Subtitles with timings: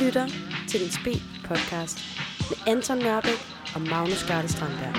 [0.00, 0.26] lytter
[0.68, 1.98] til den Spil podcast
[2.50, 3.40] med Anton Nørbæk
[3.74, 4.94] og Magnus Garde Strandberg.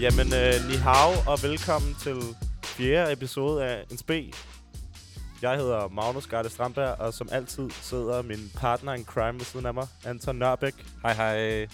[0.00, 2.16] Jamen, øh, ni hao, og velkommen til
[2.64, 4.32] fjerde episode af En Spe.
[5.42, 9.66] Jeg hedder Magnus Garde Strandberg, og som altid sidder min partner in crime ved siden
[9.66, 10.74] af mig, Anton Nørbæk.
[11.02, 11.66] Hej hej.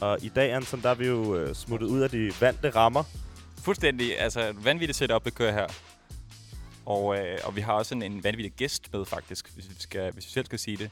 [0.00, 3.04] Og i dag, Anton, der er vi jo øh, smuttet ud af de vante rammer.
[3.62, 5.66] Fuldstændig, altså vanvittigt setup, vi kører her.
[6.86, 10.12] Og, øh, og vi har også en, en vanvittig gæst med faktisk, hvis vi, skal,
[10.12, 10.90] hvis vi selv skal sige det.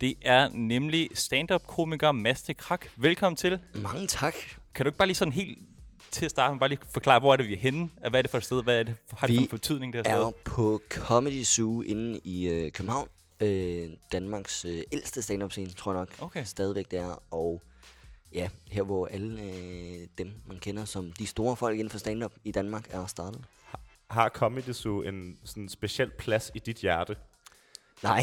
[0.00, 2.86] Det er nemlig stand-up-komiker Mads de Krak.
[2.96, 3.58] Velkommen til.
[3.74, 4.34] Mange tak.
[4.74, 5.58] Kan du ikke bare lige sådan helt
[6.10, 7.90] til at starte med bare lige forklare, hvor er det, vi er henne?
[8.00, 8.62] Hvad er det for et sted?
[8.62, 10.24] Hvad er det, har det Vi for betydning, det her er sted?
[10.24, 13.08] jo på Comedy Zoo inde i øh, København.
[13.40, 16.08] Øh, Danmarks øh, ældste stand-up scene, tror jeg nok.
[16.18, 16.44] Okay.
[16.44, 17.22] Stadigvæk der.
[17.30, 17.62] Og
[18.32, 22.32] ja, her hvor alle øh, dem, man kender som de store folk inden for stand-up
[22.44, 23.44] i Danmark, er startet.
[24.10, 27.16] Har Comedy Zoo en sådan speciel plads i dit hjerte?
[28.02, 28.22] Nej,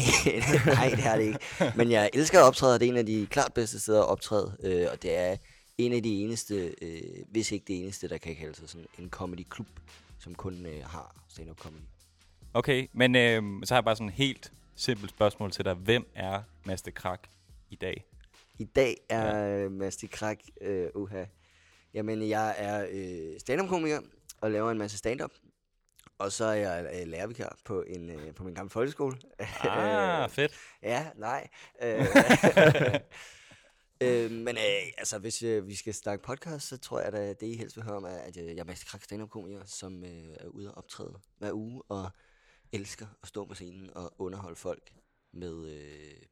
[0.66, 1.38] nej, det er det ikke.
[1.76, 4.08] Men jeg elsker at optræde, og det er en af de klart bedste steder at
[4.08, 4.56] optræde.
[4.62, 5.36] Øh, og det er
[5.78, 9.10] en af de eneste, øh, hvis ikke det eneste, der kan kalde sig sådan en
[9.10, 9.66] comedy-klub,
[10.18, 11.82] som kun øh, har stand-up comedy.
[12.54, 15.74] Okay, men øh, så har jeg bare sådan et helt simpelt spørgsmål til dig.
[15.74, 17.28] Hvem er Mads de Krak
[17.70, 18.04] i dag?
[18.58, 19.68] I dag er ja.
[19.68, 21.24] Mads de Krak, øh, uha.
[21.94, 24.00] Jamen, jeg er øh, stand-up-komiker
[24.40, 25.30] og laver en masse stand-up.
[26.18, 29.16] Og så er jeg øh, lærervikar på, en, øh, på min gamle folkeskole.
[29.38, 30.52] Ah, fedt.
[30.82, 31.48] ja, nej.
[31.82, 32.00] Øh,
[34.02, 37.46] øh, men øh, altså, hvis øh, vi skal snakke podcast, så tror jeg, at det
[37.46, 40.36] I helst vil høre om, er, at øh, jeg er Mads Krak stand-up-komiker, som øh,
[40.40, 42.10] er ude og optræde hver uge og
[42.72, 44.92] elsker at stå på scenen og underholde folk
[45.32, 46.22] med øh,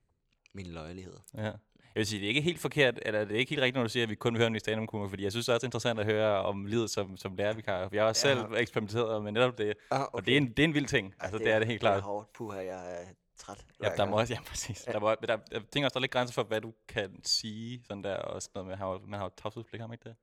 [0.53, 1.21] mine løjeligheder.
[1.35, 1.53] Ja.
[1.95, 3.83] Jeg vil sige, det er ikke helt forkert, eller det er ikke helt rigtigt, når
[3.83, 5.63] du siger, at vi kun vil høre om stand up fordi jeg synes også, det
[5.63, 7.89] er interessant at høre om livet som, som lærervikar.
[7.93, 8.35] Jeg har også Ja.
[8.35, 11.15] selv eksperimenteret med netop det, Ah, og det er, en, det er en vild ting.
[11.21, 11.97] Altså, det, er det helt klart.
[11.97, 12.33] Det er hårdt.
[12.33, 13.05] Puha, jeg er
[13.39, 13.65] træt.
[13.83, 14.83] Ja, der må også, ja, præcis.
[14.93, 17.83] Der, må, der, jeg tænker også, der er lidt grænser for, hvad du kan sige,
[17.89, 20.09] sådan der, og sådan noget med, man har, man har jo tavshedspligt, har man ikke
[20.09, 20.17] det?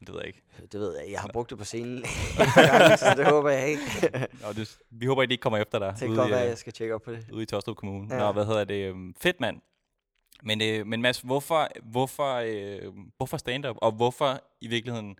[0.00, 0.42] Det ved jeg ikke.
[0.72, 1.12] Det ved jeg.
[1.12, 2.04] Jeg har brugt det på scenen.
[3.04, 3.82] så det håber jeg ikke.
[4.44, 6.48] Og det, vi håber, at de ikke kommer efter dig Det kan godt være, øh,
[6.48, 7.26] jeg skal tjekke op på det.
[7.32, 8.14] ude i Tostrup Kommune.
[8.14, 8.20] Ja.
[8.20, 8.88] Nå, hvad hedder det?
[8.88, 9.60] Øhm, Fedt, mand.
[10.42, 15.16] Men, øh, men Mads, hvorfor, hvorfor, øh, hvorfor stand-up, og hvorfor i virkeligheden,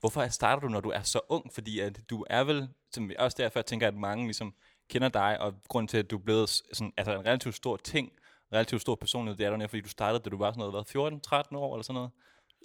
[0.00, 1.52] hvorfor starter du, når du er så ung?
[1.54, 4.54] Fordi at du er vel, som også derfor, jeg tænker, at mange ligesom
[4.90, 8.12] kender dig, og grund til, at du er blevet sådan, altså en relativt stor ting,
[8.52, 10.74] relativt stor personlighed, det er du netop, fordi du startede, da du var sådan noget,
[10.74, 12.10] hvad, 14, 13 år eller sådan noget?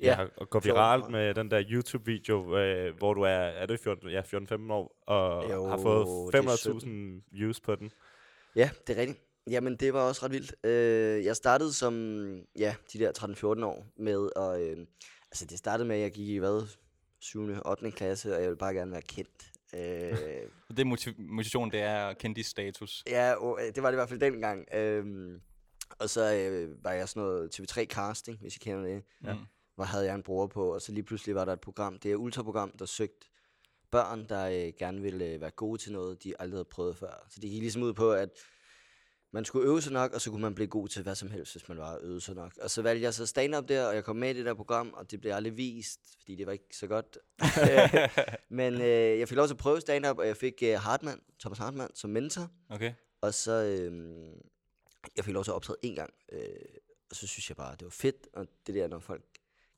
[0.02, 3.80] Ja, og går 14 viralt med den der YouTube-video, øh, hvor du er, er det
[3.80, 6.42] 14, ja, 14-15 år, og Jo, har fået er
[7.22, 7.92] 500.000 views på den.
[8.56, 9.20] Ja, det er rigtigt.
[9.50, 10.56] Jamen, det var også ret vildt.
[10.66, 11.94] Øh, jeg startede som,
[12.58, 13.12] ja, de der
[13.60, 14.86] 13-14 år med at, øh,
[15.32, 16.68] altså det startede med, at jeg gik i, hvad,
[17.20, 17.50] 7.
[17.66, 17.92] 8.
[17.92, 19.52] klasse, og jeg ville bare gerne være kendt.
[19.74, 23.04] Øh, det motiv- motivation, det er at kende dit status.
[23.08, 24.68] Ja, og, øh, det var det i hvert fald dengang.
[24.74, 25.42] Øhm,
[26.00, 29.04] og så øh, var jeg sådan noget TV3 casting, hvis I kender det.
[29.26, 29.36] Ja.
[29.76, 32.00] Hvor havde jeg en bror på, og så lige pludselig var der et program.
[32.00, 33.28] Det er et ultraprogram, der søgte
[33.92, 37.28] børn, der øh, gerne ville øh, være gode til noget, de aldrig havde prøvet før.
[37.30, 38.30] Så det gik ligesom ud på, at
[39.34, 41.54] man skulle øve sig nok, og så kunne man blive god til hvad som helst,
[41.54, 42.54] hvis man var øvet sig nok.
[42.62, 44.94] Og så valgte jeg så stand-up der, og jeg kom med i det der program,
[44.94, 47.18] og det blev aldrig vist, fordi det var ikke så godt.
[48.50, 51.58] Men øh, jeg fik lov til at prøve stand-up, og jeg fik øh, Hartmann, Thomas
[51.58, 52.52] Hartmann, som mentor.
[52.70, 52.94] Okay.
[53.22, 54.16] Og så, øh,
[55.16, 56.40] jeg fik lov til at optræde en gang, øh,
[57.10, 59.24] og så synes jeg bare, det var fedt, og det der, når folk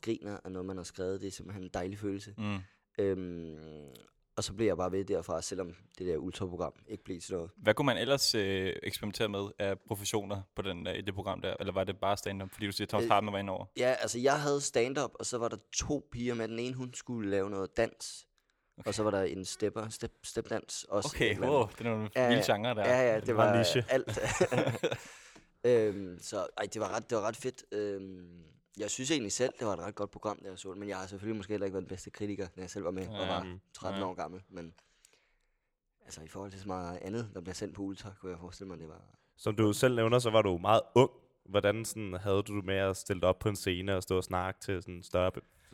[0.01, 2.33] griner af noget, man har skrevet, det er simpelthen en dejlig følelse.
[2.38, 2.57] Mm.
[2.97, 3.94] Øhm,
[4.38, 7.51] og så blev jeg bare ved derfra, selvom det der ultraprogram ikke blev til noget.
[7.57, 11.56] Hvad kunne man ellers øh, eksperimentere med af professioner på den, øh, det program der?
[11.59, 12.50] Eller var det bare stand-up?
[12.53, 13.66] Fordi du siger, at Thomas Øh, Hartmann var inde over.
[13.78, 16.47] Ja, altså jeg havde stand-up, og så var der to piger med.
[16.47, 18.28] Den ene, hun skulle lave noget dans,
[18.78, 18.88] okay.
[18.88, 21.09] og så var der en stepper, step, stepdans også.
[21.16, 22.90] Okay, wow, det er nogle Ja, vilde genre der.
[22.90, 23.85] Ja, ja, det meget var niche.
[23.90, 24.19] alt.
[25.69, 27.63] øhm, så ej, det var ret, det var ret fedt.
[27.72, 28.44] Øhm,
[28.78, 30.90] jeg synes egentlig selv, det var et ret godt program, da jeg så det, men
[30.90, 33.08] jeg har selvfølgelig måske heller ikke været den bedste kritiker, da jeg selv var med
[33.08, 34.08] og var mm, 13 ja.
[34.08, 34.41] år gammel.
[34.50, 34.74] Men
[36.06, 38.68] altså i forhold til så meget andet, der bliver sendt på Ultra, kunne jeg forestille
[38.68, 39.01] mig, det var...
[39.38, 41.12] Som du selv nævner, så var du meget ung.
[41.45, 44.24] Hvordan sådan, havde du med at stille dig op på en scene og stå og
[44.24, 45.31] snakke til sådan en større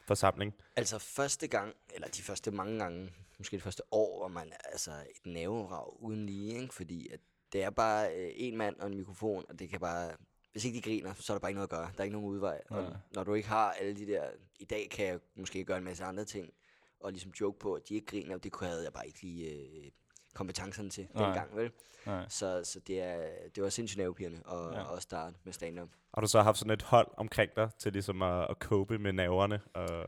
[0.07, 0.53] forsamling?
[0.75, 4.91] Altså første gang, eller de første mange gange, måske det første år, hvor man altså
[4.91, 6.73] et naverag uden lige, ikke?
[6.73, 7.19] fordi at
[7.53, 10.11] det er bare øh, en mand og en mikrofon, og det kan bare,
[10.51, 11.89] hvis ikke de griner, så er der bare ikke noget at gøre.
[11.93, 12.61] Der er ikke nogen udvej.
[12.69, 12.93] Og Nej.
[13.15, 14.23] når du ikke har alle de der,
[14.59, 16.53] i dag kan jeg måske gøre en masse andre ting,
[16.99, 19.49] og ligesom joke på, at de ikke griner, det kunne havde jeg bare ikke lige
[19.51, 19.91] øh,
[20.33, 21.25] kompetencerne til Nej.
[21.25, 21.71] dengang, vel?
[22.05, 22.25] Nej.
[22.29, 24.79] Så, så det, er, det var sindssygt nervepirrende at, Ja.
[24.79, 24.95] ja.
[24.95, 25.89] at starte med stand-up.
[26.13, 29.13] Har du så haft sådan et hold omkring dig til ligesom at, at cope med
[29.13, 30.05] nerverne og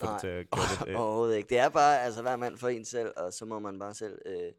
[0.00, 0.88] få det til at gøre det?
[0.92, 1.48] Øh, Overhovedet ikke.
[1.48, 4.18] Det er bare, altså hver mand for en selv, og så må man bare selv
[4.26, 4.52] øh,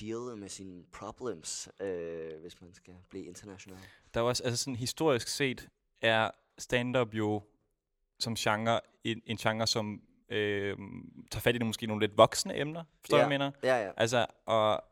[0.00, 3.78] deal med sine problems, øh, hvis man skal blive international.
[4.14, 5.68] Der er også, altså sådan historisk set,
[6.02, 7.42] er stand-up jo
[8.18, 10.76] som genre, en, en genre, som øh,
[11.30, 12.84] tager fat i nogle, måske nogle lidt voksne emner.
[13.00, 13.50] Forstår du, hvad jeg mener?
[13.62, 13.90] Ja, ja.
[13.96, 14.84] Altså, og,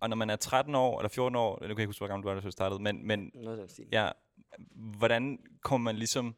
[0.00, 2.08] og når man er 13 år, eller 14 år, nu kan jeg ikke huske, hvor
[2.08, 4.10] gammel du var, da du startede, men, men Noget ja,
[4.74, 6.34] hvordan kommer man ligesom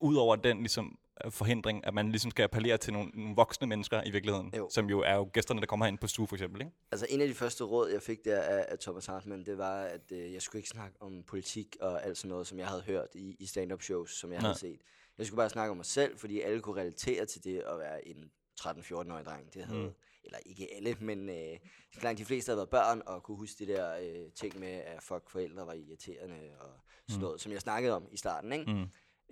[0.00, 0.98] ud over den ligesom,
[1.30, 4.68] forhindring, at man ligesom skal appellere til nogle, nogle voksne mennesker i virkeligheden, Jo.
[4.72, 6.72] som jo er jo gæsterne, der kommer herind på stue for eksempel, ikke?
[6.92, 9.80] Altså en af de første råd, jeg fik der af, af Thomas Hartmann, det var,
[9.82, 12.82] at øh, jeg skulle ikke snakke om politik og alt sådan noget, som jeg havde
[12.82, 14.46] hørt i, i stand-up shows, som jeg Nej.
[14.48, 14.80] havde set.
[15.18, 18.08] Jeg skulle bare snakke om mig selv, fordi alle kunne relatere til det at være
[18.08, 18.30] en
[18.60, 19.54] 13-14-årig dreng.
[19.54, 19.92] Det havde, Mm.
[20.24, 21.58] eller ikke alle, men øh,
[22.02, 25.02] langt de fleste havde været børn og kunne huske de der øh, ting med, at
[25.02, 26.66] fuck forældre var irriterende og
[27.08, 27.22] sådan Mm.
[27.22, 28.72] noget, som jeg snakkede om i starten, ikke?
[28.72, 28.86] Mm.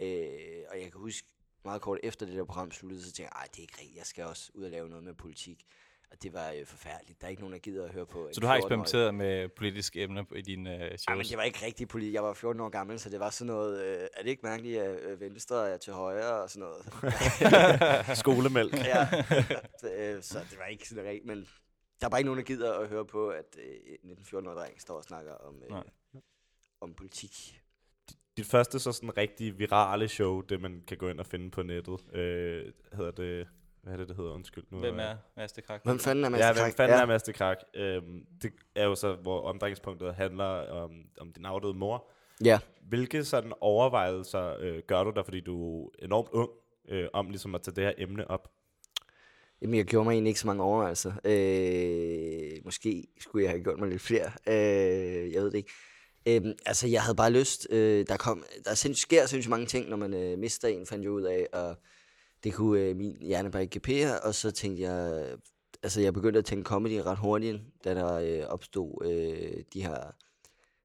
[0.04, 1.28] Øh, og jeg kan huske
[1.66, 3.96] meget kort efter det der program sluttede, så tænkte jeg, ej, det er ikke rigtigt,
[3.96, 5.66] jeg skal også ud og lave noget med politik.
[6.10, 7.20] Og det var øh, forfærdeligt.
[7.20, 8.28] Der er ikke nogen, der gider at høre på.
[8.32, 8.64] Så du har 14-årig.
[8.64, 11.04] eksperimenteret med politiske emner i dine øh, shows?
[11.08, 12.14] Ej, men det var ikke rigtig politik.
[12.14, 13.84] Jeg var 14 år gammel, så det var sådan noget...
[13.84, 18.16] Øh, er det ikke mærkeligt, at øh, venstre er til højre og sådan noget?
[18.18, 18.74] Skolemælk.
[18.74, 19.02] ja.
[19.94, 21.46] øh, så det var ikke sådan rigtigt, men
[22.00, 24.80] der er bare ikke nogen, der gider at høre på, at øh, en 14-årig dreng
[24.80, 25.84] står og snakker om, øh, Nej.
[26.80, 27.60] om politik.
[28.36, 31.62] Dit første så sådan rigtig virale show, det man kan gå ind og finde på
[31.62, 33.48] nettet, øh, hedder det...
[33.82, 34.32] Hvad er det, det hedder?
[34.32, 34.64] Undskyld.
[34.70, 35.80] Nu Hvem er Mads de Krak?
[35.84, 36.76] Hvem fanden er Mads Ja, de hvem Krak?
[36.76, 37.02] fanden ja.
[37.02, 37.56] er Mads de Krak?
[37.74, 40.90] Øhm, det er jo så, hvor omdrejningspunktet handler om,
[41.20, 42.10] om din afdøde mor.
[42.44, 42.58] Ja.
[42.88, 46.50] Hvilke sådan overvejelser øh, gør du der, fordi du er enormt ung,
[46.88, 48.48] øh, om ligesom at tage det her emne op?
[49.62, 51.12] Jamen, jeg gjorde mig egentlig ikke så mange overvejelser.
[51.24, 54.30] Øh, måske skulle jeg have gjort mig lidt flere.
[54.48, 55.72] Øh, jeg ved det ikke.
[56.26, 57.66] Øh, altså, jeg havde bare lyst.
[57.70, 61.04] Øh, der, kom, der sinds, sker sindssygt mange ting, når man øh, mister en, fandt
[61.04, 61.46] jeg ud af.
[61.52, 61.76] Og
[62.44, 64.20] det kunne øh, min hjerne bare ikke kapere.
[64.20, 65.24] Og så tænkte jeg...
[65.82, 70.14] Altså, jeg begyndte at tænke comedy ret hurtigt, da der øh, opstod øh, de her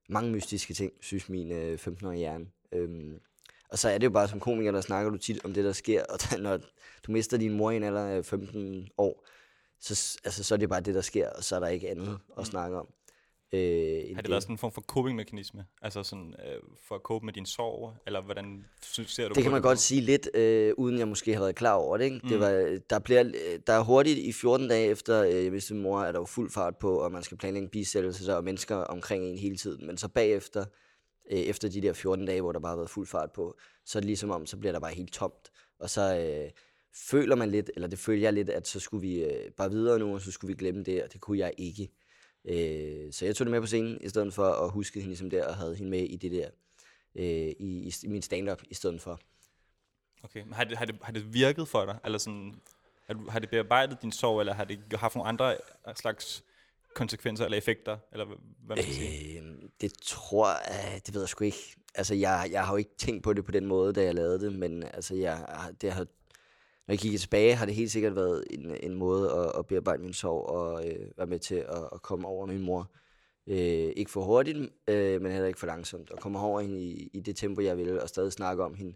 [0.08, 2.46] mange mystiske ting, synes min øh, 15-årige hjerne.
[2.72, 3.20] Øhm,
[3.68, 5.72] og så er det jo bare som komiker, der snakker du tit om det, der
[5.72, 6.04] sker.
[6.04, 6.56] Og da, når
[7.06, 9.26] du mister din mor i en alder af 15 år,
[9.80, 12.18] så, altså, så er det bare det, der sker, og så er der ikke andet
[12.38, 12.86] at snakke om.
[13.54, 15.64] Øh, Har det været sådan en form for coping-mekanisme?
[15.82, 17.94] Altså sådan øh, for at cope med din sorg?
[18.06, 21.32] Eller hvordan synes, ser du Det kan man godt sige lidt, øh, uden jeg måske
[21.32, 22.04] har været klar over det.
[22.04, 22.20] Ikke?
[22.22, 22.28] Mm.
[22.28, 23.32] det var, der, bliver,
[23.66, 26.50] der er hurtigt i 14 dage efter, øh, mistede min mor, er der jo fuld
[26.50, 29.86] fart på, og man skal planlægge bisættelse, og mennesker omkring en hele tiden.
[29.86, 30.64] Men så bagefter,
[31.30, 33.98] øh, efter de der 14 dage, hvor der bare har været fuld fart på, så
[33.98, 35.50] er det ligesom om, så bliver der bare helt tomt.
[35.78, 36.50] Og så øh,
[36.94, 39.98] føler man lidt, eller det føler jeg lidt, at så skulle vi øh, bare videre
[39.98, 41.88] nu, og så skulle vi glemme det, og det kunne jeg ikke.
[42.44, 45.30] Øh, så jeg tog det med på scenen, i stedet for at huske hende ligesom
[45.30, 46.48] der, og havde hende med i det der,
[47.14, 49.20] øh, i, i, i min stand-up, i stedet for.
[50.24, 51.98] Okay, men har det, har, det, har det virket for dig?
[52.04, 52.54] Eller sådan,
[53.06, 55.56] har, du, har det bearbejdet din sorg, eller har det haft nogle andre
[55.94, 56.44] slags
[56.94, 57.98] konsekvenser eller effekter?
[58.12, 59.40] Eller hvad man skal sige?
[59.40, 61.76] Øh, det tror jeg, det ved jeg sgu ikke.
[61.94, 64.40] Altså, jeg, jeg har jo ikke tænkt på det på den måde, da jeg lavede
[64.40, 65.46] det, men altså, jeg,
[65.80, 66.06] det har,
[66.92, 70.02] når jeg kigger tilbage, har det helt sikkert været en, en måde at, at bearbejde
[70.02, 72.90] min sorg og øh, være med til at, at komme over min mor.
[73.46, 74.58] Øh, ikke for hurtigt,
[74.88, 76.10] øh, men heller ikke for langsomt.
[76.10, 78.94] Og komme over hende i, i det tempo, jeg ville, og stadig snakke om hende.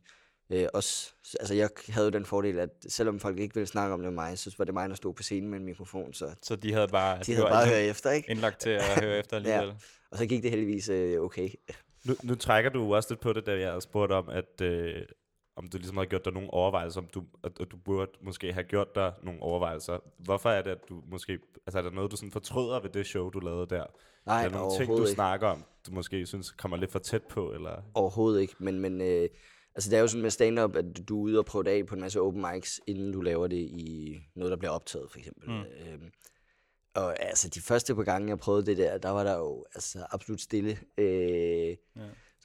[0.50, 4.00] Øh, også, altså, jeg havde jo den fordel, at selvom folk ikke ville snakke om
[4.00, 6.34] det med mig, så var det mig, der stod på scenen med en mikrofon, så
[6.43, 8.31] Så de havde bare, de havde bare hørt efter, ikke?
[8.31, 9.74] indlagt til at høre efter alligevel.
[10.10, 11.48] Og så gik det heldigvis øh, okay.
[12.05, 15.03] Nu, nu trækker du også lidt på det, da jeg spurgte om, at øh,
[15.56, 18.53] om du ligesom har gjort dig nogle overvejelser, om du, at, at du burde måske
[18.53, 19.98] have gjort dig nogle overvejelser.
[20.19, 21.39] Hvorfor er det, at du måske...
[21.67, 23.84] Altså, er der noget, du sådan fortryder ved det show, du lavede der?
[24.27, 25.10] Nej, er der nogle ting, du ikke.
[25.10, 27.53] snakker om, du måske synes kommer lidt for tæt på?
[27.53, 27.82] Eller?
[27.94, 29.29] Overhovedet ikke, men, men øh,
[29.75, 31.86] altså det er jo sådan med stand-up, at du er ude og prøve det af
[31.86, 35.19] på en masse open mics, inden du laver det i noget, der bliver optaget, for
[35.19, 35.51] eksempel.
[35.51, 35.60] Mm.
[35.60, 36.10] Øhm,
[36.94, 40.06] og altså de første par gange, jeg prøvede det der, der var der jo altså
[40.10, 40.79] absolut stille.
[40.98, 41.77] Øh, ja.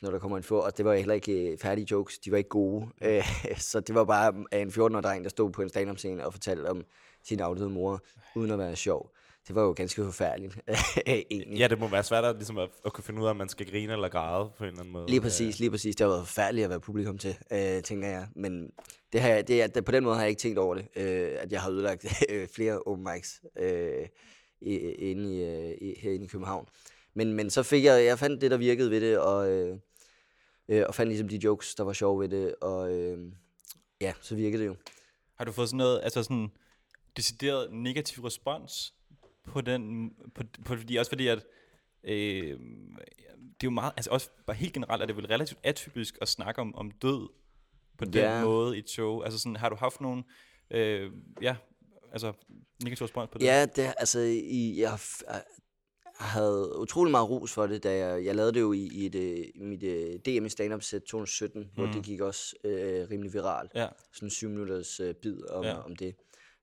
[0.01, 2.37] Når der kommer en få, og det var heller ikke øh, færdige jokes, de var
[2.37, 2.87] ikke gode.
[3.01, 3.23] Øh,
[3.71, 6.33] så det var bare af en 14-årig dreng, der stod på en stand-up scene og
[6.33, 6.83] fortalte om
[7.23, 8.01] sin afdøde mor,
[8.35, 9.11] uden at være sjov.
[9.47, 10.59] Det var jo ganske forfærdeligt,
[11.07, 11.57] egentlig.
[11.57, 13.49] Ja, det må være svært at, ligesom at, at kunne finde ud af, om man
[13.49, 15.07] skal grine eller græde på en eller anden måde.
[15.07, 15.95] Lige præcis, lige præcis.
[15.95, 18.27] Det har været forfærdeligt at være publikum til, øh, tænker jeg.
[18.35, 18.71] Men
[19.13, 21.29] det har jeg, det er, på den måde har jeg ikke tænkt over det, øh,
[21.39, 24.07] at jeg har ødelagt øh, flere open mics øh,
[24.61, 26.67] i, inde i, øh, i, herinde i København.
[27.13, 29.77] Men, men så fik jeg, jeg fandt det, der virkede ved det, og, øh,
[30.69, 33.31] øh, og fandt ligesom de jokes, der var sjove ved det, og øh,
[34.01, 34.75] ja, så virkede det jo.
[35.35, 36.51] Har du fået sådan noget, altså sådan
[37.17, 38.93] decideret negativ respons
[39.47, 41.43] på den, på, på, fordi, også fordi at,
[42.03, 42.59] øh,
[43.39, 46.27] det er jo meget, altså også bare helt generelt er det vel relativt atypisk at
[46.27, 47.29] snakke om, om død
[47.97, 48.43] på den Ja.
[48.43, 49.21] måde i et show.
[49.21, 50.23] Altså sådan, har du haft nogle
[50.71, 51.55] øh, ja,
[52.11, 52.33] altså
[52.83, 53.45] negativ respons på det?
[53.45, 54.99] Ja, det, altså, i, jeg
[56.21, 59.15] havde utrolig meget ros for det, da jeg, jeg lavede det jo i, i, et,
[59.15, 59.89] øh, i mit uh,
[60.39, 61.67] DM i stand-up set 2017, mm.
[61.73, 63.71] hvor det gik også øh, rimelig viralt.
[63.75, 63.87] Ja.
[64.13, 65.77] Sådan en syv minutters øh, bid om, Ja.
[65.77, 66.15] om det.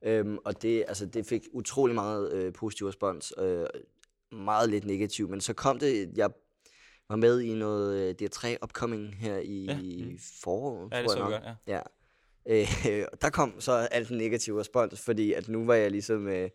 [0.05, 3.67] Øhm, og det, altså, det fik utrolig meget øh, positiv respons, øh,
[4.33, 6.31] meget lidt negativ, men så kom det, jeg
[7.09, 10.19] var med i noget øh, DR3 Upcoming her i Ja, mm.
[10.43, 11.43] foråret, Ja, det tror jeg nok.
[11.43, 11.75] godt, ja.
[11.75, 11.81] Ja.
[13.00, 16.29] Øh, og der kom så alt den negative respons, fordi at nu var jeg ligesom
[16.29, 16.50] øh,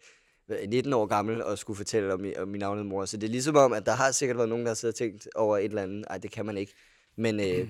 [0.67, 3.05] 19 år gammel og skulle fortælle om, om min navnede mor.
[3.05, 4.97] Så det er ligesom om, at der har sikkert været nogen, der har siddet og
[4.97, 6.05] tænkt over et eller andet.
[6.09, 6.73] Ej, det kan man ikke.
[7.15, 7.67] Men øh,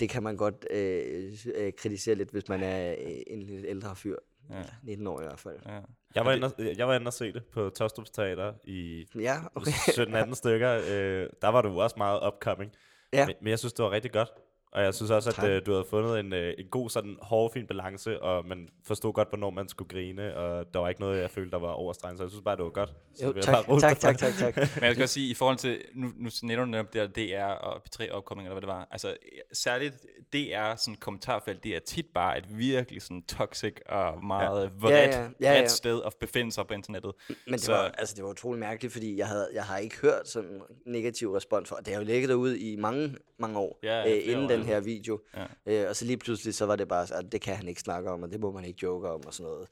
[0.00, 3.96] det kan man godt øh, øh, kritisere lidt, hvis man er øh, en lidt ældre
[3.96, 4.16] fyr.
[4.50, 4.56] Ja.
[4.58, 4.62] Ja.
[4.82, 5.56] 19 år i hvert fald.
[5.66, 5.78] ja.
[6.14, 9.38] Jeg var, inde, og- jeg var inde og se det på Tostrups Teater i Ja,
[9.54, 9.70] okay.
[9.70, 10.72] 17-18 stykker.
[10.90, 12.72] Øh, der var du også meget upcoming.
[13.12, 13.26] Ja.
[13.26, 14.28] Men, men jeg synes, det var rigtig godt.
[14.72, 15.48] Og jeg synes også, at Tak.
[15.48, 19.28] øh, du havde fundet en, øh, en god, sådan hårfin balance, og man forstod godt,
[19.28, 22.24] hvornår man skulle grine, og der var ikke noget, jeg følte, der var overstrengt, så
[22.24, 22.92] jeg synes bare, det var godt.
[23.14, 24.56] Så Jo, tak, bare tak, tak, tak, tak.
[24.56, 27.38] Men jeg skal også sige, i forhold til, nu, nu nævner du netop det der
[27.38, 28.88] DR og P3 opkoming, eller hvad det var.
[28.90, 29.16] Altså,
[29.52, 29.94] særligt
[30.32, 34.68] DR sådan kommentarfelt, det er tit bare et virkelig sådan toxic og meget ja.
[34.78, 35.66] vredt, Ja, ja, ja, ja.
[35.66, 37.12] sted at befinde sig på internettet.
[37.46, 39.96] Men det Så- var, altså, det var utrolig mærkeligt, fordi jeg, havde, jeg har ikke
[40.00, 40.62] hørt sådan en
[40.92, 44.16] negativ respons for, og det har jo ligget derude i mange, mange år, Ja, ja,
[44.16, 44.74] øh, inden år, den ja.
[44.74, 45.20] her video.
[45.66, 45.82] Ja.
[45.82, 48.10] Øh, og så lige pludselig, så var det bare, at det kan han ikke snakke
[48.10, 49.68] om, og det må man ikke joke om, og sådan noget.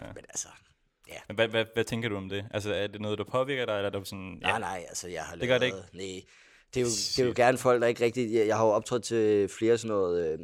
[0.00, 0.06] Ja.
[0.06, 0.48] Men altså,
[1.28, 2.46] Men hvad, hvad, hvad tænker du om det?
[2.50, 4.38] Altså, er det noget, der påvirker dig, eller er det sådan...
[4.42, 6.22] nej, nej, altså, jeg har Det gør det lavet- Nej,
[6.74, 8.32] det er, jo, det er jo gerne folk, der ikke rigtig...
[8.34, 10.32] Jeg, jeg har jo optrådt til flere sådan noget...
[10.32, 10.38] Øh,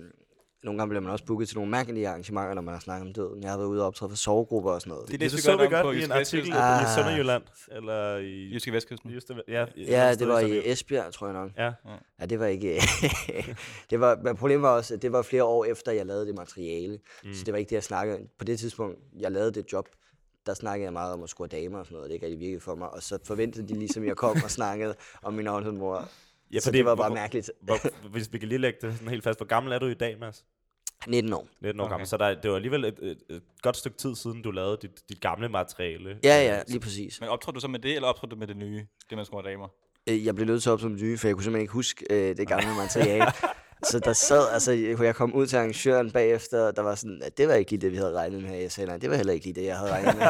[0.66, 3.12] nogle gange bliver man også booket til nogle mærkelige arrangementer, når man har snakket om
[3.12, 3.42] døden.
[3.42, 5.04] Jeg har været ude og optræde for sovegrupper og sådan noget.
[5.08, 6.52] Det Det, det vi så godt vi om på godt i en Jyske artikel Vestkysten.
[6.52, 6.94] i Ah.
[6.94, 8.52] Sønderjylland, eller i...
[8.54, 9.10] Jyske Vestkysten.
[9.10, 11.50] Just, ja, Ja, det var i Esbjerg, tror jeg nok.
[11.56, 11.72] Ja,
[12.20, 12.80] Ja, det var ikke...
[13.90, 16.34] det var, men problemet var også, at det var flere år efter, jeg lavede det
[16.34, 16.98] materiale.
[17.24, 17.34] Mm.
[17.34, 19.88] Så det var ikke det, jeg snakkede På det tidspunkt, jeg lavede det job,
[20.46, 22.08] der snakkede jeg meget om at score damer og sådan noget.
[22.08, 22.90] Det ikke rigtig virkede for mig.
[22.90, 25.44] Og så forventede de ligesom, at jeg kom og snakkede om min
[25.78, 26.08] mor.
[26.52, 27.50] ja så det var bare mærkeligt.
[27.60, 29.94] Hvor, hvis vi kan lige lægge det sådan helt fast, hvor gammel er du i
[29.94, 30.44] dag, Mads?
[31.06, 31.46] 19 år.
[31.60, 31.92] 19 år Okay.
[31.92, 32.06] gammel.
[32.08, 34.90] Så der, det var alligevel et, et, et godt stykke tid siden, du lavede dit,
[35.08, 36.18] dit gamle materiale.
[36.24, 37.20] Ja, ja, lige præcis.
[37.20, 38.86] Men optrådte du så med det, eller optrådte du med det nye?
[39.10, 39.68] Det, man skulle damer?
[40.08, 42.04] Øh, Jeg blev nødt til at op som nye, for jeg kunne simpelthen ikke huske
[42.10, 43.26] øh, det gamle materiale.
[43.90, 44.72] så der sad, altså,
[45.04, 47.80] jeg kom ud til arrangøren bagefter, og der var sådan, at det var ikke lige
[47.80, 48.56] det, vi havde regnet med.
[48.58, 50.26] Jeg sagde, nej, det var heller ikke lige det, jeg havde regnet med.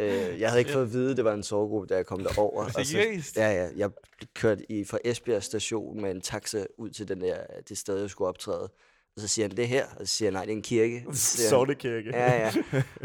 [0.32, 2.64] øh, jeg havde ikke fået at vide, det var en sovegruppe, da jeg kom derover.
[2.64, 3.36] og så, Seriøst?
[3.36, 3.68] ja, ja.
[3.76, 3.90] Jeg
[4.34, 7.36] kørte i, fra Esbjerg station med en taxa ud til den der,
[7.68, 8.68] det sted, jeg skulle optræde.
[9.16, 9.86] Og så siger han, det her?
[9.86, 11.00] Og så siger jeg, nej, det er en kirke.
[11.00, 12.10] Han, Sortekirke.
[12.10, 12.50] Ja, ja.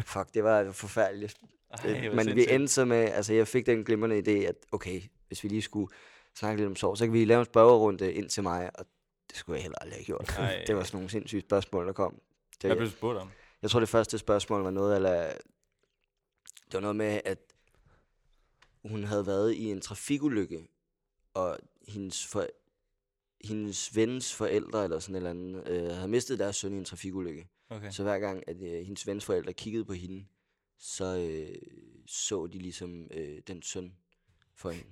[0.06, 1.38] Fuck, det var forfærdeligt.
[1.72, 5.02] Ej, hvor Men vi endte så med, altså jeg fik den glimrende idé, at okay,
[5.28, 5.94] hvis vi lige skulle
[6.36, 8.86] snakke lidt om sorg, så kan vi lave en spørgerunde ind til mig, og
[9.30, 10.36] det skulle jeg heller aldrig have gjort.
[10.38, 10.64] Ej.
[10.68, 12.22] det var sådan nogle sindssyge spørgsmål, der kom.
[12.60, 13.30] Hvad Det, blev du spurgt om?
[13.62, 15.34] jeg tror, det første spørgsmål var noget, eller
[16.66, 17.38] det var noget med, at
[18.86, 20.68] hun havde været i en trafikulykke,
[21.34, 22.48] og hendes, for,
[23.44, 26.86] hendes vens forældre, eller sådan et eller andet, øh, havde mistet deres søn i en
[26.86, 27.48] trafikulykke.
[27.70, 27.92] Okay.
[27.92, 30.26] Så hver gang, at øh, hendes vens forældre kiggede på hende,
[30.80, 31.56] så øh,
[32.08, 33.94] så de ligesom øh, den søn
[34.56, 34.88] for hende.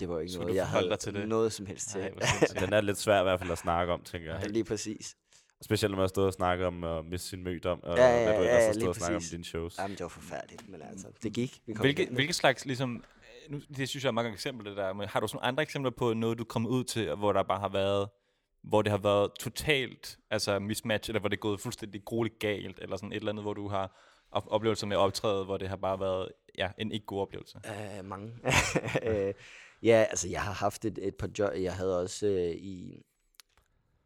[0.00, 1.28] Det var jo ikke Så noget, jeg havde til det?
[1.28, 2.00] noget som helst til.
[2.00, 2.60] Ej, hvor sindssygt.
[2.60, 4.50] Den er lidt svær i hvert fald at snakke om, tænker Ja, jeg.
[4.50, 5.16] lige præcis.
[5.62, 8.24] Specielt når man har stået og snakket om at miste sin mødom, og Ja, ja,
[8.24, 9.78] hvad du ja, ellers ja, har lige stået og snakket om dine shows.
[9.78, 11.62] Jamen, det var forfærdeligt, men altså, det gik.
[11.66, 13.04] Vi kom Hvilke, hvilke slags, ligesom,
[13.50, 15.90] nu, det synes jeg er mange eksempler, det der, men har du sådan andre eksempler
[15.90, 18.08] på noget, du er kommet ud til, hvor der bare har været,
[18.62, 22.78] hvor det har været totalt, altså mismatch, eller hvor det er gået fuldstændig grueligt galt,
[22.78, 26.00] eller sådan et eller andet, hvor du har oplevelser med optræde, hvor det har bare
[26.00, 26.28] været,
[26.58, 27.60] ja, en ikke god oplevelse.
[27.98, 28.32] Uh, mange.
[29.06, 29.34] uh,
[29.88, 31.52] ja, altså, jeg har haft et, et par job.
[31.54, 33.02] Jeg havde også uh, i,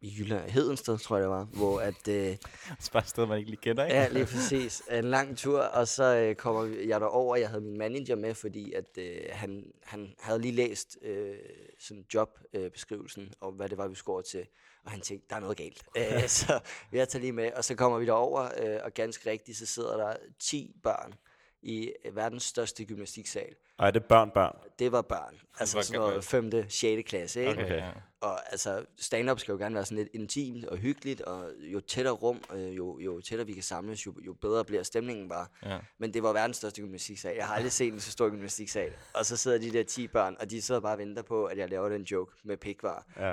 [0.05, 2.09] i Jylland, Hedensted, tror jeg det var, hvor at...
[2.09, 2.33] Uh, Det
[2.69, 3.97] er bare et sted, man ikke lige kender, ikke?
[3.97, 4.83] Ja, lige præcis.
[4.91, 7.37] En lang tur, og så øh, kommer jeg derover.
[7.37, 11.37] Jeg havde min manager med, fordi at øh, han, han havde lige læst øh,
[11.79, 14.47] sådan jobbeskrivelsen, øh, beskrivelsen om, hvad det var, vi skulle over til.
[14.85, 15.83] Og han tænkte, der er noget galt.
[15.97, 16.61] Æ, så
[16.93, 19.97] jeg tager lige med, og så kommer vi derover, øh, og ganske rigtigt, så sidder
[19.97, 21.15] der 10 børn
[21.63, 23.55] i øh, verdens største gymnastiksal.
[23.79, 24.57] Og er det børn, børn?
[24.79, 25.35] Det var børn.
[25.61, 26.51] Altså var sådan noget 5.
[26.69, 27.09] 6.
[27.09, 27.65] klasse, ikke?
[27.65, 27.77] Okay.
[27.77, 27.91] ja.
[28.21, 32.15] Og altså, stand-up skal jo gerne være sådan lidt intimt og hyggeligt, og jo tættere
[32.15, 35.47] rum, øh, jo, jo tættere vi kan samles, jo, jo bedre bliver stemningen bare.
[35.63, 35.79] Ja.
[35.99, 37.37] Men det var verdens største gymnastiksal.
[37.37, 38.93] Jeg har aldrig set en så stor gymnastiksal.
[39.15, 41.59] Og så sidder de der 10 børn, og de sidder bare og venter på, at
[41.59, 43.07] jeg laver den joke med pikvar.
[43.17, 43.31] Ja.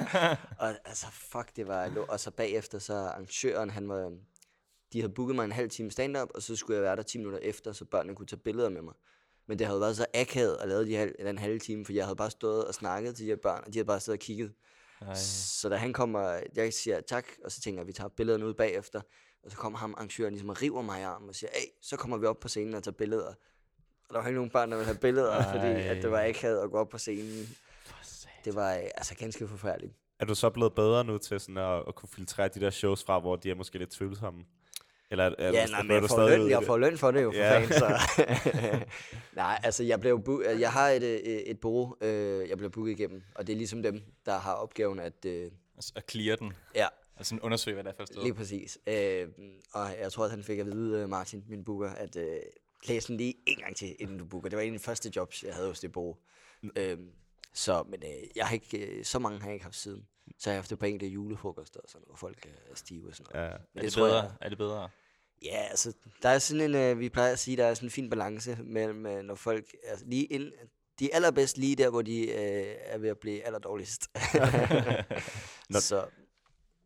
[0.64, 1.90] og altså, fuck, det var...
[2.08, 4.12] Og så bagefter, så arrangøren, han var...
[4.92, 7.18] De havde booket mig en halv time stand-up, og så skulle jeg være der 10
[7.18, 8.94] minutter efter, så børnene kunne tage billeder med mig.
[9.46, 12.04] Men det havde været så akavet at lave de halv, den halve time, for jeg
[12.04, 14.20] havde bare stået og snakket til de her børn, og de havde bare stået og
[14.20, 14.52] kigget.
[15.00, 15.14] Ej.
[15.14, 18.46] Så da han kommer, jeg siger tak, og så tænker jeg, at vi tager billederne
[18.46, 19.00] ud bagefter.
[19.44, 21.96] Og så kommer ham arrangøren ligesom og river mig i armen og siger, hey, så
[21.96, 23.34] kommer vi op på scenen og tager billeder.
[24.08, 25.52] Og der var ikke nogen børn, der ville have billeder, Ej.
[25.52, 27.48] fordi at det var ikke havde at gå op på scenen.
[28.44, 29.94] Det var øh, altså ganske forfærdeligt.
[30.18, 33.04] Er du så blevet bedre nu til sådan at, at kunne filtrere de der shows
[33.04, 34.44] fra, hvor de er måske lidt tvivlsomme?
[35.10, 37.38] Eller er, ja, nej, men jeg får, løn, jeg får løn for det jo, for
[37.38, 37.58] ja.
[37.58, 37.98] fanden, så...
[39.42, 42.92] nej, altså, jeg, blev bu- jeg har et, et, et bureau, øh, jeg blev booket
[42.92, 45.24] igennem, og det er ligesom dem, der har opgaven at...
[45.26, 46.52] Øh, altså, at clear den?
[46.74, 46.86] Ja.
[47.16, 48.22] Altså undersøge, hvad der er for sted?
[48.22, 48.78] Lige præcis.
[48.86, 49.28] Øh,
[49.72, 52.38] og jeg tror, at han fik at vide, øh, Martin, min booker, at øh,
[52.88, 54.48] læs den lige en gang til, inden du booker.
[54.48, 56.16] Det var en af de første jobs, jeg havde hos det bureau.
[56.76, 56.98] Øh,
[57.52, 60.06] så, men øh, jeg har ikke, øh, så mange har jeg ikke haft siden.
[60.38, 63.14] Så jeg har haft det på enkelte julefrokoster, og sådan, hvor folk er stive og
[63.14, 63.46] sådan noget.
[63.46, 63.56] Ja.
[63.74, 64.22] Men er, det, det bedre?
[64.22, 64.88] Jeg, er det bedre?
[65.44, 67.90] Ja, altså, der er sådan en, øh, vi plejer at sige, der er sådan en
[67.90, 70.52] fin balance mellem, øh, når folk, altså lige ind,
[70.98, 74.10] de er allerbedst lige der, hvor de øh, er ved at blive allerdårligst.
[75.70, 76.04] Nå, så.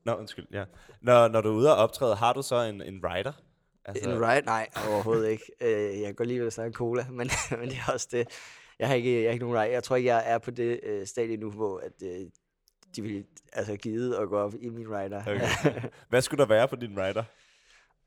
[0.05, 0.65] Nå, undskyld, ja.
[1.03, 3.33] Når, når du er ude og optræde, har du så en, en rider?
[3.85, 4.11] Altså...
[4.11, 4.47] En ride?
[4.47, 5.45] Nej, overhovedet ikke.
[5.61, 8.29] Øh, jeg går lige ved at snakke cola, men, men det er også det.
[8.79, 9.73] Jeg har ikke, jeg har ikke nogen ride.
[9.73, 12.27] Jeg tror ikke, jeg er på det øh, stadie nu, hvor at, øh,
[12.97, 15.21] de vil altså givet at gå op i min rider.
[15.21, 15.83] Okay.
[16.11, 17.25] Hvad skulle der være på din rider?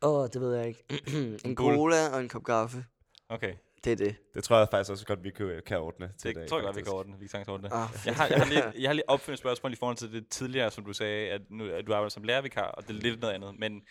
[0.03, 0.83] Åh, oh, det ved jeg ikke.
[1.45, 2.85] en cola og en kop kaffe.
[3.29, 3.53] Okay.
[3.83, 4.15] Det er det.
[4.33, 6.65] Det tror jeg faktisk også godt, vi kan, kan ordne til Det dag, tror jeg
[6.65, 7.19] godt, vi kan ordne.
[7.19, 7.73] Vi kan ordne det.
[7.73, 10.27] Ah, jeg, har, jeg, har lige, jeg har lige opfyldt spørgsmål i forhold til det
[10.27, 13.21] tidligere, som du sagde, at, nu, at du arbejder som lærervikar, og det er lidt
[13.21, 13.59] noget andet.
[13.59, 13.81] Men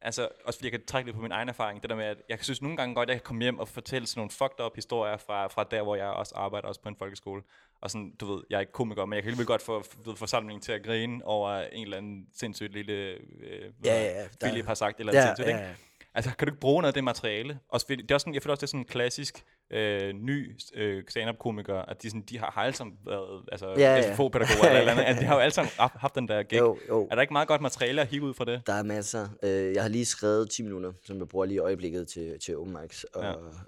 [0.00, 2.16] altså, også fordi jeg kan trække lidt på min egen erfaring, det der med, at
[2.28, 4.64] jeg synes nogle gange godt, at jeg kan komme hjem og fortælle sådan nogle fucked
[4.64, 7.42] up historier fra, fra der, hvor jeg også arbejder, også på en folkeskole.
[7.80, 10.16] Og sådan, du ved, jeg er ikke komiker, men jeg kan alligevel godt få ved,
[10.16, 14.74] forsamlingen til at grine over en eller anden sindssygt lille øh, ja, ja, Philip har
[14.74, 15.68] sagt, eller ja, sindssygt, ja, ja.
[15.68, 15.80] ikke?
[16.14, 17.58] Altså, kan du ikke bruge noget af det materiale?
[17.68, 20.56] Også, det er også sådan, jeg føler også, det er sådan en klassisk øh, ny
[20.74, 24.14] øh, stand-up-komiker, at de, sådan, de har, har alle sammen været altså, Ja, ja.
[24.14, 26.58] SFO-pædagoger eller, eller andet, at de har jo alle sammen haft, den der gig.
[26.58, 27.08] Jo, jo.
[27.10, 28.62] Er der ikke meget godt materiale at hive ud fra det?
[28.66, 29.28] Der er masser.
[29.42, 32.56] Øh, jeg har lige skrevet 10 minutter, som jeg bruger lige i øjeblikket til, til
[32.56, 33.24] open mics og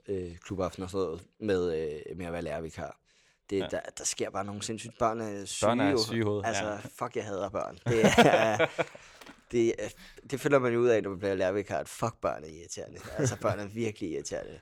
[0.08, 0.14] ja.
[0.14, 3.00] øh, klubaften og sådan noget, med, øh, med at være lærervikar.
[3.50, 3.66] Det, Ja.
[3.70, 5.66] der, der sker bare nogle sindssygt børn er syge.
[5.68, 6.76] Børn er syge i hovedet, Altså, ja.
[6.76, 7.78] fuck, jeg hader børn.
[7.86, 8.66] Det, er,
[9.52, 9.72] det,
[10.30, 12.98] det finder man jo ud af, når man bliver lærervikar, at fuck, børn er irriterende.
[13.18, 14.60] Altså, børn er virkelig irriterende.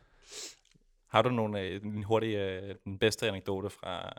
[1.08, 4.12] Har du nogle, øh, en hurtig, øh, den bedste anekdote fra,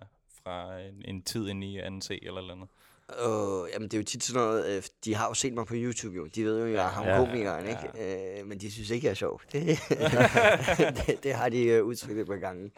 [0.43, 2.69] fra en, en tid inde i 2C eller eller andet?
[3.07, 5.73] Og, jamen, det er jo tit sådan noget, øh, de har jo set mig på
[5.77, 6.25] YouTube jo.
[6.25, 8.39] De ved jo, at jeg ham Ja, komikeren, ikke?
[8.39, 9.41] Øh, men de synes ikke, jeg er sjov.
[9.51, 9.63] Det,
[11.07, 12.71] det, det har de øh, udtrykt et par gange.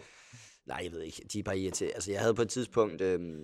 [0.65, 1.21] Nej, jeg ved ikke.
[1.33, 1.93] De er bare irriterende.
[1.93, 3.39] Altså, jeg havde på et tidspunkt, øh,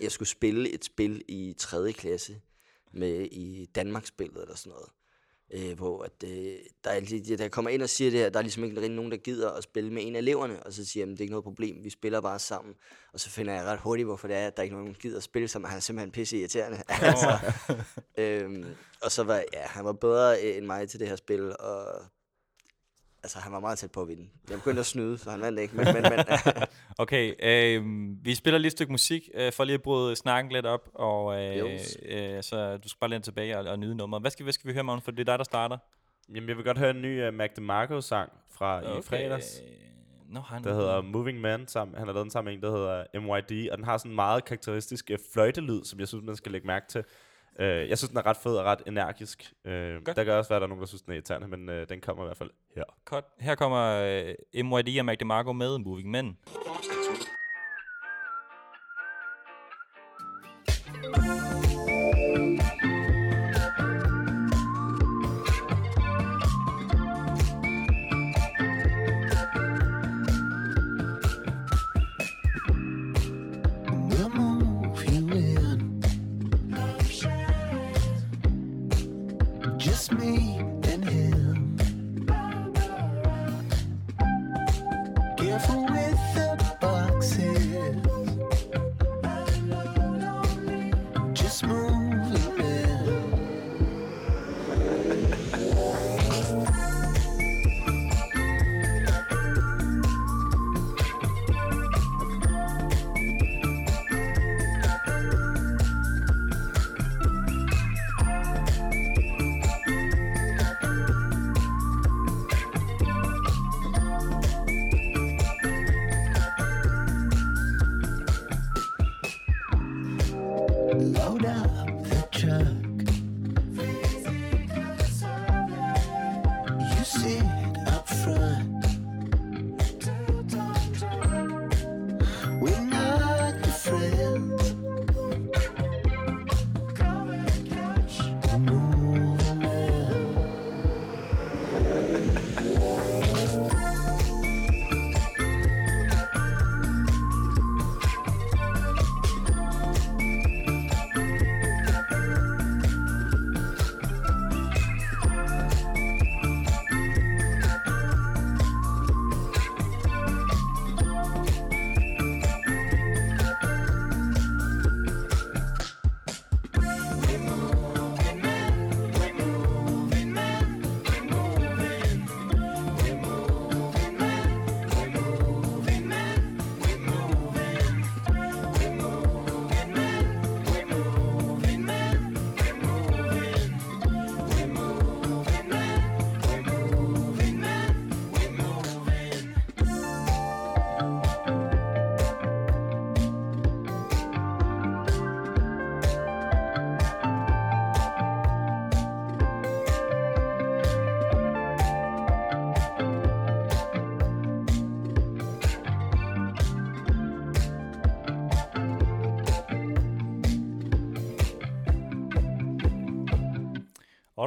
[0.00, 1.92] jeg skulle spille et spil i 3.
[1.92, 2.40] klasse
[2.92, 4.88] med i Danmarksspillet eller sådan noget.
[5.54, 8.38] Øh, hvor at, øh, der, er, lige- der kommer ind og siger det her, der
[8.38, 10.84] er ligesom ikke rigtig nogen, der gider at spille med en af eleverne, og så
[10.84, 12.74] siger jeg, "Jamen, det er ikke noget problem, vi spiller bare sammen.
[13.12, 15.00] Og så finder jeg ret hurtigt, hvorfor det er, at der ikke er nogen, der
[15.00, 15.68] gider at spille sammen.
[15.68, 16.82] Han er simpelthen pisse irriterende.
[16.88, 17.38] altså,
[18.18, 18.64] øhm,
[19.02, 21.84] og så var, ja, han var bedre end mig til det her spil, og
[23.22, 24.28] altså, han var meget tæt på at vinde.
[24.50, 26.24] Jeg begyndte at snyde, så han vandt ikke, men, men, men
[26.98, 27.84] Okay, øh,
[28.24, 31.40] vi spiller lige et stykke musik, øh, for lige at bryde snakken lidt op, og
[31.40, 34.22] øh, øh, så du skal bare læne tilbage og, og nyde nummeret.
[34.22, 35.78] Hvad skal, hvad skal vi høre, Magnus, for det er dig, der starter?
[36.34, 39.60] Jamen, jeg vil godt høre en ny uh, Mac DeMarco-sang fra i fredags.
[40.34, 41.68] Har han Der hedder Moving Man.
[41.68, 41.96] Sammen.
[41.96, 43.70] Han har lavet den sammen med en, der hedder MYD.
[43.70, 46.66] Og den har sådan en meget karakteristisk uh, fløjtelyd, som jeg synes, man skal lægge
[46.66, 47.04] mærke til.
[47.58, 49.52] Uh, jeg synes, den er ret fed og ret energisk.
[49.64, 50.16] Godt.
[50.16, 51.74] der kan også være, at der er nogen, der synes, den er irriterende, men uh,
[51.88, 52.84] den kommer i hvert fald her.
[53.04, 53.24] Cut.
[53.40, 54.02] Her kommer
[54.54, 56.38] øh, MYD og Mac DeMarco med Moving Men.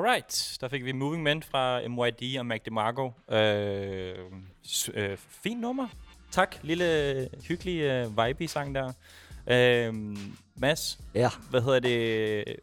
[0.05, 3.11] Alright, der fik vi Moving Men fra MYD og Mac DeMarco.
[3.31, 4.15] Øh,
[4.93, 5.87] øh, fin nummer.
[6.31, 8.93] Tak, lille hyggelig øh, vibe-sang der.
[9.47, 9.93] Øh,
[10.55, 11.29] Mads, Ja.
[11.49, 12.55] hvad hedder det?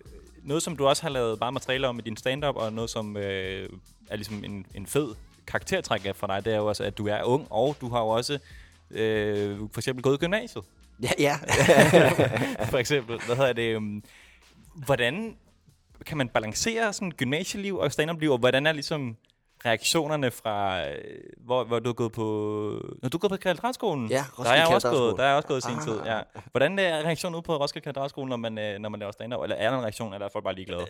[0.43, 3.17] Noget, som du også har lavet bare materiale om i din stand-up, og noget, som
[3.17, 3.69] øh,
[4.11, 5.15] er ligesom en, en fed
[5.47, 8.01] karaktertræk af for dig, det er jo også, at du er ung, og du har
[8.01, 8.39] jo også
[8.91, 10.65] øh, for eksempel gået i gymnasiet.
[11.03, 11.37] Ja, ja.
[12.73, 13.21] for eksempel.
[13.27, 13.77] Hvad hedder det?
[13.77, 14.05] Um,
[14.75, 15.37] hvordan
[16.07, 19.17] kan man balancere sådan gymnasieliv og stand-up-liv, og hvordan er ligesom
[19.67, 20.95] reaktionerne fra, øh,
[21.45, 22.23] hvor, hvor du har gået på...
[23.03, 24.09] Når du har gået på katedralskolen?
[24.11, 25.83] Ja, der er Roskilde jeg også gået, der er jeg også gået i sin Ah.
[25.85, 26.21] tid, ja.
[26.51, 29.43] Hvordan er reaktionen ude på Roskilde Katedralskole, når man, øh, når man laver stand-up?
[29.43, 30.83] Eller er der en reaktion, eller er folk bare ligeglade?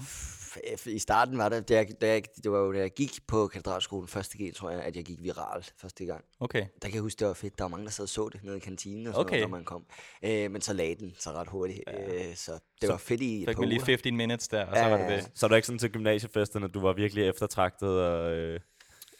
[0.00, 0.45] F-
[0.86, 3.46] I starten var det, da jeg, da jeg, det var jo da jeg gik på
[3.48, 6.24] katedralskolen første G, tror jeg, at jeg gik viralt første gang.
[6.40, 6.60] Okay.
[6.82, 7.58] Der kan jeg huske, det var fedt.
[7.58, 9.36] Der var mange, der sad og så det nede i kantinen og sådan Okay.
[9.36, 9.84] noget, når man kom.
[10.22, 11.80] Øh, men så lagde den så ret hurtigt.
[11.88, 13.84] Øh, så det Så var fedt i et Fik par lige uger.
[13.86, 15.16] 15 minutes der, og så Ja, var ja, det ja.
[15.16, 15.30] det.
[15.34, 18.32] Så er du ikke sådan til gymnasiefesten, at du var virkelig eftertragtet, og...
[18.32, 18.60] Øh,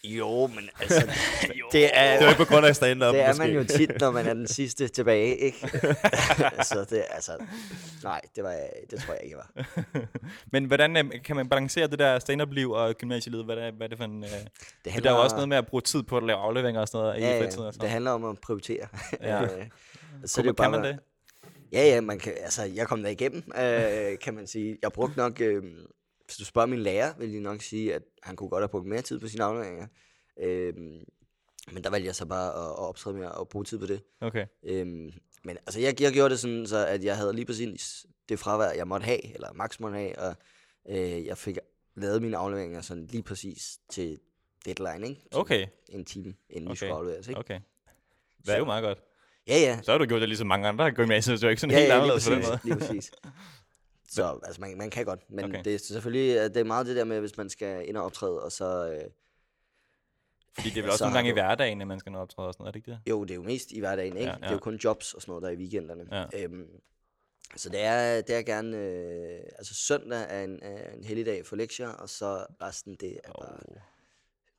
[0.06, 1.06] Jo, men altså,
[1.72, 3.38] det er, det var ikke på grund af stand-up, det er måske.
[3.42, 5.58] man jo tit, når man er den sidste tilbage, ikke?
[6.70, 7.32] så det, altså,
[8.02, 8.56] nej, det, var,
[8.90, 9.64] det tror jeg ikke, var.
[10.52, 13.44] Men hvordan øh, kan man balancere det der stand-up-liv og gymnasielivet?
[13.44, 14.24] Hvad er, hvad er det for en...
[14.24, 14.30] Øh,
[14.84, 16.80] Det for der er jo også noget med at bruge tid på at lave afleveringer
[16.80, 18.86] og sådan noget ja, i fritiden og sådan det handler om at prioritere.
[19.22, 19.42] Ja.
[19.42, 19.48] Øh,
[20.24, 20.98] så Kunne man- kan man det?
[21.72, 24.78] Ja, ja, man kan, altså, jeg kom der igennem, øh, kan man sige.
[24.82, 25.62] Jeg brugte nok, øh,
[26.26, 28.86] hvis du spørger min lærer, vil jeg nok sige, at han kunne godt have brugt
[28.86, 29.86] mere tid på sine afleveringer.
[30.42, 30.74] Øh,
[31.72, 34.02] men der valgte jeg så bare at, at optræde mere og bruge tid på det.
[34.20, 34.46] Okay.
[34.62, 35.10] Øhm,
[35.44, 38.70] men altså, jeg, jeg gjorde det sådan, så at jeg havde lige præcis det fravær,
[38.70, 40.34] jeg måtte have, eller max måtte have, og
[40.88, 41.58] øh, jeg fik
[41.96, 44.18] lavet mine afleveringer sådan lige præcis til
[44.64, 45.20] deadline, ikke?
[45.32, 45.66] Så Okay.
[45.88, 46.72] En time, inden okay.
[46.72, 47.38] Vi skulle afleveres, ikke?
[47.40, 47.60] Okay.
[48.46, 48.98] Det er jo meget godt.
[49.48, 49.80] Ja, ja.
[49.82, 51.78] Så har du gjort det ligesom mange andre gymnasier, så det er ikke sådan Ja,
[51.78, 52.58] helt ja, anderledes på den måde.
[52.64, 53.10] lige præcis.
[54.08, 55.64] Så altså, man, man kan godt, men Okay.
[55.64, 58.42] det er selvfølgelig det er meget det der med, hvis man skal ind og optræde,
[58.42, 58.90] og så...
[58.92, 59.10] Øh,
[60.54, 62.18] Fordi det er vel også så nogle gange i du- hverdagen, at man skal nå
[62.18, 63.10] optræde og sådan noget, er det ikke det?
[63.10, 64.26] jo, det er jo mest i hverdagen, ikke?
[64.30, 64.36] Ja, Ja.
[64.40, 66.06] Det er jo kun jobs og sådan noget, der er i weekenderne.
[66.12, 66.44] Ja.
[66.44, 66.66] Øhm,
[67.56, 68.76] så det er, det er gerne...
[68.76, 73.32] Øh, altså søndag er en, er en helligdag for lektier, og så resten, det er
[73.32, 73.76] bare Oh.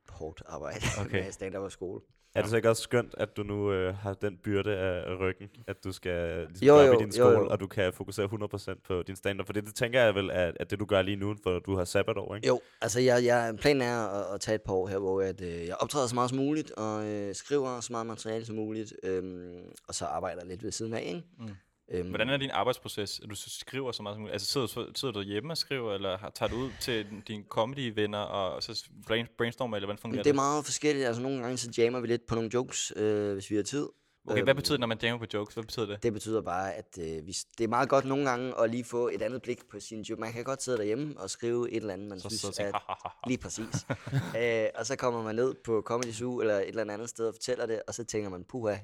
[0.10, 1.24] hårdt arbejde Okay.
[1.24, 2.02] med stand-up og skole.
[2.38, 5.50] Er det så ikke også skønt, at du nu øh, har den byrde af ryggen,
[5.68, 7.48] at du skal ligesom, Jo, jo, jo, jo, i din jo, skole, jo.
[7.48, 8.30] og du kan fokusere
[8.76, 9.46] 100% på din stand-up?
[9.46, 11.76] For det, det tænker jeg vel, at, at det du gør lige nu, for du
[11.76, 12.48] har sabbatår, ikke?
[12.48, 15.42] Jo, altså jeg, jeg, planen er at, at tage et par år her, hvor at,
[15.42, 18.94] øh, jeg optræder så meget som muligt, og øh, skriver så meget materiale som muligt,
[19.04, 19.56] øhm,
[19.88, 21.24] og så arbejder lidt ved siden af, ikke?
[21.40, 21.48] Mm.
[21.92, 23.22] Øhm, Hvordan er din arbejdsproces?
[23.30, 24.34] Du så skriver så meget som muligt.
[24.34, 27.44] Altså sidder, du- sidder du hjemme og skriver, eller har- tager du ud til dine
[27.50, 31.06] comedy-venner, og så brain, brainstormer, eller hvordan fungerer Men det er meget forskelligt.
[31.08, 33.88] Altså nogle gange så jammer vi lidt på nogle jokes, øh, hvis vi har tid.
[34.30, 35.54] Okay, hvad Øhm, betyder det, når man jammer på jokes?
[35.54, 36.04] Hvad betyder det?
[36.04, 39.08] Det betyder bare, at øh, vi, det er meget godt nogle gange at lige få
[39.08, 40.22] et andet blik på sin joke.
[40.22, 42.80] Man kan godt sidde derhjemme og skrive et eller andet, man Så synes tænker, "Ha,
[42.88, 43.86] ha, ha, ha." lige præcis.
[44.42, 47.34] øh, og så kommer man ned på Comedy Zoo eller et eller andet sted og
[47.34, 48.76] fortæller det, og så tænker man, puha,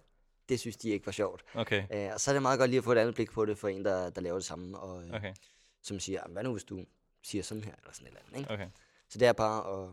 [0.49, 1.43] det synes de ikke var sjovt.
[1.56, 3.45] Okay, Øh, og så er det meget godt lige at få et andet blik på
[3.45, 5.34] det for en, der, der laver det samme, og øh, okay,
[5.82, 6.86] som siger, "Jamen, hvad nu hvis du
[7.23, 8.39] siger sådan her, eller sådan et eller andet.
[8.39, 8.53] Ikke?
[8.53, 8.67] okay.
[9.10, 9.89] Så det er bare at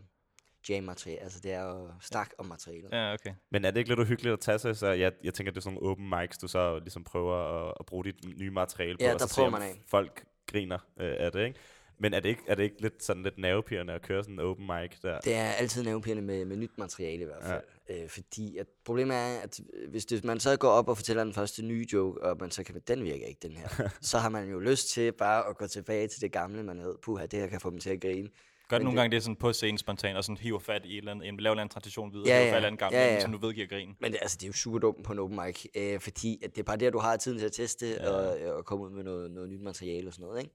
[0.69, 2.93] jam materiale, altså det er at snakke om materialet.
[2.93, 3.35] Ja, okay.
[3.51, 4.77] Men er det ikke lidt uhyggeligt at tage sig?
[4.77, 7.37] Så jeg, jeg tænker, det er sådan nogle open mics, du så ligesom prøver
[7.69, 9.83] at, at bruge dit nye materiale på, Ja, og så prøver man af.
[9.87, 11.59] folk griner øh, af det, ikke?
[11.99, 14.41] Men er det ikke, er det ikke lidt sådan lidt nervepirrende at køre sådan en
[14.41, 15.21] open mic der?
[15.21, 17.63] Det er altid nervepirrende med, med nyt materiale i hvert fald.
[17.91, 21.33] Øh, fordi at problemet er, at hvis det, man så går op og fortæller den
[21.35, 23.69] første nye joke, og man så kan, den virker ikke, den her.
[24.01, 26.95] så har man jo lyst til bare at gå tilbage til det gamle, man ved,
[27.03, 28.29] puha, det her kan få dem til at grine.
[28.69, 30.93] Gør det nogle det- gange det sådan på scenen spontant, og sådan hiver fat i
[30.93, 32.53] et eller andet, en, laver en anden tradition videre, Ja, hiver ja.
[32.53, 33.21] fat i en eller anden gammel, Ja, ja, ja.
[33.21, 33.89] som du ved giver grin.
[34.01, 36.51] Men det, altså, det er jo super dumt på en open mic, øh, fordi at
[36.51, 38.11] det er bare der, du har tiden til at teste ja.
[38.11, 40.55] og, og komme ud med noget, noget nyt materiale og sådan noget, ikke?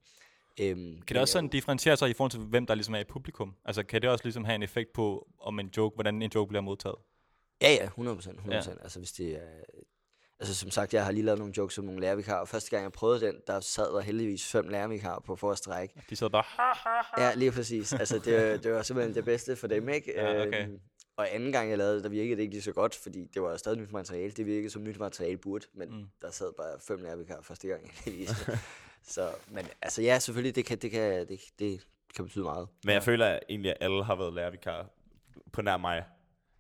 [0.72, 3.04] Øhm, Kan det også sådan differentiere sig i forhold til, hvem der ligesom er i
[3.04, 3.54] publikum?
[3.66, 6.50] Altså kan det også ligesom have en effekt på, om en joke, hvordan en joke
[6.50, 6.96] bliver modtaget?
[7.62, 8.36] Ja, ja, 100 procent.
[8.36, 8.72] 100 Ja.
[8.72, 8.78] Ja.
[8.84, 9.48] Altså, hvis det er...
[10.40, 12.84] Altså, som sagt, jeg har lige lavet nogle jokes som nogle lærervikarer, og første gang
[12.84, 16.02] jeg prøvede den, der sad der heldigvis fem lærervikarer på forreste række.
[16.10, 17.22] De sidder bare.
[17.24, 17.94] Ja, lige præcis.
[17.94, 20.14] Altså, det, det var simpelthen det bedste for dem, ikke?
[20.16, 20.64] Ja, okay.
[20.68, 20.80] Øhm,
[21.18, 23.42] og anden gang jeg lavede det, der virkede det ikke lige så godt, fordi det
[23.42, 24.32] var stadig nyt materiale.
[24.32, 26.06] Det virkede som nyt materiale burde, men Mm.
[26.22, 27.92] der sad bare fem lærervikarer første gang.
[28.06, 28.30] heldigvis.
[29.04, 32.68] så, men altså ja, selvfølgelig, det kan, det kan, det, det kan betyde meget.
[32.84, 34.86] Men jeg føler at egentlig, at alle har været lærervikar
[35.54, 36.04] på nær mig.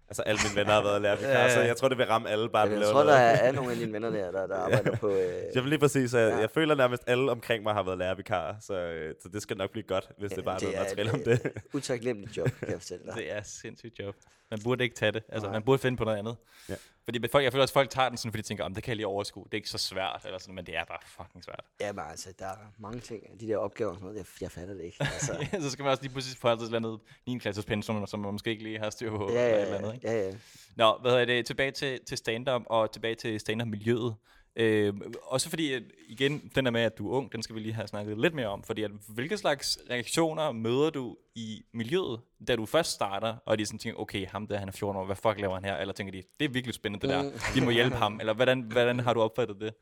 [0.09, 1.53] Altså alle mine venner har været lærervikar, Ja, ja.
[1.53, 3.19] så jeg tror, det vil ramme alle bare, at Jeg, jeg tror, der noget.
[3.19, 5.09] er, er nogle af dine venner der, der, der arbejder på...
[5.09, 6.37] Øh, Jeg vil lige præcis, at Ja.
[6.37, 9.71] jeg føler nærmest alle omkring mig har været lærervikarer, så, øh, så det skal nok
[9.71, 11.51] blive godt, hvis det bare er noget materiale om det.
[11.73, 13.15] utaknemmeligt job, kan jeg fortælle dig.
[13.21, 14.15] Det er sindssygt job.
[14.51, 15.23] Man burde ikke tage det.
[15.29, 15.53] Altså, Nej.
[15.53, 16.35] man burde finde på noget andet.
[16.69, 16.75] Ja.
[17.05, 18.83] Fordi folk, jeg føler også, at folk tager den sådan, fordi de tænker, om det
[18.83, 19.43] kan jeg lige overskue.
[19.43, 21.65] Det er ikke så svært, eller sådan, men det er bare fucking svært.
[21.81, 24.51] Ja, men altså, der er mange ting, de der opgaver og sådan noget, jeg, jeg
[24.51, 24.97] fatter det ikke.
[25.13, 27.37] Altså, så skal man også lige pludselig få et eller andet 9.
[27.37, 29.31] klasses pensum, som man måske ikke lige har styr på.
[29.31, 30.07] ja, eller ja, eller andet, ikke?
[30.07, 30.33] ja, ja.
[30.75, 31.45] Nå, hvad hedder det?
[31.45, 34.15] Tilbage til, til stand-up, og tilbage til stand-up-miljøet.
[34.55, 37.59] Øh, også fordi, at, igen, den der med, at du er ung, den skal vi
[37.59, 38.63] lige have snakket lidt mere om.
[38.63, 43.65] Fordi, at, hvilke slags reaktioner møder du i miljøet, da du først starter, og de
[43.65, 45.77] sådan tænker, okay, ham der, han er 14 år, hvad fuck laver han her?
[45.77, 48.19] Eller tænker de, det er virkelig spændende det der, vi må hjælpe ham.
[48.19, 49.73] Eller hvordan, hvordan har du opfattet det?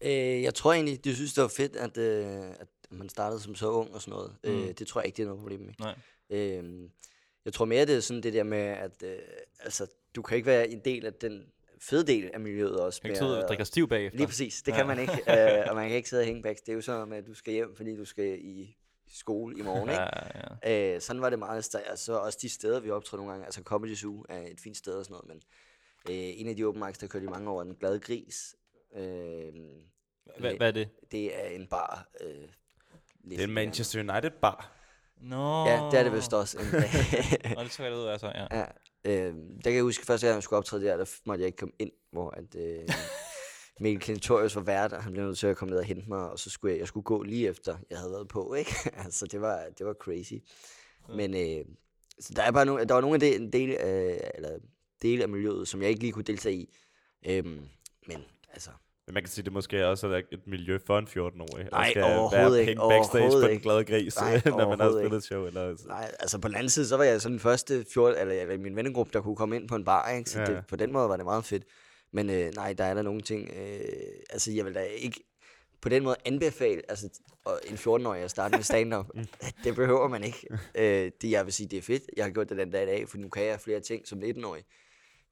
[0.00, 3.54] Øh, jeg tror egentlig, de synes, det var fedt, at, øh, at man startede som
[3.54, 4.34] så ung og sådan noget.
[4.44, 4.50] Mm.
[4.50, 4.62] Mm.
[4.62, 5.72] Øh, det tror jeg ikke, det er noget problem med.
[5.78, 5.94] Nej.
[6.30, 6.88] Øh,
[7.44, 9.18] jeg tror mere, det er sådan det der med, at øh,
[9.60, 11.46] altså, du kan ikke være en del af den
[11.82, 13.00] fede del af miljøet også.
[13.04, 14.16] Jeg kan ikke og drikke stiv bagefter.
[14.18, 14.76] Lige præcis, det Ja.
[14.76, 15.12] kan man ikke.
[15.62, 16.56] øh, og man kan ikke sidde og hænge bag.
[16.66, 18.76] Det er jo sådan at du skal hjem, fordi du skal i
[19.14, 20.02] skole i morgen, ikke?
[20.02, 20.94] Ja, ja.
[20.94, 21.64] Øh, sådan var det meget.
[21.74, 23.44] sta- Altså, også de steder, vi optrådte nogle gange.
[23.44, 25.36] Altså, Comedy Zoo er et fint sted og sådan noget, men
[26.16, 28.56] øh, en af de open mics, der kørte i mange år, Den Glade Gris.
[28.96, 29.02] Øh,
[30.38, 30.88] Hvad, hvad er det?
[31.12, 32.08] det er en bar.
[32.20, 32.28] Øh,
[33.30, 34.72] Det er en Manchester United bar.
[35.20, 35.64] Nå.
[35.66, 36.58] Ja, det er det vist også.
[37.54, 38.58] Nå, det tror jeg, det ud, altså, ja.
[38.58, 38.64] ja,
[39.04, 41.58] øh, der kan jeg huske, første gang jeg skulle optræde der, der måtte jeg ikke
[41.58, 42.88] komme ind, hvor at, øh,
[43.80, 46.30] Mikkel Klintorius var vært, og han blev nødt til at komme ned og hente mig,
[46.30, 48.74] og så skulle jeg, jeg skulle gå lige efter, jeg havde været på, ikke?
[48.96, 50.34] altså, det var, det var crazy.
[51.08, 51.64] Men øh,
[52.20, 54.58] så der, er bare no, der var nogle af det, en del, øh, eller
[55.02, 56.74] dele af miljøet, som jeg ikke lige kunne deltage i.
[57.26, 57.60] Øhm,
[58.06, 58.70] men altså,
[59.06, 61.68] Men man kan sige, det måske også er et miljø for en 14-årig.
[61.72, 63.62] Nej, skal overhovedet være ikke, backstage på overhovedet den ikke.
[63.62, 65.46] glade gris, Nej, når man har spillet show.
[65.46, 68.42] Eller, nej, altså på den anden side, så var jeg sådan den første 14, eller,
[68.42, 70.30] eller min vennegruppe, der kunne komme ind på en bar, ikke?
[70.30, 70.44] Så Ja.
[70.44, 71.62] det, på den måde var det meget fedt.
[72.12, 73.80] Men øh, nej, der er der nogle ting, øh,
[74.30, 75.20] altså jeg vil da ikke
[75.80, 77.08] på den måde anbefale, altså
[77.66, 79.06] en 14-årig at starte med stand-up.
[79.64, 80.46] det behøver man ikke.
[80.74, 82.02] Øh, det, jeg vil sige, det er fedt.
[82.16, 84.18] Jeg har gjort det den dag i dag, for nu kan jeg flere ting som
[84.22, 84.64] 19-årig.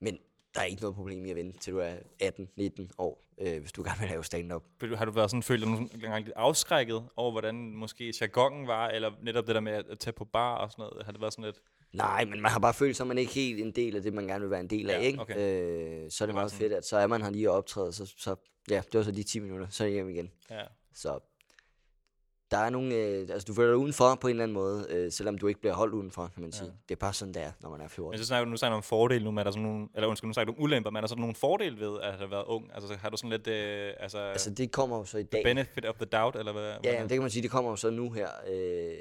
[0.01, 0.17] Men
[0.55, 3.71] der er ikke noget problem i at vente, til du er 18-19 år, øh, hvis
[3.71, 4.63] du gerne vil lave stand-up.
[4.95, 5.69] Har du været sådan, følt dig
[6.21, 10.25] lidt afskrækket over, hvordan måske jargonen var, eller netop det der med at tage på
[10.25, 11.05] bar og sådan noget?
[11.05, 11.59] Har det været sådan lidt...
[11.93, 14.27] Nej, men man har bare følt at man ikke helt en del af det, man
[14.27, 15.19] gerne vil være en del af, Ja, ikke?
[15.21, 15.35] okay.
[16.05, 17.57] Øh, så er det var meget sådan- fedt, at så er man her lige og
[17.57, 18.35] optræde, så, så
[18.69, 20.31] ja, det var så de 10 minutter, så er hjem igen.
[20.49, 20.61] Ja.
[20.93, 21.19] Så
[22.51, 25.11] der er nogle, øh, altså du føler dig udenfor på en eller anden måde, øh,
[25.11, 26.65] selvom du ikke bliver holdt udenfor, kan man sige.
[26.65, 26.71] Ja.
[26.89, 28.11] Det er bare sådan, det er, når man er 14.
[28.11, 29.87] Men så snakker du, nu snakker du om fordele nu, men er der sådan nogle,
[29.95, 32.13] eller undskyld, nu snakker du om ulemper, men er der sådan nogle fordele ved at
[32.13, 32.69] have været ung?
[32.73, 35.43] Altså har du sådan lidt, øh, altså, Altså det kommer jo så i dag.
[35.43, 36.63] benefit of the doubt, eller hvad?
[36.83, 38.93] Ja, jamen, det kan man sige, det kommer jo så nu her, øh,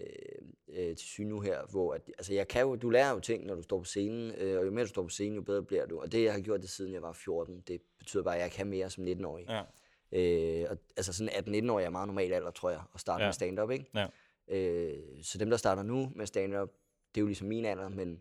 [0.79, 3.47] øh, til syne nu her, hvor, at, altså jeg kan jo, du lærer jo ting,
[3.47, 5.63] når du står på scenen, øh, og jo mere du står på scenen, jo bedre
[5.63, 6.01] bliver du.
[6.01, 8.51] Og det, jeg har gjort det siden jeg var 14, det betyder bare, at jeg
[8.51, 9.45] kan mere som 19-årig.
[9.49, 9.63] Ja.
[10.13, 13.29] Øh, og, altså sådan 18-19 år er meget normal alder, tror jeg, at starte Ja.
[13.29, 13.85] med stand-up, ikke?
[13.95, 14.07] Ja.
[14.49, 16.69] Øh, så dem, der starter nu med stand-up,
[17.15, 18.21] det er jo ligesom min alder, men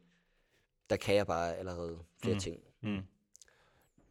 [0.90, 2.40] der kan jeg bare allerede flere Mm.
[2.40, 2.60] ting.
[2.82, 3.00] Mm.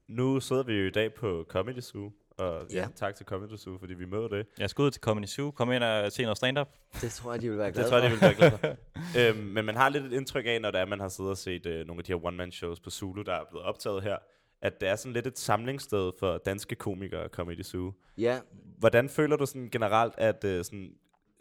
[0.08, 2.76] Nu sidder vi jo i dag på Comedy Zoo, og ja.
[2.80, 2.88] Ja.
[2.96, 4.46] tak til Comedy Zoo, fordi vi møder det.
[4.58, 6.68] Jeg skal ud til Comedy Zoo, kom ind og se noget stand-up.
[7.00, 8.76] Det tror jeg, de vil være Det glade tror jeg, de vil være glade for.
[9.38, 11.38] øhm, men man har lidt et indtryk af, når det er, man har siddet og
[11.38, 14.16] set øh, nogle af de her one-man-shows på Zulu, der er blevet optaget her,
[14.62, 17.92] at det er sådan lidt et samlingssted for danske komikere, Comedy Zoo.
[18.18, 18.40] Ja,
[18.79, 20.92] Hvordan føler du sådan generelt, at øh, sådan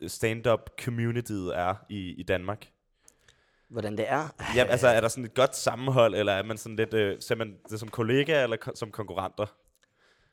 [0.07, 2.67] stand-up communityet er i, i Danmark?
[3.69, 4.35] hvordan det er.
[4.55, 7.35] Ja, altså er der sådan et godt sammenhold, eller er man sådan lidt, øh, ser
[7.35, 9.45] man det som kollegaer eller ko- som konkurrenter?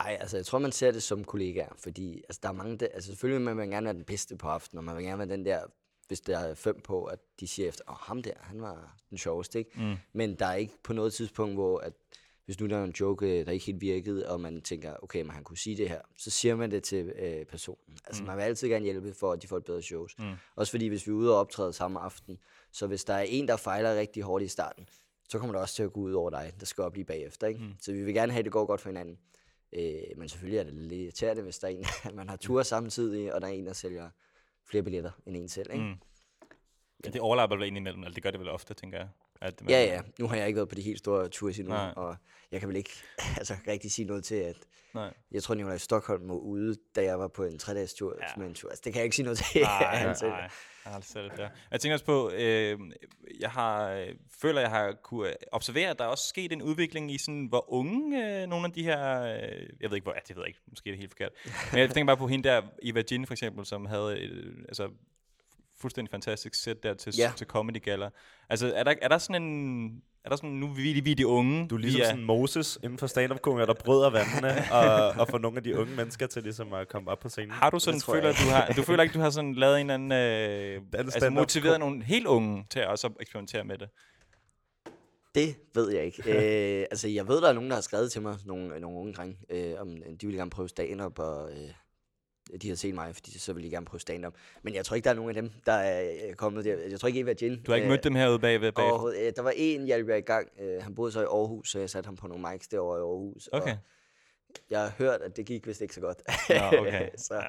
[0.01, 2.87] Ej, altså jeg tror, man ser det som kollegaer, fordi altså, der er mange, der,
[2.94, 5.37] altså selvfølgelig vil man gerne være den bedste på aftenen, og man vil gerne være
[5.37, 5.61] den der,
[6.09, 8.97] hvis der er fem på, at de siger efter, åh, oh, ham der, han var
[9.11, 9.70] den sjoveste, ikke?
[9.75, 9.97] Mm.
[10.12, 11.92] Men der er ikke på noget tidspunkt, hvor at,
[12.44, 15.22] hvis nu der er en joke, øh, der ikke helt virkede, og man tænker, okay,
[15.22, 17.98] men han kunne sige det her, så siger man det til øh, personen.
[18.07, 18.26] Altså mm.
[18.26, 20.18] man vil altid gerne hjælpe for, at de får et bedre shows.
[20.18, 20.33] Mm.
[20.57, 22.38] Også fordi, hvis vi er ude og optræde samme aften,
[22.72, 24.88] så hvis der er en, der fejler rigtig hårdt i starten,
[25.28, 27.46] så kommer det også til at gå ud over dig, der skal op lige bagefter.
[27.46, 27.61] Ikke?
[27.61, 27.74] Mm.
[27.80, 29.18] Så vi vil gerne have, at det går godt for hinanden.
[29.72, 31.85] Øh, men selvfølgelig er det lidt irriterende, hvis der er en,
[32.16, 34.11] man har tur samtidig, og der er en, der sælger
[34.64, 35.70] flere billetter end en selv.
[35.72, 35.85] Ikke?
[35.85, 35.94] Mm.
[37.04, 39.09] Ja, det overlapper vel indimellem, eller det gør det vel ofte, tænker jeg.
[39.44, 40.00] At man, Ja, ja.
[40.18, 41.92] Nu har jeg ikke været på de helt store ture endnu, Nej.
[41.96, 42.16] og
[42.52, 42.90] jeg kan vel ikke
[43.38, 44.57] altså, rigtig sige noget til, at
[44.94, 45.14] Nej.
[45.33, 48.26] jeg tror, Nikolaj Stockholm var ude, da jeg var på en tre-dages tur, Ja.
[48.26, 48.33] ja.
[48.37, 48.68] med en tur.
[48.68, 49.62] Altså, det kan jeg ikke sige noget til.
[49.62, 50.30] Nej, han selv.
[50.30, 50.40] nej.
[50.40, 51.48] Jeg har aldrig set det der.
[51.70, 52.78] Jeg tænker også på, øh,
[53.40, 54.07] jeg har, øh,
[54.40, 57.72] føler, jeg har kunne observere, at der er også sket en udvikling i sådan, hvor
[57.72, 59.38] unge øh, nogle af de her, øh,
[59.80, 61.33] jeg ved ikke, hvor, ja, det ved jeg ikke, måske er det helt forkert.
[61.72, 64.88] Men jeg tænker bare på hende der, Eva Jean for eksempel, som havde, øh, altså,
[65.80, 67.32] fuldstændig fantastisk sæt der til, Ja.
[67.37, 68.10] til Comedy Gala.
[68.50, 69.87] Altså, er der, er der sådan en,
[70.24, 71.68] er der sådan, nu er vi, vi er de unge.
[71.68, 75.28] Du er ligesom vi sådan Moses inden for stand up der bryder vandene og, og
[75.28, 77.50] får nogle af de unge mennesker til ligesom at komme op på scenen.
[77.50, 79.90] Har du sådan, føler, jeg du, har, du føler ikke, du har sådan lavet en
[79.90, 80.12] eller anden,
[80.92, 83.88] øh, altså motiveret nogle helt unge til at også at eksperimentere med det?
[85.34, 86.22] Det ved jeg ikke.
[86.30, 89.12] øh, altså, jeg ved, der er nogen, der har skrevet til mig, nogle, nogle unge
[89.12, 91.70] drenge, øh, om de ville gerne prøve stand-up, og øh,
[92.62, 94.35] de har set mig, fordi så ville de gerne prøve stand-up.
[94.62, 96.76] Men jeg tror ikke, der er nogen af dem, der er øh, kommet der.
[96.90, 97.62] Jeg tror ikke, Eva Jin.
[97.62, 98.72] Du har ikke mødt dem herude bagved?
[98.72, 98.83] bagefter?
[98.83, 99.26] Overhovedet.
[99.26, 100.48] Øh, der var en, jeg var i gang.
[100.61, 103.00] Øh, han boede så i Aarhus, så jeg satte ham på nogle mics derovre i
[103.00, 103.48] Aarhus.
[103.52, 103.72] Okay.
[103.72, 103.78] Og
[104.70, 106.22] jeg har hørt, at det gik vist ikke så godt.
[106.48, 107.09] Nå, okay.
[107.28, 107.40] så, Ja.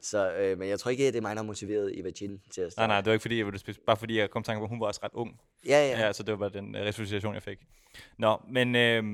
[0.00, 2.60] så, øh, men jeg tror ikke, det er mig, der har motiveret Eva Jin til
[2.60, 2.88] at Nej, starte.
[2.88, 4.68] nej, det var ikke fordi, jeg ville spise, bare fordi jeg kom tanke på, at
[4.68, 5.40] hun var også ret ung.
[5.66, 5.98] Ja, ja.
[5.98, 7.58] Ja, ja så det var bare den øh, jeg fik.
[8.18, 9.04] Nå, men øh,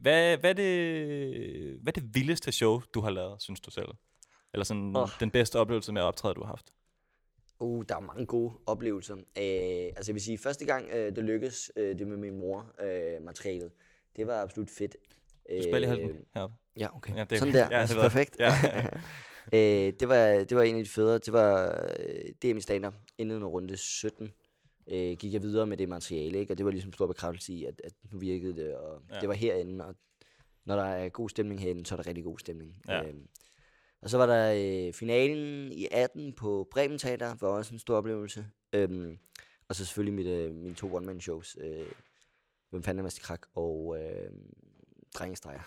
[0.00, 3.88] hvad, hvad, er det, hvad er det vildeste show, du har lavet, synes du selv?
[4.54, 5.08] Eller sådan oh.
[5.20, 6.72] den bedste oplevelse med at optræde, du har haft?
[7.60, 9.14] Uh, der er mange gode oplevelser.
[9.14, 12.72] Uh, altså jeg vil sige, første gang uh, det lykkedes, uh, det med min mor,
[12.82, 13.70] uh, materialet,
[14.16, 14.96] det var absolut fedt.
[15.50, 16.56] Du spiller lige halsen heroppe.
[16.78, 17.12] Ja, okay.
[17.12, 18.36] Ja, Ja, det er- Sådan der, ja, ja, altså det var- perfekt.
[18.38, 18.50] ja.
[19.86, 21.18] øh, det, var, det var en af de federe.
[21.18, 24.32] Det var øh, DM i stand-up, inden runde 17.
[24.92, 26.52] Øh, gik jeg videre med det materiale, ikke?
[26.52, 29.14] og det var ligesom stor bekræftelse i, at, at nu virkede det, og Ja.
[29.14, 29.20] ja.
[29.20, 29.94] det var herinde, og
[30.64, 32.82] når der er god stemning herinde, så er der rigtig god stemning.
[32.88, 33.02] Ja.
[33.08, 33.26] Øhm,
[34.02, 37.96] og så var der øh, finalen i 18 på Bremen Teater, var også en stor
[37.96, 38.46] oplevelse.
[38.72, 39.18] Øhm,
[39.68, 41.86] og så selvfølgelig mit, øh, mine to one-man-shows, øh,
[42.70, 44.30] Hvem fanden er Master Krak og øh,
[45.14, 45.60] Drengestreger.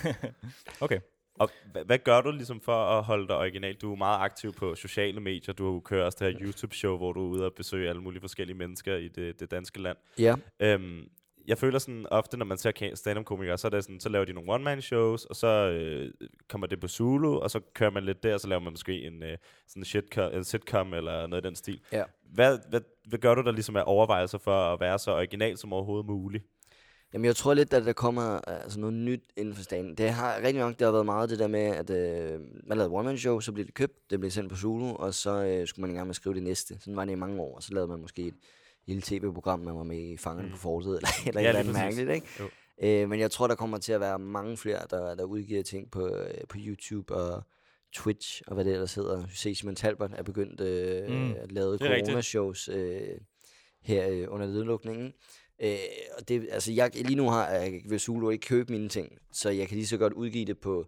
[0.84, 1.00] okay.
[1.38, 1.50] Og
[1.86, 3.74] hvad, gør du ligesom for at holde dig original?
[3.74, 5.54] Du er meget aktiv på sociale medier.
[5.54, 8.56] Du kører også det her YouTube-show, hvor du er ude og besøge alle mulige forskellige
[8.56, 9.96] mennesker i det, det danske land.
[10.18, 10.34] ja.
[10.60, 11.08] Øhm,
[11.46, 14.32] jeg føler sådan ofte, når man ser stand-up-komikere, så, er det sådan, så laver de
[14.32, 16.10] nogle one-man-shows, og så øh,
[16.48, 19.02] kommer det på Zulu, og så kører man lidt der, og så laver man måske
[19.02, 21.80] en, øh, sådan shitcom, en sitcom eller noget i den stil.
[21.92, 22.04] Ja.
[22.34, 25.72] Hvad, hvad, hvad gør du der ligesom af overvejelser for at være så original som
[25.72, 26.44] overhovedet muligt?
[27.12, 29.94] Jamen, jeg tror lidt, at der kommer øh, altså noget nyt inden for staten.
[29.94, 32.94] Det har rigtig nok, det har været meget det der med, at øh, man lavede
[32.94, 35.66] one man show, så blev det købt, det blev sendt på Zulu, og så øh,
[35.66, 36.80] skulle man i gang med at skrive det næste.
[36.80, 38.34] Sådan var det i mange år, og så lavede man måske et
[38.86, 40.52] lille tv-program, man var med i Fangerne mm.
[40.52, 42.26] på Fortet, eller, eller Ja, et eller andet mærkeligt, ikke?
[42.82, 45.90] Øh, men jeg tror, der kommer til at være mange flere, der, der udgiver ting
[45.90, 47.42] på, øh, på YouTube og
[47.92, 49.20] Twitch, og hvad det ellers hedder.
[49.20, 53.18] Du ser, Simon Talbot er begyndt øh, Mm, at lave corona-shows øh,
[53.82, 55.12] her øh, under nedlukningen.
[55.62, 55.76] Øh,
[56.18, 59.50] og det, altså jeg, lige nu har jeg ved Zulu ikke købe mine ting, så
[59.50, 60.86] jeg kan lige så godt udgive det på,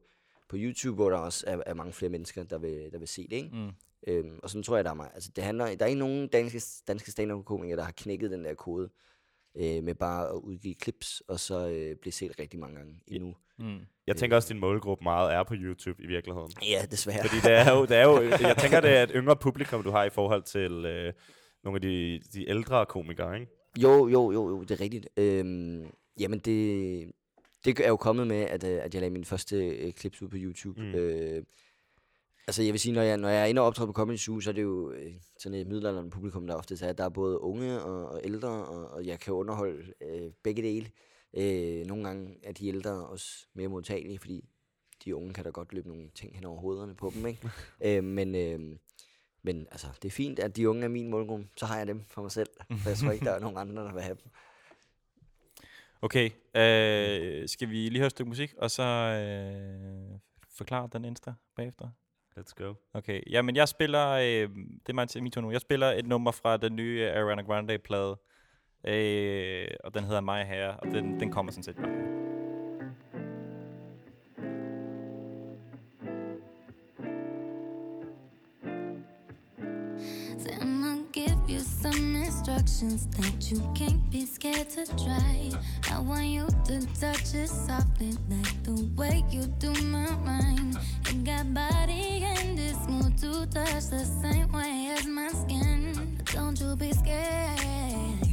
[0.48, 3.22] på YouTube, hvor der også er, er mange flere mennesker, der vil, der vil se
[3.30, 3.36] det.
[3.36, 3.50] Ikke?
[3.52, 3.70] Mm.
[4.06, 5.10] Øhm, og sådan tror jeg, der er mig.
[5.14, 8.54] Altså, det handler, der er ikke nogen danske, danske stand-up-komikere, der har knækket den der
[8.54, 8.90] kode
[9.56, 13.34] øh, med bare at udgive clips, og så øh, blive set rigtig mange gange endnu.
[13.58, 13.78] Mm.
[14.06, 16.52] Jeg tænker også, at din målgruppe meget er på YouTube i virkeligheden.
[16.62, 17.22] Ja, desværre.
[17.22, 19.90] Fordi det er jo, det er jo jeg tænker, det er et yngre publikum, du
[19.90, 21.12] har i forhold til øh,
[21.64, 23.52] nogle af de, de ældre komikere, ikke?
[23.78, 25.08] Jo, jo, jo, jo, det er rigtigt.
[25.16, 25.86] Øhm,
[26.20, 27.12] jamen, det,
[27.64, 30.28] det er jo kommet med, at, øh, at jeg lagde mine første øh, clips ud
[30.28, 30.80] på YouTube.
[30.80, 30.86] Mm.
[30.86, 30.94] Mm.
[30.94, 31.42] Øh,
[32.48, 34.40] altså, jeg vil sige, når jeg, når jeg er inde og optræder på Comedy Zoo,
[34.40, 36.92] så er det jo øh, sådan et middelalderen publikum, der ofte er.
[36.92, 40.90] Der er både unge og, og ældre, og, og jeg kan underholde øh, begge dele.
[41.34, 44.44] Øh, nogle gange er de ældre også mere modtagelige, fordi
[45.04, 47.50] de unge kan da godt løbe nogle ting hen over hovederne på dem, ikke?
[47.86, 48.60] øh, men, øh,
[49.42, 51.48] men altså, det er fint, at de unge er min målgruppe.
[51.56, 52.50] Så har jeg dem for mig selv.
[52.82, 54.30] For jeg tror ikke, der er nogen andre, der vil have dem.
[56.02, 60.18] Okay, øh, skal vi lige høre et stykke musik, og så øh,
[60.50, 61.88] forklare den insta bagefter?
[62.38, 62.74] Let's go.
[62.94, 64.48] Okay, ja, men jeg spiller, øh,
[64.86, 67.22] det er mig til min tur nu, jeg spiller et nummer fra den nye øh,
[67.22, 68.16] Ariana Grande-plade,
[68.84, 72.27] øh, og den hedder My Hair, og den, den kommer sådan set bare.
[82.80, 85.50] That you can't be scared to try.
[85.90, 90.78] I want you to touch it softly, like the way you do my mind.
[91.08, 96.18] You got body and it's smooth to touch the same way as my skin.
[96.18, 98.27] But don't you be scared.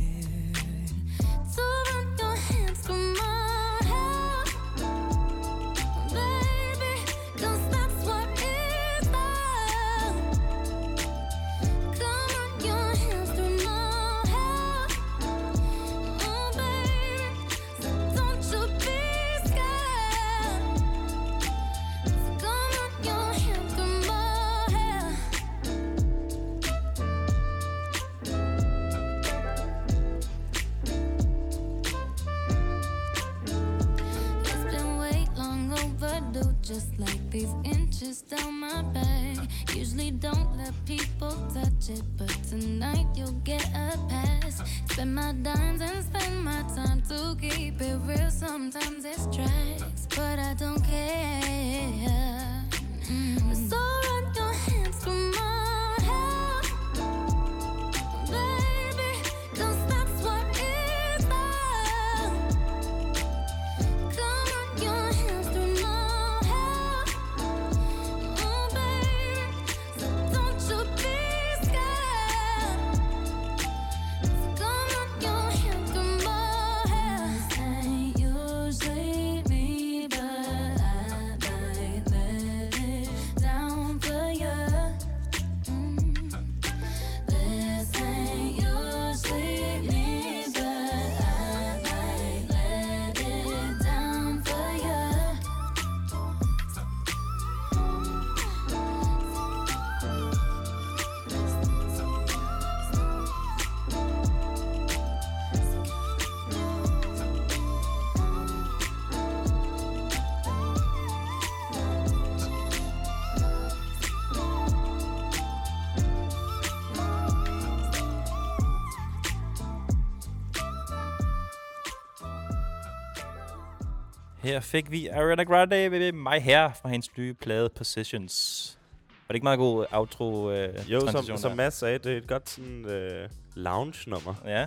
[124.45, 128.77] Her fik vi Ariana Grande med mig her fra hendes nye plade Positions.
[129.09, 131.57] Var det ikke meget god outro øh, Jo, som, som?
[131.57, 134.33] Mads sagde, det er et godt sådan, øh, lounge-nummer.
[134.45, 134.65] Ja.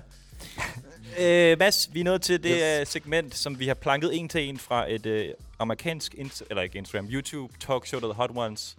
[1.52, 2.80] øh, Mads, vi er nået til det Yes.
[2.80, 2.88] yes.
[2.88, 6.78] segment, som vi har planket en til en fra et øh, amerikansk, ins- eller ikke
[6.78, 8.76] Instagram, YouTube talkshow, der hedder Hot Ones.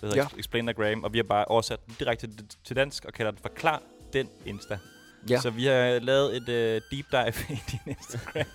[0.00, 0.26] Det hedder Ja.
[0.32, 0.38] ja.
[0.38, 3.30] Explain the Gram, og vi har bare oversat den direkte til, til dansk og kalder
[3.32, 3.82] den Forklar
[4.12, 4.78] den Insta.
[5.30, 5.40] Ja.
[5.40, 8.46] Så vi har lavet et øh, deep dive i din Instagram,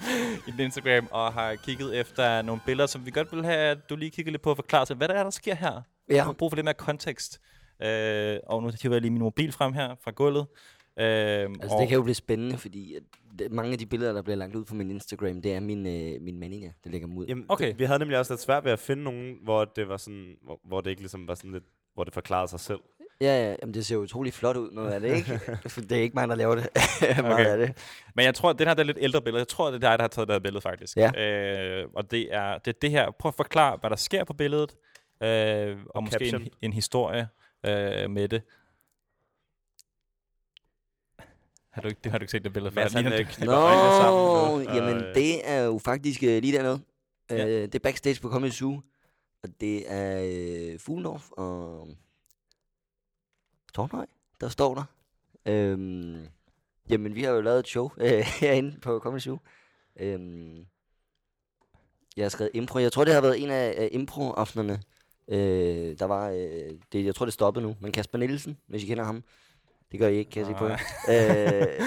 [0.47, 3.89] i din Instagram, og har kigget efter nogle billeder, som vi godt vil have, at
[3.89, 5.71] du lige kigger lidt på og forklare til, hvad der er, der sker her.
[5.71, 5.81] Jeg
[6.15, 6.23] Ja.
[6.23, 7.41] har brug for lidt mere kontekst.
[7.83, 10.45] Øh, og nu hiver jeg lige min mobil frem her fra gulvet.
[10.99, 13.03] Øh, Altså, det kan jo blive spændende, fordi at
[13.51, 16.21] mange af de billeder, der bliver lagt ud på min Instagram, det er min, øh,
[16.21, 17.25] min meninger, der lægger dem ud.
[17.25, 17.67] Jamen, Okay.
[17.67, 20.35] det, vi havde nemlig også lidt svært ved at finde nogen, hvor det var sådan,
[20.43, 21.63] hvor, hvor det ikke ligesom var sådan lidt,
[21.93, 22.79] hvor det forklarede sig selv.
[23.21, 25.39] Ja, ja, jamen, det ser jo utrolig flot ud, noget af det, ikke?
[25.69, 26.67] For det er ikke mig, der laver det.
[27.01, 27.45] Meget Okay.
[27.45, 27.77] af det.
[28.15, 29.39] Men jeg tror, at den her det er lidt ældre billede.
[29.39, 30.97] Jeg tror, det er dig, der har taget det her billede, faktisk.
[30.97, 31.21] Ja.
[31.21, 33.11] Øh, og det er, det er det her.
[33.19, 34.75] Prøv at forklare, hvad der sker på billedet.
[35.23, 36.47] Øh, og, og måske en, caption.
[36.61, 37.27] en historie
[37.65, 38.41] øh, med det.
[41.71, 42.81] Har du ikke, det har du ikke set det billede før?
[42.81, 44.73] Mads, han øh, sammen Nå, nu.
[44.75, 46.81] jamen øh, det er jo faktisk øh, lige dernede.
[47.31, 47.45] Øh, Ja.
[47.61, 48.81] Det er backstage på Comedy Zoo.
[49.43, 50.21] Og det er
[50.73, 51.87] øh, Fuglendorf og
[53.73, 54.05] Tornhøj,
[54.41, 54.83] der står der.
[55.45, 56.27] Øhm,
[56.89, 59.37] jamen, vi har jo lavet et show øh, herinde på Comedy Zoo.
[59.99, 60.65] Øhm,
[62.17, 62.79] jeg har skrevet impro.
[62.79, 64.81] Jeg tror, det har været en af, af impro-aftenerne.
[65.27, 67.75] Øh, der var, øh, det, jeg tror, det stoppede nu.
[67.79, 69.23] Men Kasper Nielsen, hvis I kender ham.
[69.91, 70.77] Det gør I ikke, kan jeg se på jer.
[71.11, 71.79] øh, øh,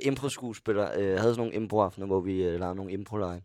[0.00, 3.42] impro-skuespiller øh, havde sådan nogle impro-aftener, hvor vi øh, lavede nogle impro-lege.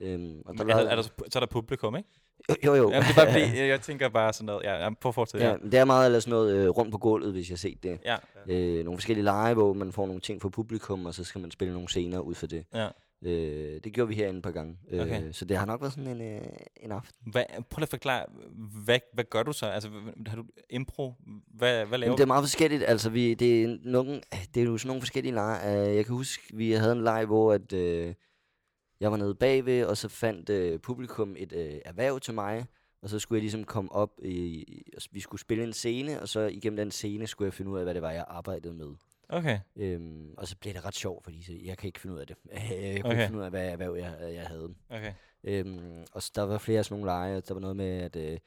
[0.00, 2.08] Øhm, og der er, er der, så er der publikum, ikke?
[2.50, 2.90] Jo, jo, jo.
[2.90, 4.62] Jamen, det bare fordi, jeg, tænker bare sådan noget.
[4.64, 5.46] Ja, jamen, at fortsætte.
[5.46, 5.56] ja, Ja.
[5.70, 7.98] det er meget eller sådan noget øh, rundt på gulvet, hvis jeg har set det.
[8.04, 8.16] Ja.
[8.48, 11.50] Øh, nogle forskellige lege, hvor man får nogle ting fra publikum, og så skal man
[11.50, 12.64] spille nogle scener ud for det.
[12.74, 12.88] ja.
[13.24, 14.76] Øh, det gjorde vi herinde et par gange.
[14.90, 15.32] Øh, Okay.
[15.32, 16.40] Så det har nok været sådan en, øh,
[16.76, 17.32] en aften.
[17.32, 18.24] Hvad, prøv lige at forklare,
[18.84, 19.66] hvad, hvad gør du så?
[19.66, 19.88] Altså,
[20.26, 21.14] har du impro?
[21.54, 22.84] Hvad, hvad laver Jamen, det er meget forskelligt.
[22.86, 24.20] Altså, vi, det, er nogle,
[24.54, 25.88] det er jo sådan nogle forskellige lege.
[25.90, 28.12] Uh, jeg kan huske, vi havde en leg, hvor at, uh,
[29.00, 32.66] jeg var nede bagved, og så fandt uh, publikum et uh, erhverv til mig.
[33.02, 36.28] Og så skulle jeg ligesom komme op, i, og vi skulle spille en scene, og
[36.28, 38.94] så igennem den scene skulle jeg finde ud af, hvad det var, jeg arbejdede med.
[39.28, 39.58] Okay.
[39.76, 42.26] Øhm, og så blev det ret sjovt, fordi så jeg kan ikke finde ud af
[42.26, 42.36] det.
[42.52, 43.20] Jeg kunne Okay.
[43.20, 44.74] ikke finde ud af, hvad erhverv jeg, jeg havde.
[44.88, 45.12] Okay.
[45.44, 47.40] Øhm, og så der var flere af sådan nogle lege.
[47.40, 48.38] Der var noget med, at øh,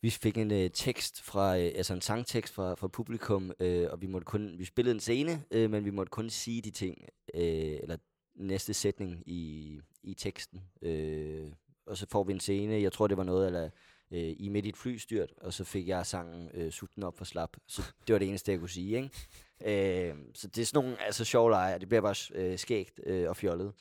[0.00, 4.02] vi fik en øh, tekst fra, øh, altså en sangtekst fra, fra publikum, øh, og
[4.02, 6.98] vi måtte kun, vi spillede en scene, øh, men vi måtte kun sige de ting,
[7.34, 7.42] øh,
[7.82, 7.96] eller
[8.34, 10.62] næste sætning i, i teksten.
[10.82, 11.52] Øh,
[11.86, 13.70] og så får vi en scene, jeg tror det var noget, eller
[14.10, 17.24] øh, I midt i et flystyrt, og så fik jeg sangen øh, Sutten op for
[17.24, 17.56] slap.
[17.66, 20.10] Så det var det eneste, jeg kunne sige, ikke?
[20.10, 23.28] Øh, så det er sådan nogle altså, sjove lege, det bliver bare øh, skægt øh,
[23.28, 23.72] og fjollet.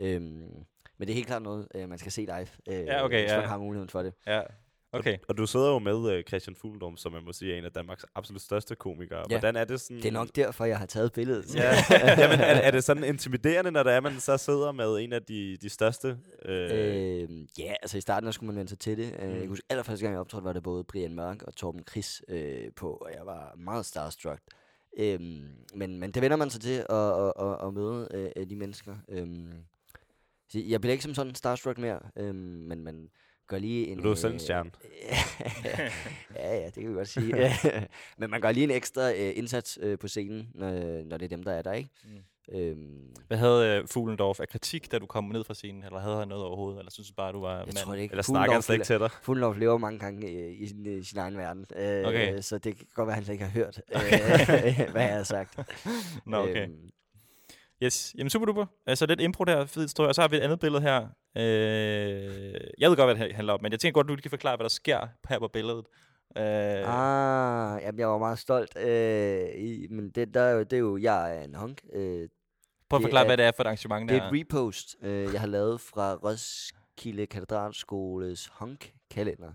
[0.00, 0.64] Øhm,
[0.98, 3.30] men det er helt klart noget, øh, man skal se live, øh, Ja, okay, hvis
[3.30, 3.40] ja.
[3.40, 4.14] man har muligheden for det.
[4.26, 4.42] Ja.
[4.92, 5.18] Okay.
[5.28, 7.72] Og du sidder jo med uh, Christian Fuglendorm, som man må sige er en af
[7.72, 9.18] Danmarks absolut største komikere.
[9.18, 9.34] Ja.
[9.38, 9.96] Hvordan er det sådan...
[9.96, 11.54] Det er nok derfor, jeg har taget billedet.
[11.54, 11.72] Ja.
[12.18, 15.22] Jamen, er, er det sådan intimiderende, når det er, man så sidder med en af
[15.22, 16.18] de, de største?
[16.44, 17.28] Øh, Øh,
[17.58, 19.12] ja, altså i starten der skulle man vende sig til det.
[19.18, 19.38] Jeg Mm.
[19.38, 22.72] kan huske, allerførste gang jeg optrådte, var det både Brian Mørk og Torben Chris øh,
[22.76, 24.40] på, og jeg var meget starstruck.
[24.98, 28.56] Øhm, men, men det vender man sig til at, at, at, at møde øh, de
[28.56, 28.94] mennesker.
[30.48, 33.08] Så jeg bliver ikke som sådan starstruck mere, øhm, men man
[33.48, 34.02] gør lige en...
[34.02, 34.70] du er selv en stjerne.
[36.36, 37.34] ja, ja, det kan vi godt sige.
[38.18, 41.36] men man gør lige en ekstra øh, indsats øh, på scenen, når, når det er
[41.36, 41.90] dem, der er der, ikke?
[42.04, 42.10] Mm.
[42.52, 45.84] Øhm, Hvad havde uh, Fuglendorf af kritik, da du kom ned fra scenen?
[45.84, 46.78] Eller havde han noget overhovedet?
[46.78, 47.76] Eller synes du bare, du var jeg mand?
[47.76, 48.12] tror det ikke.
[48.12, 49.10] Eller snakker han slet ikke til dig?
[49.22, 52.40] Fuglendorf lever mange gange øh, i sin, øh, sin egen verden, øh, Okay.
[52.40, 55.58] så det kan godt være, han slet ikke har hørt, øh, hvad jeg har sagt.
[56.26, 56.62] Nå, okay.
[56.62, 56.90] Øhm,
[57.82, 58.66] Yes, jamen super duper.
[58.86, 60.08] Altså lidt impro der, fed historie.
[60.08, 61.08] Og så har vi et andet billede her.
[61.36, 64.56] Øh, jeg ved godt, hvad det handler om, men jeg tænker godt, du kan forklare,
[64.56, 65.84] hvad der sker her på billedet.
[66.36, 70.72] Øh, ah, jamen, jeg var meget stolt, øh, i, men det, der, er jo- det
[70.72, 71.80] er jo, jeg er en honk.
[71.92, 72.28] Øh, prøv at
[72.90, 74.22] det forklare, er- hvad det er for et arrangement Det der.
[74.24, 79.52] er et repost, øh, jeg har lavet fra Roskilde Katedralskoles honk-kalender.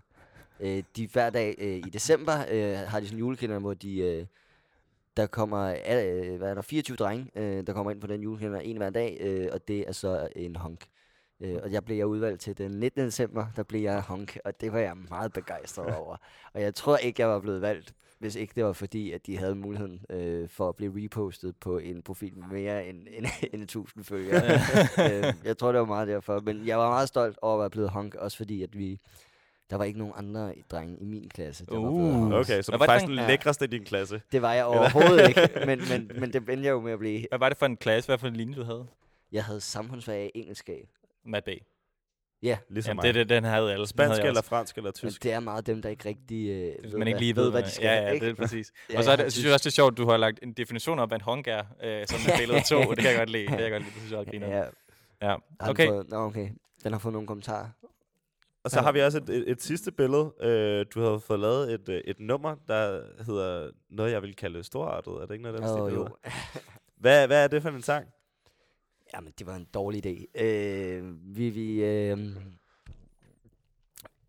[0.59, 3.97] Øh, de hver dag øh, i december øh, har de sådan en julekalender, hvor de...
[3.99, 4.25] Øh,
[5.17, 8.59] der kommer, øh, hvad er der, 24 drenge, øh, der kommer ind på den julekalender
[8.59, 10.85] en hver dag, øh, og det er så en honk.
[11.41, 13.05] Øh, og jeg blev jeg udvalgt til den 19.
[13.05, 16.17] december, der blev jeg honk, og det var jeg meget begejstret over.
[16.53, 19.37] Og jeg tror ikke, jeg var blevet valgt, hvis ikke det var fordi, at de
[19.37, 23.63] havde muligheden øh, for at blive repostet på en profil med mere end, end, end
[23.63, 24.43] 1000 følgere.
[25.09, 26.39] øh, jeg tror, det var meget derfor.
[26.39, 28.99] Men jeg var meget stolt over at være blevet honk, også fordi, at vi...
[29.69, 32.13] Der var ikke nogen andre drenge i min klasse, der var blevet Uh.
[32.21, 32.33] honk.
[32.33, 33.27] Okay, så Hvad du er var det faktisk den Ja.
[33.27, 34.21] lækreste i din klasse.
[34.31, 37.25] Det var jeg overhovedet ikke, men, men, men det endte jeg jo med at blive.
[37.29, 38.07] Hvad var det for en klasse?
[38.07, 38.85] Hvad for en linje, du havde?
[39.31, 40.87] Jeg havde samfundsfag i engelskab.
[41.25, 41.57] Matt Bay.
[42.43, 43.03] Ja, Ligesom Jamen, mig.
[43.03, 43.87] det, er det, den havde alle.
[43.87, 45.23] Spansk havde eller fransk eller men tysk.
[45.23, 47.63] det er meget dem, der ikke rigtig øh, ved, Hvis man ikke lige ved, hvad
[47.63, 47.85] de skal.
[47.85, 48.25] Ja, ja, ikke?
[48.25, 48.71] det er præcis.
[48.89, 50.53] Ja, og så er det, synes jeg også, det er sjovt, du har lagt en
[50.53, 52.79] definition op af en håndgær, øh, som er billede to.
[52.79, 53.43] Det kan jeg godt lide.
[53.47, 53.91] Det kan jeg godt lide.
[53.93, 54.57] Det synes jeg også griner.
[54.57, 54.63] Ja,
[55.21, 55.35] Ja.
[55.59, 55.87] Okay.
[55.87, 56.49] Fået, nå, okay.
[56.83, 57.67] Den har fået nogle kommentarer.
[58.63, 60.33] Og så har vi også et, et, et sidste billede.
[60.41, 64.63] Øh, du har fået lavet et, øh, et nummer, der hedder noget, jeg vil kalde
[64.63, 65.13] storartet.
[65.13, 66.07] Er det ikke noget, der oh, jo.
[67.03, 68.07] hvad, hvad er det for en sang?
[69.15, 70.43] Jamen, det var en dårlig idé.
[70.43, 72.35] Øh, vi, vi, øh,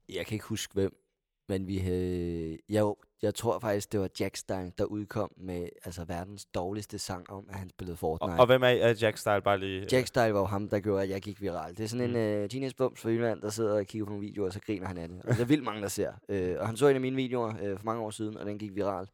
[0.08, 1.03] jeg kan ikke huske hvem,
[1.48, 2.92] men vi havde, jeg,
[3.22, 7.46] jeg tror faktisk, det var Jack Stein, der udkom med altså, verdens dårligste sang om,
[7.48, 8.40] at han spillede Og, Fortnite.
[8.40, 9.86] og hvem er, er Jack Style bare lige?
[9.92, 11.76] Jack Style var jo ham, der gjorde, at jeg gik viral.
[11.76, 12.16] Det er sådan Mm.
[12.16, 14.86] en uh, teenage-bums fra Jylland, der sidder og kigger på nogle videoer, og så griner
[14.86, 15.22] han af det.
[15.22, 16.12] Og det er vildt mange, der ser.
[16.28, 18.58] Uh, og han så en af mine videoer uh, for mange år siden, og den
[18.58, 19.06] gik viral.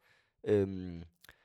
[0.50, 1.02] Um,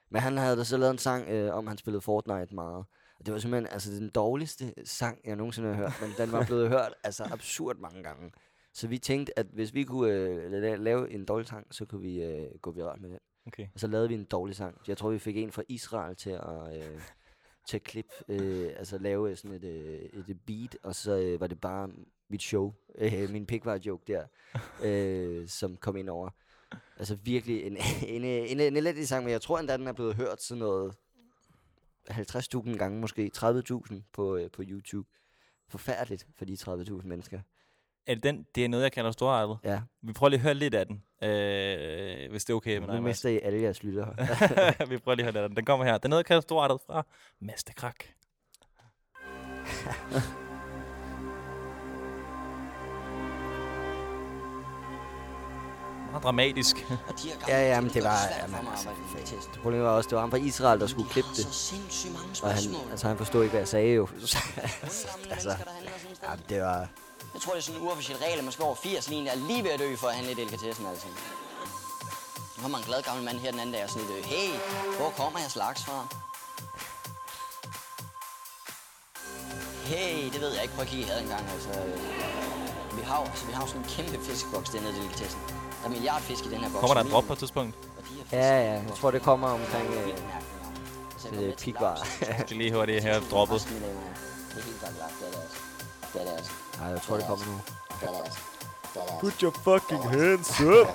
[0.10, 2.86] men han havde da så lavet en sang uh, om, at han spillede Fortnite meget.
[3.20, 5.94] Og det var simpelthen altså, den dårligste sang, jeg nogensinde har hørt.
[6.02, 8.32] Men den var blevet hørt altså absurd mange gange.
[8.76, 12.28] Så vi tænkte, at hvis vi kunne la- lave en dårlig sang, så kunne vi
[12.28, 13.20] uh, gå viral med den.
[13.48, 13.68] Okay.
[13.74, 14.82] Og så lavede vi en dårlig sang.
[14.88, 17.02] Jeg tror, vi fik en fra Israel til at, øh,
[17.68, 21.48] til at klippe, øh, altså lave sådan et, øh, et beat, og så øh, var
[21.48, 21.90] det bare
[22.30, 24.26] mit show, øh, min pickvar-joke der,
[24.84, 26.30] øh, som kom ind over.
[26.98, 30.16] Altså virkelig en, en, en, en elendig sang, men jeg tror endda, den er blevet
[30.16, 30.96] hørt sådan noget
[32.10, 35.10] 50.000 gange, måske 30.000 på, øh, på YouTube.
[35.70, 37.42] Forfærdeligt for de 30.000 mennesker.
[38.08, 39.58] Er det, den, det er noget, jeg kalder storartet.
[39.64, 42.88] Ja, Vi prøver lige at høre lidt af den, øh, hvis det er okay med
[42.88, 43.10] nu dig, Mads.
[43.10, 44.16] mister I alle jeres lyttere.
[44.90, 45.56] Vi prøver lige at høre lidt af den.
[45.58, 45.98] Den kommer her.
[45.98, 47.06] Den er noget, jeg kalder storartet fra
[47.42, 47.96] Mastekrak.
[56.12, 56.76] Meget dramatisk.
[57.48, 58.18] Ja, ja, men det var...
[58.42, 58.90] Jamen, altså,
[59.54, 61.46] det problemet var også, det var ham fra Israel, der skulle klippe det.
[62.44, 64.08] Og han, altså, han forstod ikke, hvad jeg sagde jo.
[65.32, 65.50] altså,
[66.24, 66.90] ja, det var...
[67.36, 69.36] Jeg tror, det er sådan en uofficiel regel, at man skal over 80 lige er
[69.36, 71.08] lige ved at dø for at handle i delikatessen, altså.
[72.58, 74.26] Nu har man en glad gammel mand her den anden dag og sådan lidt, øh,
[74.26, 74.50] hey,
[74.98, 76.08] hvor kommer jeg slags fra?
[79.86, 80.74] Hey, det ved jeg ikke.
[80.74, 81.70] Prøv at kigge i haden en gang, altså.
[82.98, 85.40] Vi har, jo- altså, vi har sådan en kæmpe fiskeboks dernede i delikatessen.
[85.48, 86.80] Der er en milliard fisk i den her boks.
[86.80, 87.22] Kommer der et minimum.
[87.22, 87.76] drop på et tidspunkt?
[88.32, 90.18] Ja, ja, jeg tror, det kommer omkring øh,
[91.22, 92.08] til går øh, pikvar.
[92.22, 93.62] Jeg skal lige høre det her droppet.
[93.62, 95.58] Det er helt klart lagt, det er det altså.
[96.14, 96.52] Det er det altså.
[96.80, 97.54] Nej, jeg tror, det kommer nu.
[97.54, 98.40] Det det altså.
[98.94, 99.20] Det det altså.
[99.22, 100.88] Put your fucking hands up!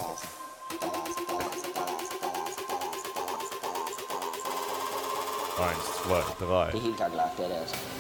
[5.61, 6.71] Eins, zwei, drei.
[6.73, 8.00] Det er helt klart lagt, det er det altså.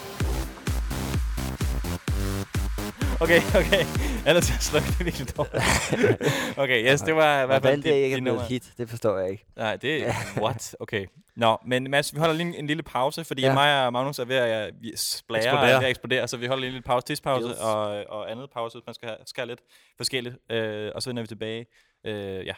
[3.20, 3.84] Okay, okay.
[4.24, 5.64] Jeg er nødt til at slukke det virkelig dårligt.
[6.62, 8.42] Okay, yes, det var i hvert fald det ikke er dit blevet nummer.
[8.42, 9.44] et hit, det forstår jeg ikke.
[9.56, 10.12] Nej, det er...
[10.42, 10.76] What?
[10.80, 11.06] Okay.
[11.36, 13.54] Nå, men Mads, vi holder lige en, en lille pause, fordi Ja.
[13.54, 15.78] mig og Magnus er ved at splære og er Eksplodere.
[15.78, 17.58] ved at eksplodere, så vi holder lige en lille pause, tidspause Yes.
[17.58, 19.60] og, og andet pause, hvis man skal have, skal lidt
[19.96, 20.36] forskelligt.
[20.50, 21.66] Øh, og så vender vi tilbage,
[22.06, 22.54] øh, ja,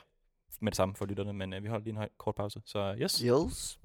[0.60, 2.60] med det samme for lytterne, men øh, vi holder lige en høj, kort pause.
[2.66, 3.18] Så yes.
[3.18, 3.78] Yes.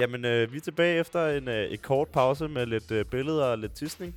[0.00, 3.44] Jamen, øh, vi er tilbage efter en, øh, et kort pause med lidt øh, billeder
[3.44, 4.14] og lidt tisning.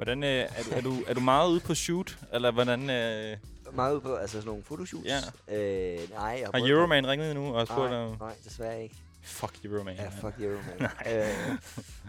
[0.00, 2.90] Hvordan, øh, er, du, er, du, er du meget ude på shoot, eller hvordan...
[2.90, 3.36] Øh,
[3.74, 5.06] Meget ud på, altså sådan nogle fotoshoots.
[5.06, 5.18] Ja.
[5.48, 8.16] Øh, nej, jeg har prøvet Euroman ringet nu og spurgt Nej, om...
[8.20, 8.94] nej, desværre ikke.
[9.22, 9.96] Fuck Euroman.
[9.96, 10.82] Ja, fuck Euroman.
[11.12, 11.58] øh,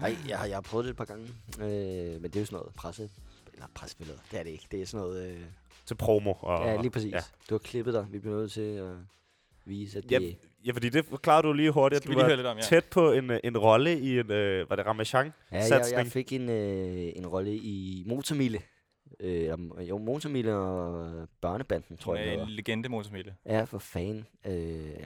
[0.01, 1.27] nej, jeg, har- jeg har prøvet det et par gange.
[1.59, 1.65] Øh,
[2.21, 3.09] men det er jo sådan noget presse...
[3.53, 4.19] Eller pressebilleder.
[4.31, 4.67] Det er det ikke.
[4.71, 5.27] Det er sådan noget...
[5.31, 5.41] Øh,
[5.85, 6.33] Til promo.
[6.39, 7.13] Og, ja, lige præcis.
[7.13, 7.19] Ja.
[7.49, 8.05] Du har klippet dig.
[8.11, 8.91] Vi bliver nødt til at
[9.65, 10.11] vise, at det...
[10.11, 10.19] Ja,
[10.65, 12.63] ja, fordi det forklarede du lige hurtigt, at Skal du var lidt om, ja.
[12.63, 15.33] tæt på en, øh, en rolle i en, øh, var det Ramachan?
[15.51, 18.61] Ja, jeg, jeg fik en, øh, en rolle i Motormile.
[19.19, 19.49] Øh,
[19.89, 23.35] jo, Motormile og Børnebanden, tror jeg, det en legende motormille.
[23.45, 24.25] Ja, for fan.
[24.45, 24.51] Øh,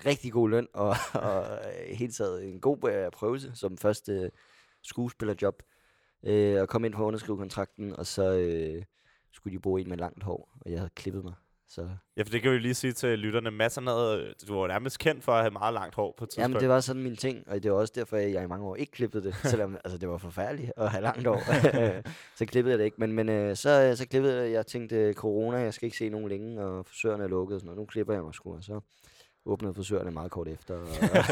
[0.05, 4.29] rigtig god løn, og, og øh, helt taget en god øh, prøvelse som første øh,
[4.83, 5.63] skuespillerjob.
[6.23, 8.83] Øh, og kom ind for at underskrive kontrakten, og så øh,
[9.33, 11.33] skulle de bruge en med langt hår, og jeg havde klippet mig.
[11.75, 13.51] Så, Ja, for det kan vi lige sige til lytterne.
[13.51, 16.43] Mads havde, du var nærmest kendt for at have meget langt hår på et tidspunkt.
[16.43, 18.65] jamen, det var sådan min ting, og det var også derfor, at jeg i mange
[18.65, 21.41] år ikke klippede det, selvom altså, det var forfærdeligt at have langt hår.
[22.37, 25.13] så klippede jeg det ikke, men, men øh, så, så klippede jeg, jeg tænkte, øh,
[25.13, 27.79] corona, jeg skal ikke se nogen længe, og frisørerne er lukket og sådan noget.
[27.79, 28.79] Nu klipper jeg mig sgu, og så
[29.45, 30.79] åbnede frisørerne meget kort efter.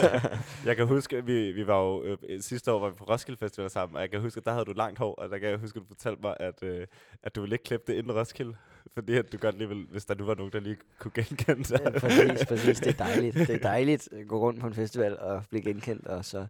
[0.68, 3.40] Jeg kan huske, at vi, vi var jo øh, sidste år var vi på Roskilde
[3.40, 5.50] Festival sammen, og jeg kan huske, at der havde du langt hår, og der kan
[5.50, 6.88] jeg huske, at du fortalte mig, at, øh,
[7.24, 8.56] at du ville ikke klippe det inden Roskilde,
[8.94, 11.66] fordi at du godt lige ville, hvis der nu var nogen, der lige kunne genkende
[11.66, 11.80] sig.
[11.84, 12.80] Ja, præcis, præcis.
[12.80, 13.36] Det er dejligt.
[13.36, 16.48] Det er dejligt at gå rundt på en festival og blive genkendt, og så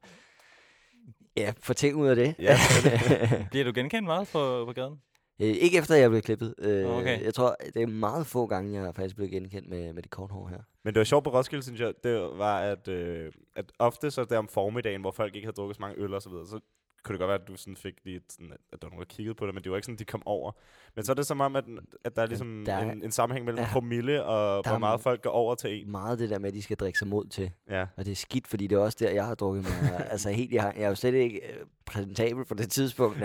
[1.37, 2.35] ja, få ting ud af det.
[2.39, 2.57] Ja,
[3.51, 4.99] Bliver du genkendt meget på, på gaden?
[5.41, 6.55] Øh, ikke efter jeg blevet klippet.
[6.57, 7.23] Øh, Okay.
[7.23, 10.11] Jeg tror, det er meget få gange, jeg er faktisk blevet genkendt med, med det
[10.11, 10.59] kort hår her.
[10.83, 14.23] Men det var sjovt på Roskilde, synes jeg, det var, at, øh, at ofte så
[14.25, 16.59] der om formiddagen, hvor folk ikke havde drukket så mange øl og så videre, så
[17.03, 18.99] kunne det godt være, at du sådan fik lige et sådan, at, der var nogen,
[19.09, 20.51] der kiggede på det, men det var ikke sådan, de kom over.
[20.95, 21.63] Men så er det som om, at,
[22.03, 23.69] at der er ligesom der er- en, en sammenhæng mellem ja.
[23.71, 25.91] promille og hvor meget folk går over til en.
[25.91, 27.51] Meget det der med, at de skal drikke sig mod til.
[27.69, 27.85] Ja.
[27.97, 30.05] Og det er skidt, fordi det er også der, jeg har drukket mig.
[30.11, 33.17] altså helt, jeg, har, jeg er jo slet ikke øh, præsentabel på det tidspunkt.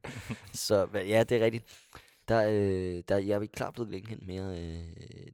[0.52, 1.64] så ja, det er rigtigt.
[2.28, 4.78] Der, øh, der, jeg er klart blevet genkendt mere, øh,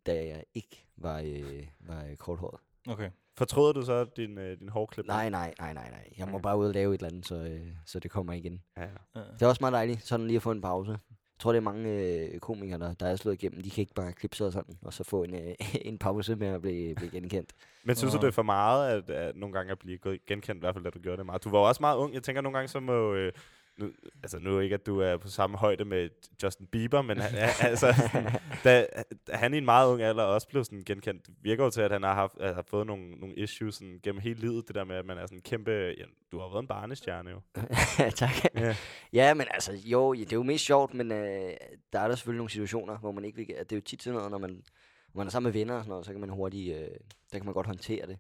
[0.06, 2.60] da jeg ikke var, øh, var øh, korthåret.
[2.88, 3.10] Okay.
[3.38, 5.06] Fortryder du så din, øh, din hårklip?
[5.06, 6.08] Nej, nej, nej, nej, nej.
[6.18, 6.42] Jeg må Okay.
[6.42, 8.62] bare ud og lave et eller andet, så, øh, så det kommer igen.
[8.76, 9.20] Ja, ja.
[9.34, 10.90] Det er også meget dejligt, sådan lige at få en pause.
[10.90, 10.98] Jeg
[11.42, 13.62] tror, det er mange øh, komikere, der, der er slået igennem.
[13.62, 15.54] De kan ikke bare klippe sig og sådan, og så få en, øh,
[15.90, 17.50] en pause med at blive, blive genkendt.
[17.84, 20.60] Men synes du, det er for meget, at, at nogle gange at blive genkendt, i
[20.60, 21.44] hvert fald da du gjorde det meget?
[21.44, 22.14] Du var jo også meget ung.
[22.14, 23.14] Jeg tænker nogle gange, så må...
[23.14, 23.32] Øh,
[23.78, 23.90] nu,
[24.22, 26.08] altså nu ikke, at du er på samme højde med
[26.42, 27.94] Justin Bieber, men han, altså,
[28.64, 28.86] da,
[29.26, 31.92] da han i en meget ung alder også blev sådan genkendt, virker jo til, at
[31.92, 34.68] han har, haft, har fået nogle, nogle issues sådan, gennem hele livet.
[34.68, 35.70] Det der med, at man er sådan en kæmpe...
[35.70, 37.40] Ja, du har været en barnestjerne jo.
[38.10, 38.30] tak.
[38.54, 38.76] Ja.
[39.12, 41.52] Ja, men altså, jo, det er jo mest sjovt, men øh,
[41.92, 43.46] der er der selvfølgelig nogle situationer, hvor man ikke vil...
[43.46, 45.80] Det er jo tit sådan noget, når man, når man er sammen med venner og
[45.80, 46.76] sådan noget, så kan man hurtigt...
[46.76, 46.88] Øh,
[47.32, 48.18] der kan man godt håndtere det.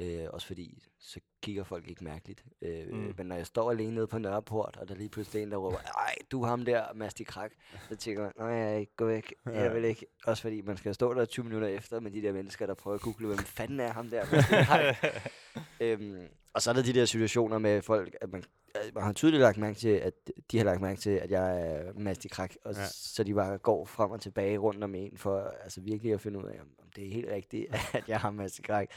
[0.00, 2.44] Øh, også fordi, så kigger folk ikke mærkeligt.
[2.62, 3.14] Øh, Mm.
[3.16, 5.78] Men når jeg står alene nede på Nørreport, og der lige pludselig en, der råber,
[6.06, 7.52] ej, du ham der, Masti Krak,
[7.88, 9.62] så tænker man, nej, jeg ikke, gå væk, Ja.
[9.62, 10.06] jeg vil ikke.
[10.24, 12.94] Også fordi man skal stå der 20 minutter efter med de der mennesker, der prøver
[12.94, 14.96] at google, hvem fanden er ham der, Masti Krak?
[15.80, 18.44] øhm, og så er der de der situationer med folk, at man,
[18.74, 20.12] at man har tydeligt lagt mærke til, at
[20.50, 22.84] de har lagt mærke til, at jeg er Masti Krak, og Ja.
[22.90, 26.38] så de bare går frem og tilbage rundt om en, for altså virkelig at finde
[26.38, 28.88] ud af, om om det er helt rigtigt, at jeg har Masti Krak.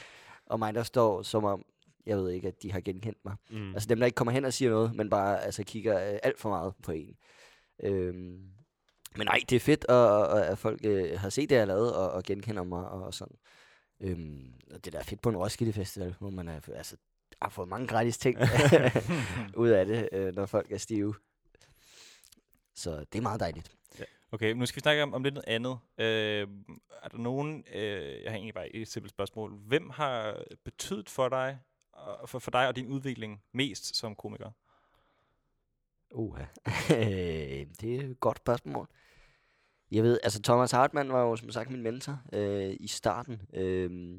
[0.46, 1.64] Og mig, der står som om,
[2.06, 3.36] jeg ved ikke, at de har genkendt mig.
[3.50, 3.74] Mm.
[3.74, 6.40] Altså dem, der ikke kommer hen og siger noget, men bare altså, kigger øh, alt
[6.40, 7.16] for meget på en.
[7.82, 8.52] Øhm,
[9.16, 11.66] men nej, det er fedt, at, at, at folk øh, har set det, jeg har
[11.66, 13.36] lavet, og, og genkender mig og, og sådan.
[14.00, 16.96] Øhm, og det der er fedt på en Roskilde Festival, hvor man er, altså,
[17.42, 18.38] har fået mange gratis ting
[19.62, 21.14] ud af det, øh, når folk er stive.
[22.74, 23.76] Så det er meget dejligt.
[24.34, 25.78] Okay, nu skal vi snakke om, om lidt noget andet.
[25.98, 26.48] Øh,
[27.02, 29.52] er der nogen, øh, jeg har egentlig bare et simpelt spørgsmål.
[29.54, 31.58] Hvem har betydet for dig,
[32.26, 34.50] for, for dig og din udvikling mest som komiker?
[36.10, 36.38] Uh,
[37.80, 38.88] det er et godt spørgsmål.
[39.90, 44.18] Jeg ved, altså Thomas Hartmann var jo som sagt min mentor øh, i starten, øh,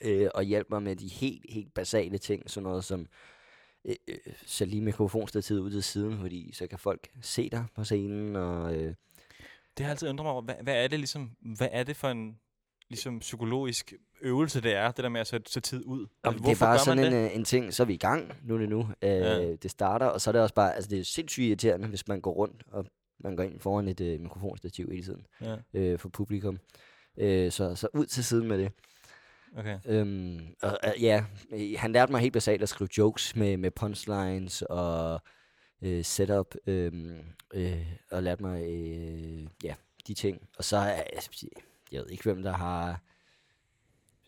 [0.00, 3.06] øh, og hjalp mig med de helt, helt basale ting, sådan noget som
[3.84, 7.84] øh, øh, så lige mikrofonstativet ud til siden, fordi så kan folk se dig på
[7.84, 8.94] scenen, og øh,
[9.78, 10.42] det har altid undret mig over.
[10.42, 12.38] Hvad, hvad er det ligesom, hvad er det for en
[12.88, 16.06] ligesom psykologisk øvelse, det er, det der med at sætte, sætte tid ud?
[16.24, 18.58] Jamen, det er bare sådan en, øh, en ting, så er vi i gang, nu
[18.60, 18.80] det nu.
[19.02, 19.52] Øh, Ja.
[19.54, 22.20] Det starter, og så er det også bare, altså det er sindssygt irriterende, hvis man
[22.20, 22.84] går rundt, og
[23.20, 26.58] man går ind foran et øh, mikrofonstativ hele tiden Ja, øh, for publikum.
[27.18, 28.72] Øh, så, så ud til siden med det.
[29.56, 29.78] okay.
[29.86, 31.24] Øhm, og, øh, ja,
[31.76, 35.20] han lærte mig helt basalt at skrive jokes med, med punchlines og
[35.82, 36.92] øh, setup, øh,
[37.54, 39.74] øh, og lærte mig øh, ja,
[40.06, 40.48] de ting.
[40.58, 41.06] Og så er jeg,
[41.92, 43.02] jeg ved ikke, hvem der har...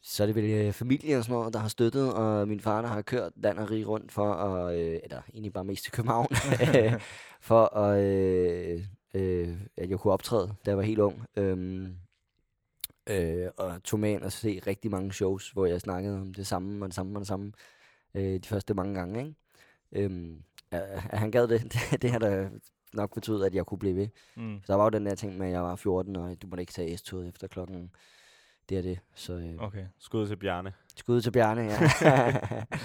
[0.03, 2.82] Så er det vel øh, familie og sådan noget, der har støttet, og min far,
[2.82, 5.92] der har kørt land og rig rundt for at, øh, eller egentlig bare mest til
[5.92, 6.28] København,
[7.40, 8.84] for at, øh,
[9.14, 11.24] øh, at jeg kunne optræde, da jeg var helt ung.
[11.36, 11.96] Øhm,
[13.11, 16.46] øh, og tog med ind og se rigtig mange shows, hvor jeg snakkede om det
[16.46, 17.53] samme og det samme og det samme
[18.14, 19.20] øh, de første mange gange.
[19.20, 19.34] Ikke?
[19.92, 22.49] Øhm, at, at han gad det, det, det har da
[22.93, 24.09] nok betydet, at jeg kunne blive ved.
[24.37, 24.61] Mm.
[24.64, 26.62] Så der var jo den der ting med, at jeg var 14, og du måtte
[26.62, 27.91] ikke tage S-toget efter klokken
[28.68, 28.99] det er det.
[29.14, 29.87] Så øh, Okay.
[29.99, 30.73] Skud til Bjarne.
[30.97, 32.64] skud til Bjarne, ja.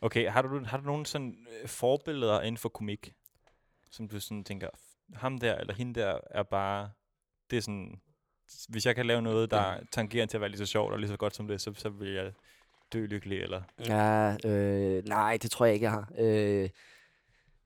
[0.00, 3.12] Okay, har du, har du nogle sådan øh, forbilleder inden for komik,
[3.90, 6.90] som du sådan tænker, "F- ham der eller hende der er bare,
[7.50, 8.00] det er sådan,
[8.68, 11.08] hvis jeg kan lave noget, der tangerer til at være lige så sjovt og lige
[11.08, 12.32] så godt som det, så, så vil jeg
[12.92, 13.62] dø lykkelig, eller?
[13.86, 16.12] Ja, øh, nej, det tror jeg ikke, jeg har.
[16.18, 16.68] Øh,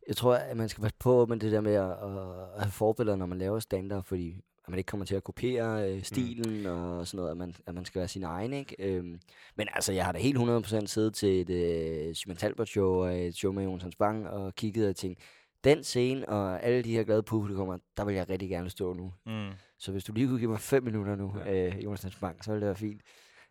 [0.09, 3.17] jeg tror, at man skal passe på med det der med at, at have forbilleder,
[3.17, 6.67] når man laver stand fordi at man ikke kommer til at kopiere øh, stilen mm.
[6.67, 8.77] og sådan noget, at man, at man skal være sin egen, ikke?
[8.79, 9.21] Øhm,
[9.57, 13.21] men altså, jeg har da helt 100% siddet til et øh, Simon Talbot show og
[13.21, 15.21] et show med Jonas Bang og kigget og tænkt,
[15.65, 19.13] den scene og alle de her glade publikummer, der vil jeg rigtig gerne stå nu.
[19.27, 19.51] Mm.
[19.79, 22.61] Så hvis du lige kunne give mig fem minutter nu, øh, Jonas Bang, så ville
[22.61, 23.03] det være fint.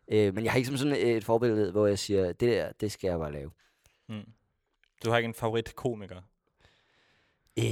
[0.08, 2.92] Øh, men jeg har ikke som sådan et forbillede, hvor jeg siger, det der, det
[2.92, 3.50] skal jeg bare lave.
[4.08, 4.20] Mm.
[5.04, 6.20] Du har ikke en favorit komiker?
[7.58, 7.64] Øh,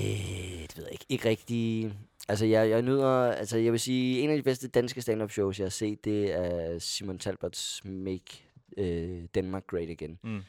[0.62, 1.06] det ved jeg ikke.
[1.08, 1.92] Ikke rigtig.
[2.28, 3.32] Altså, jeg, jeg nyder...
[3.32, 6.32] Altså, jeg vil sige, en af de bedste danske stand-up shows, jeg har set, det
[6.34, 8.44] er Simon Talbots Make
[8.76, 10.18] øh, Denmark Great Again.
[10.22, 10.42] Mm.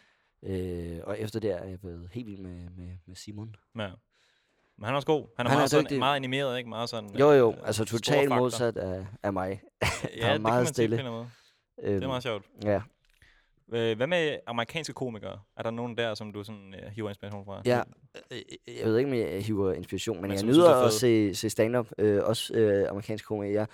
[0.44, 3.56] Øh, og efter det er jeg blevet helt vild med, med, med Simon.
[3.80, 3.90] Ja.
[4.78, 5.28] Men han er også god.
[5.38, 6.00] Han er, Han er meget, sådan, dygtig.
[6.00, 6.70] meget animeret, ikke?
[6.70, 7.52] Meget sådan, Jo, jo.
[7.52, 9.62] øh, Altså, totalt modsat af, af mig.
[10.18, 10.98] Ja, er det meget kan man stille.
[10.98, 11.28] sige
[11.84, 12.46] Øhm, Det er meget sjovt.
[12.64, 12.82] Ja.
[13.74, 15.40] Øh, hvad med amerikanske komikere?
[15.58, 17.62] Er der nogen der, som du sådan øh, hiver inspiration fra?
[17.66, 17.82] Ja,
[18.32, 18.38] øh,
[18.80, 21.50] jeg ved ikke, om jeg hiver inspiration, men, Men jeg nyder er at se, se
[21.50, 23.60] stand-up, øh, også øh, amerikansk komikere.
[23.62, 23.66] Ja.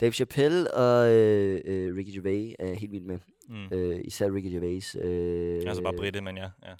[0.00, 3.18] Dave Chappelle og øh, øh, Ricky Gervais er helt vild med.
[3.48, 3.66] Mm.
[3.72, 4.96] Øh, især Ricky Gervais.
[5.02, 6.48] Øh, Altså bare Britte, men ja.
[6.66, 6.72] ja.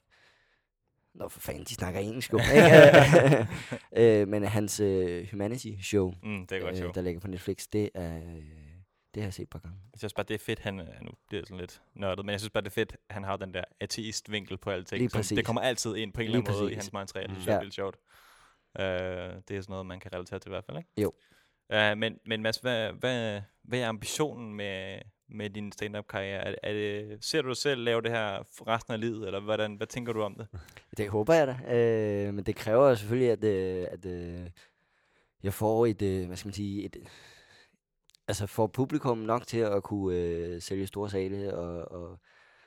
[1.15, 2.41] Nå, for fanden, de snakker engelsk jo.
[4.03, 6.91] øh, men hans øh, Humanity Show, Mm, det er godt øh, show.
[6.93, 8.21] der ligger på Netflix, det er...
[9.17, 9.79] Det har jeg set et par gange.
[9.93, 12.41] Jeg synes bare, det er fedt, han, øh, nu bliver sådan lidt nørdet, men jeg
[12.41, 14.99] synes bare, det er fedt, han har den der ateist-vinkel på alting.
[15.01, 15.37] Lige som- præcis.
[15.37, 17.29] Det kommer altid ind på en eller anden måde i hans materiale.
[17.29, 17.49] Det synes Mm.
[17.51, 17.63] jeg er Ja.
[17.63, 17.97] vildt sjovt.
[18.79, 18.83] Uh,
[19.49, 20.91] det er sådan noget, man kan relatere til i hvert fald, ikke?
[21.03, 21.13] Jo.
[21.93, 24.99] Uh, men, men Mads, hvad, hvad, hvad er ambitionen med,
[25.29, 26.41] med din stand-up-karriere?
[26.45, 29.75] Er, er det, ser du dig selv lave det her resten af livet, eller hvordan,
[29.75, 30.47] hvad tænker du om det?
[30.97, 31.75] Det håber jeg da.
[31.77, 34.51] Øh, men det kræver jo selvfølgelig, at, øh, at øh,
[35.43, 36.97] jeg får et, øh, hvad skal man sige, et,
[38.29, 42.19] altså får publikum nok til at kunne øh, sælge store sale og, og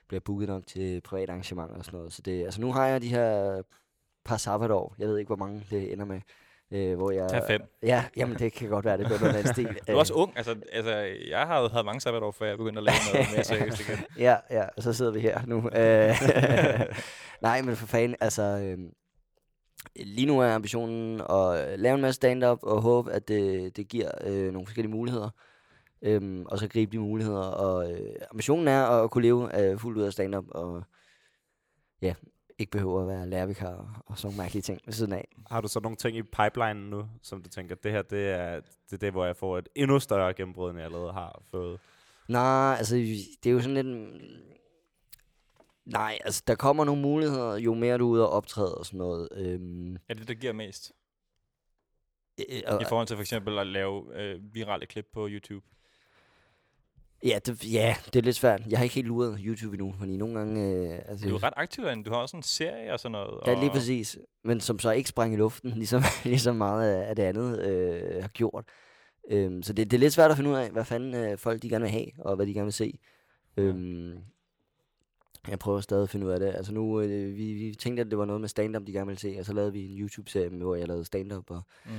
[0.08, 2.14] bliver booket nok til private arrangementer og sådan noget.
[2.14, 3.62] Så det, altså nu har jeg de her
[4.26, 4.96] par sabbatår.
[5.00, 6.22] Jeg ved ikke, hvor mange det ender med.
[6.72, 7.62] Øh, hvor jeg, Tag fem.
[7.84, 9.78] Ja, jamen det kan godt være, det bliver noget af den stil.
[9.88, 10.34] Du er også ung.
[10.38, 10.92] Altså, altså
[11.30, 13.98] jeg har jo havde mange sabbatår, før jeg begyndte at lave noget mere seriøst igen.
[14.28, 15.58] ja, ja, og så sidder vi her nu.
[15.70, 16.16] Øh,
[17.48, 18.44] Nej, men for fanden, altså...
[18.44, 18.78] Øh,
[19.96, 24.12] lige nu er ambitionen at lave en masse stand-up og håbe, at det, det giver
[24.24, 25.30] øh, nogle forskellige muligheder.
[26.02, 27.40] Øhm, og så gribe de muligheder.
[27.40, 30.84] Og øh, ambitionen er at kunne leve øh, fuldt ud af stand-up og
[32.02, 32.14] ja,
[32.60, 35.28] ikke behøver at være lærervikar og, og sådan nogle mærkelige ting ved siden af.
[35.50, 38.56] Har du så nogle ting i pipeline nu, som du tænker, det her det er,
[38.60, 41.80] det er det, hvor jeg får et endnu større gennembrud, end jeg allerede har fået?
[42.28, 42.96] Nej, altså
[43.44, 44.22] det er jo sådan lidt...
[45.86, 48.98] Nej, altså der kommer nogle muligheder, jo mere du er ude og optræde og sådan
[48.98, 49.30] noget.
[49.36, 50.92] Øhm, Er det, der giver mest?
[52.50, 55.66] øh, og, I forhold til for eksempel at lave øh, virale klip på YouTube?
[57.24, 58.62] Ja, det, ja, det er lidt svært.
[58.70, 60.76] Jeg har ikke helt luret YouTube endnu, fordi nogle gange...
[60.94, 62.04] Øh, altså, Du er ret aktiv derinde.
[62.04, 63.40] Du har også en serie og sådan noget.
[63.48, 64.18] Ja, og lige præcis.
[64.44, 68.30] Men som så ikke sprang i luften, ligesom, ligesom meget af, det andet øh, har
[68.30, 68.66] gjort.
[69.32, 71.62] Øhm, så det, det er lidt svært at finde ud af, hvad fanden øh, folk
[71.62, 73.00] de gerne vil have, og hvad de gerne vil se.
[73.58, 74.14] Øhm,
[75.48, 76.48] jeg prøver stadig at finde ud af det.
[76.56, 79.20] Altså nu, øh, vi, vi tænkte, at det var noget med stand-up, de gerne ville
[79.20, 81.92] se, og så lavede vi en YouTube-serie, hvor jeg lavede stand-up, og, Mm.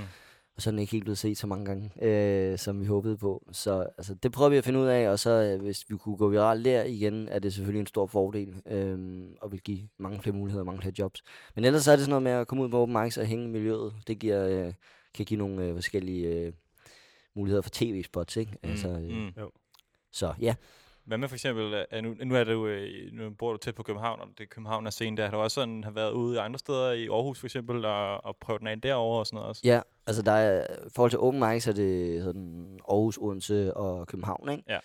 [0.60, 3.16] Og så er den ikke helt blevet set så mange gange, øh, som vi håbede
[3.16, 3.46] på.
[3.52, 6.16] Så altså, det prøver vi at finde ud af, og så øh, hvis vi kunne
[6.16, 10.18] gå viralt der igen, er det selvfølgelig en stor fordel, øh, og vil give mange
[10.22, 11.22] flere muligheder, mange flere jobs.
[11.54, 13.26] Men ellers så er det sådan noget med at komme ud på open mics og
[13.26, 13.92] hænge i miljøet.
[14.06, 14.72] Det giver, øh,
[15.14, 16.52] kan give nogle øh, forskellige øh,
[17.36, 18.52] muligheder for tv-spots, ikke?
[18.62, 18.70] Mm.
[18.70, 19.32] Altså, øh, mm.
[20.12, 20.54] Så ja,
[21.04, 23.82] Hvad med for eksempel, øh, nu, nu, er du, øh, nu bor du tæt på
[23.82, 25.24] København, og det København er scene der.
[25.24, 28.24] Har du også sådan har været ude i andre steder, i Aarhus for eksempel, og,
[28.24, 29.62] og prøvet den af derovre og sådan noget også?
[29.64, 34.06] ja altså der er, i forhold til open mics, er det sådan Aarhus, Odense og
[34.06, 34.64] København, ikke?
[34.68, 34.78] Ja.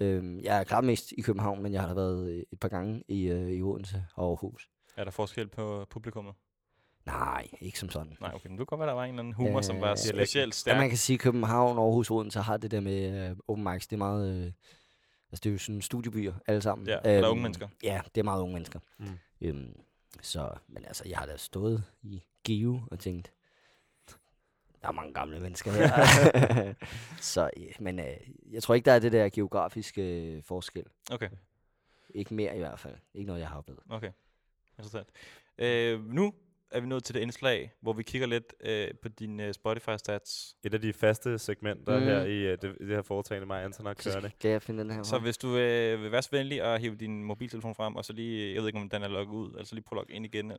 [0.00, 2.68] Øhm, jeg er klart mest i København, men jeg har da været øh, et par
[2.68, 4.68] gange i, øh, i Odense og Aarhus.
[4.96, 6.34] Er der forskel på publikummet?
[7.06, 8.16] Nej, ikke som sådan.
[8.20, 9.90] Nej, okay, men du kan godt være, der var en eller anden humor, som var
[9.90, 10.76] Øh, specielt Ja, stærk.
[10.78, 13.86] man kan sige, at København, Aarhus, Odense har det der med øh, open mics.
[13.86, 14.46] Det er meget...
[14.46, 14.52] Øh,
[15.32, 16.86] altså, det er jo sådan studiebyer alle sammen.
[16.88, 17.68] Ja, og der er unge mennesker.
[17.82, 18.80] Ja, det er meget unge mennesker.
[18.98, 19.18] Mm.
[19.40, 19.80] Øhm,
[20.20, 23.32] så, men altså, jeg har da stået i Give og tænkt,
[24.82, 26.74] der er mange gamle mennesker her.
[27.32, 28.16] så, ja, men øh,
[28.50, 30.84] jeg tror ikke, der er det der geografiske øh, forskel.
[31.10, 31.28] Okay,
[32.14, 32.94] Ikke mere i hvert fald.
[33.14, 33.80] Ikke noget, jeg har oplevet.
[33.88, 34.10] okay.
[34.78, 35.08] Interessant.
[35.58, 36.34] Øh, nu
[36.72, 40.56] er vi nået til det indslag, hvor vi kigger lidt øh, på dine øh, Spotify-stats.
[40.64, 42.04] Et af de faste segmenter Mm.
[42.04, 44.30] her i uh, det, det her foretagende, mig Anton har Så kørende.
[44.38, 46.94] skal jeg finde den her Så hvis du øh, vil være så venlig at hive
[46.94, 49.74] din mobiltelefon frem, og så lige, jeg ved ikke om den er logget ud, altså
[49.74, 50.52] lige prøve at logge ind igen.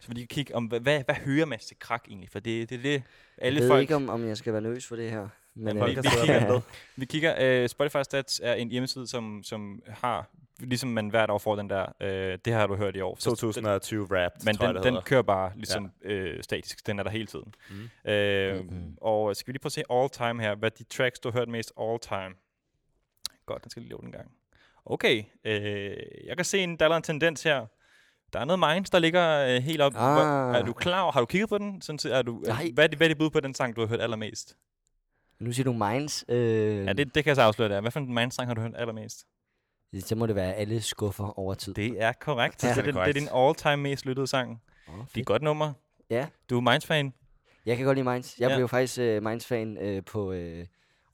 [0.00, 2.28] Så vil lige kigge om, hvad, hvad, hvad hører Mads til krak egentlig?
[2.30, 3.02] For det, det er det,
[3.38, 3.80] alle jeg ved folk...
[3.80, 5.28] ikke, om, om jeg skal være nervøs for det her.
[5.54, 6.60] Men, øh, der vi sidder kigger.
[6.96, 11.38] Vi kigger, uh, Spotify Stats er en hjemmeside, som, som har, ligesom man hvert år
[11.38, 13.16] får den der, uh, det har du hørt i år.
[13.18, 16.08] Så 2020 rap, Men tror den, jeg, den kører bare ligesom ja.
[16.10, 16.86] øh, statisk.
[16.86, 17.54] Den er der hele tiden.
[17.70, 18.10] Mm.
[18.10, 18.96] Øh, Mhm.
[19.00, 20.54] Og skal vi lige prøve at se all time her.
[20.54, 22.34] Hvad er de tracks, du har hørt mest all time?
[23.46, 24.30] Godt, den skal lige lave den gang.
[24.86, 25.96] Okay, øh,
[26.26, 27.66] jeg kan se, en, der er en tendens her.
[28.32, 29.92] Der er noget Minds, der ligger øh, helt op.
[29.96, 30.12] Ah.
[30.14, 31.10] Hvor, er du klar?
[31.10, 31.82] Har du kigget på den?
[31.82, 32.70] Sådan, er du, Nej.
[32.74, 34.56] hvad, er det, hvad er det bud på den sang, du har hørt allermest?
[35.38, 36.24] Nu siger du Minds.
[36.28, 37.80] Øh, Ja, det, det kan jeg så afsløre der.
[37.80, 39.26] Hvad for en Minds-sang har du hørt allermest?
[40.00, 41.74] Så må det være alle skuffer over tid.
[41.74, 42.64] Det er korrekt.
[42.64, 42.68] Ja.
[42.68, 44.62] Det, er, Det din- det er din all-time mest lyttede sang.
[44.88, 45.72] Oh, Det er et godt nummer.
[46.10, 47.12] Ja, Du er Minds-fan.
[47.66, 48.38] jeg kan godt lide Minds.
[48.38, 48.56] Jeg Ja.
[48.56, 50.36] blev faktisk uh, Minds-fan uh, på uh,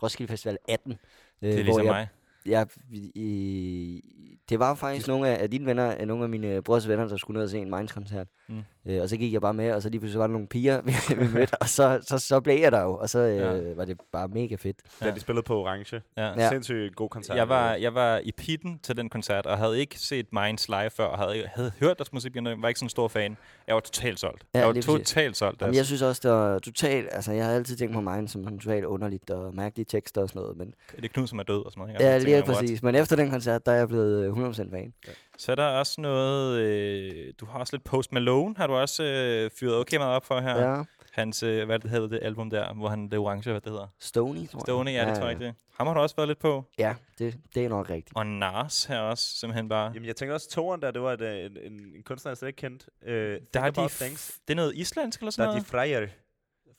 [0.02, 0.92] Roskilde Festival 18.
[0.92, 0.98] Uh,
[1.40, 2.08] Det er ligesom jeg, mig.
[2.46, 2.66] Jeg,
[3.14, 7.08] i, det var faktisk nogle af, af dine venner, af nogle af mine brors venner,
[7.08, 8.26] der skulle ned og se en Minds-koncert.
[8.48, 8.62] Mm.
[8.86, 10.80] Øh, og så gik jeg bare med, og så lige pludselig var der nogle piger,
[10.86, 13.74] vi, vi mødte, og så, så, så blev jeg der jo, og så øh, Ja.
[13.74, 14.76] var det bare mega fedt.
[15.00, 15.14] Da Ja.
[15.14, 16.02] de spillede på Orange.
[16.16, 16.26] Ja.
[16.40, 16.48] Ja.
[16.48, 17.36] Sindssygt god koncert.
[17.36, 20.90] Jeg var, jeg var i pitten til den koncert, og havde ikke set Minds live
[20.90, 23.36] før, og havde, havde hørt deres musik, men var ikke sådan en stor fan.
[23.66, 24.44] Jeg var totalt solgt.
[24.54, 25.08] Ja, jeg var lige præcis.
[25.08, 25.60] totalt solgt.
[25.60, 25.78] Jamen, Altså.
[25.78, 28.58] jeg synes også, det var totalt, altså jeg har altid tænkt på mig som sådan
[28.58, 31.64] totalt underligt og mærkelige tekster og sådan noget, men Det er Knud, som er død
[31.64, 32.00] og sådan noget.
[32.00, 32.58] ja, Altså, lige jeg, what?
[32.58, 32.82] præcis.
[32.82, 34.94] Men efter den koncert, der er jeg blevet øh, 100% fan.
[35.38, 39.04] Så er der også noget, øh, du har også lidt Post Malone, har du også
[39.04, 40.76] øh, fyret okay meget op for her.
[40.76, 40.82] Ja,
[41.12, 43.86] Hans, øh, hvad det hedder det album der, hvor han, det orange, hvad det hedder.
[43.98, 44.60] Stony, tror jeg.
[44.60, 45.54] Stony, ja, det tror jeg ikke det.
[45.76, 46.64] Ham har du også været lidt på.
[46.78, 48.16] Ja, det, det er nok rigtigt.
[48.16, 49.90] Og Nars her også, simpelthen bare.
[49.94, 52.36] Jamen, jeg tænker også, toren der, det var et, øh, en, en, en kunstner, jeg
[52.36, 52.86] slet ikke kendte.
[53.02, 53.10] Uh,
[53.54, 55.66] der er de, f- det er noget islandsk eller der sådan er de noget?
[55.66, 56.06] frejer.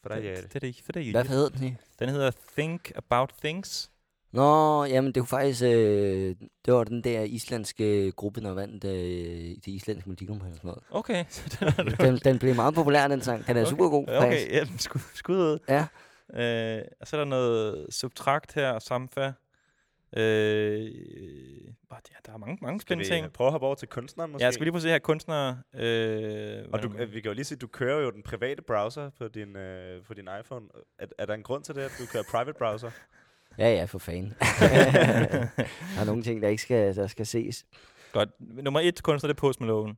[0.08, 0.36] Frejer.
[0.36, 1.34] det, det er det ikke, for det er Hvad ikke.
[1.34, 1.78] hedder den?
[2.00, 3.92] Den hedder Think About Things.
[4.32, 9.56] Nå, jamen det var faktisk, øh, det var den der islandske gruppe, der vandt øh,
[9.56, 10.84] det islandske melodikum eller sådan noget.
[10.92, 11.26] Okay.
[11.30, 13.48] så den Den, den blev meget populær, den sang.
[13.48, 13.70] Den er Okay.
[13.70, 14.52] super god, Okay, faktisk.
[14.52, 15.60] ja, den skud, skud ud.
[15.70, 15.88] Ja.
[16.34, 19.32] Øh, og så er der noget subtrakt her, samfa.
[20.18, 20.86] Øh,
[21.92, 23.34] ja, der er mange, mange Skal spændende vi ting.
[23.34, 24.44] prøve at hoppe over til kunstneren måske?
[24.44, 25.58] Ja, jeg skal vi lige prøve at se her kunstnere.
[25.76, 29.10] Øh, Og du, øh, vi kan jo lige sige, du kører jo den private browser
[29.18, 30.66] på din, øh, på din iPhone.
[31.00, 32.92] Er, er der en grund til det, at du kører private browser?
[33.60, 34.30] Ja, ja, for fanden.
[34.40, 37.66] der er nogle ting, der ikke skal, der skal ses.
[38.12, 38.30] Godt.
[38.40, 39.96] Nummer et kunstner, det er Post Malone.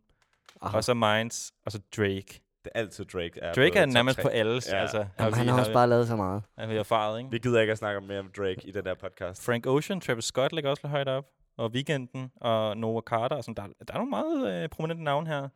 [0.62, 0.78] Aha.
[0.78, 2.42] Og så Minds, og så Drake.
[2.64, 3.40] Det er altid Drake.
[3.42, 4.70] Er Drake er nærmest på alles.
[4.72, 4.82] Ja.
[4.82, 6.44] Altså, Jamen, han har også bare lavet så meget.
[6.58, 7.32] Han har erfaret, ikke?
[7.32, 9.46] Vi gider ikke at snakke mere om Drake i den der podcast.
[9.46, 11.26] Frank Ocean, Travis Scott ligger også lidt højt op.
[11.58, 13.36] Og Weekenden og Noah Carter.
[13.36, 15.50] Og sådan, der, der er nogle meget øh, prominente navne her.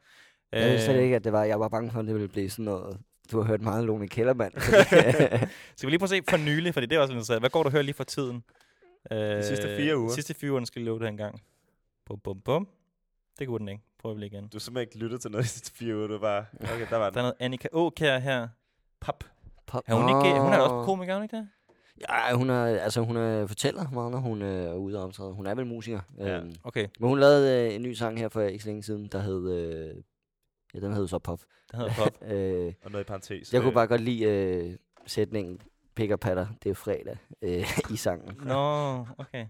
[0.52, 2.28] Jeg vidste slet Øh, ikke, at det var, jeg var bange for, at det ville
[2.28, 3.00] blive sådan noget.
[3.32, 4.52] Du har hørt meget Lone Kellermann.
[4.62, 7.42] Skal vi lige prøve at se for nylig, fordi det er også interessant.
[7.42, 8.44] Hvad går du og hører lige for tiden?
[9.12, 10.08] Øh, De sidste fire uger.
[10.08, 11.42] De sidste fire uger, den skal lige løbe det her en gang.
[12.06, 12.68] Bum, bum, bum.
[13.40, 13.84] Det kunne den ikke.
[14.00, 14.44] Prøv lige igen.
[14.44, 16.08] Du har simpelthen ikke lyttet til noget i de sidste fire uger.
[16.08, 17.22] Du var okay, der var Der er den.
[17.22, 18.48] noget Annika Åkær her.
[19.02, 19.24] Pop.
[19.68, 19.84] Pop.
[19.88, 21.48] Er hun, ikke, hun er også komiker, er hun ikke det?
[22.10, 25.34] Ja, hun er, altså hun er fortæller meget, når hun øh, er ude og optræde.
[25.34, 26.00] Hun er vel musiker.
[26.18, 26.38] Ja.
[26.38, 29.08] Øhm, Okay, men hun lavede øh, en ny sang her for ikke så længe siden,
[29.08, 29.52] der hed...
[29.52, 29.96] Øh,
[30.76, 31.40] ja, den hed så Pop.
[31.72, 32.14] den hedder Pop.
[32.32, 33.54] Øh, Og noget i parentes.
[33.54, 34.76] jeg kunne øh, bare godt lide øh,
[35.08, 35.62] sætningen
[36.12, 37.64] og patter, det er fredag øh,
[37.94, 38.38] i sangen.
[38.44, 39.46] Nå, okay.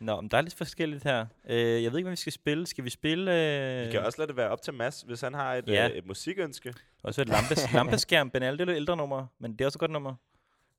[0.00, 1.26] Nå, men der er lidt forskelligt her.
[1.48, 2.66] Øh, jeg ved ikke, hvad vi skal spille.
[2.66, 3.32] Skal vi spille...
[3.80, 5.88] Øh, Vi kan også lade det være op til Mads, hvis han har et, Ja.
[5.88, 6.74] øh, et musikønske.
[7.02, 8.30] også et lampes, lampeskærm.
[8.30, 10.14] Ben det er et ældre nummer, men det er også et godt nummer.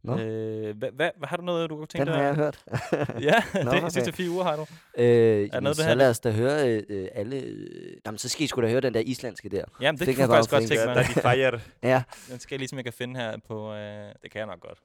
[0.04, 0.18] Nå.
[0.20, 2.16] Øh, hvad, hvad, har du noget, du kunne tænke Den dig?
[2.18, 2.64] har jeg hørt.
[3.30, 3.89] Ja, Nå, det er de okay.
[3.89, 4.66] sidste fire uger har du.
[4.98, 7.41] Øh, jamen, noget, så har- lad os da høre øh, øh, alle...
[7.41, 9.64] Øh, jamen, så skal I sgu da høre den der islandske der.
[9.82, 10.86] Jamen, det, Det kan jeg jeg faktisk godt tænke.
[10.86, 10.95] mig.
[10.95, 11.60] der er de fejrer.
[11.84, 13.74] Ja, Den skal jeg ligesom, jeg kan finde her på...
[13.74, 14.80] Øh, det kan jeg nok godt.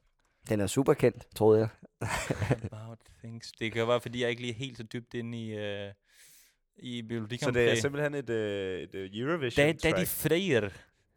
[0.48, 1.68] den er super kendt, troede jeg.
[2.72, 3.52] About things.
[3.52, 5.50] Det kan være, fordi jeg ikke lige er helt så dybt inde i...
[5.56, 5.90] Øh,
[6.76, 10.60] i Melodi Så det er simpelthen et, øh, et øh, Eurovision Da, da de frejer.
[10.60, 10.70] Det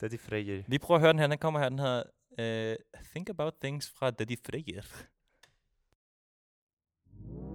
[0.04, 0.64] er de frejer.
[0.68, 1.28] Vi prøver at høre den her.
[1.28, 1.70] Den kommer her.
[1.70, 2.04] Den hedder
[2.38, 2.76] øh,
[3.14, 4.82] Think About Things fra Da de frejer.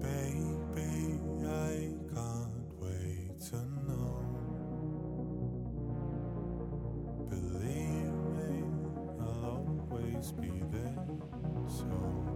[0.00, 3.56] Baby, I can't wait to
[3.86, 4.20] know.
[7.28, 8.64] Believe me,
[9.20, 11.06] I'll always be there.
[11.68, 12.29] So.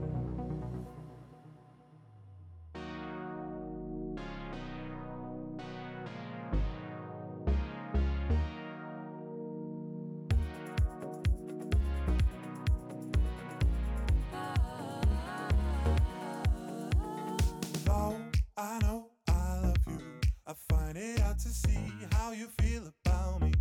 [22.34, 23.52] You feel about me.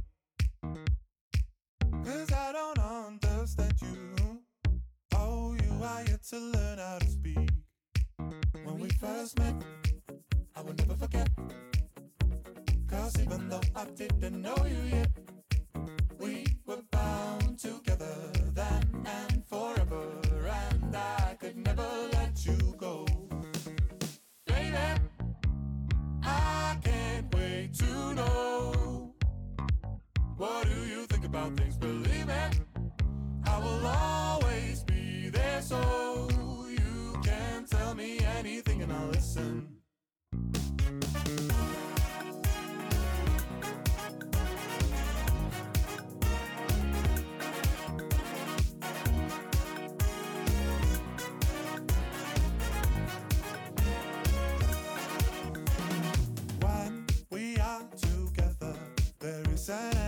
[2.04, 4.40] Cause I don't understand you.
[5.16, 7.50] Oh, you are yet to learn how to speak.
[8.64, 9.56] When we first met,
[10.56, 11.30] I will never forget.
[12.88, 15.10] Cause even though I didn't know you yet,
[30.44, 31.78] What do you think about things?
[31.78, 32.34] Believe me,
[33.46, 36.28] I will always be there so
[36.70, 39.70] you can tell me anything and I'll listen.
[56.60, 58.76] When we are together,
[59.22, 60.03] there isn't anywhere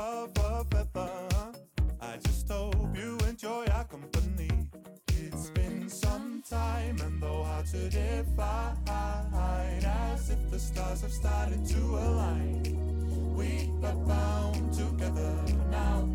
[0.00, 1.52] of a feather.
[2.00, 4.50] I just hope you enjoy our company.
[5.08, 8.76] It's been some time, and though hard to define,
[9.84, 12.62] as if the stars have started to align.
[13.36, 15.34] We are bound together
[15.70, 16.09] now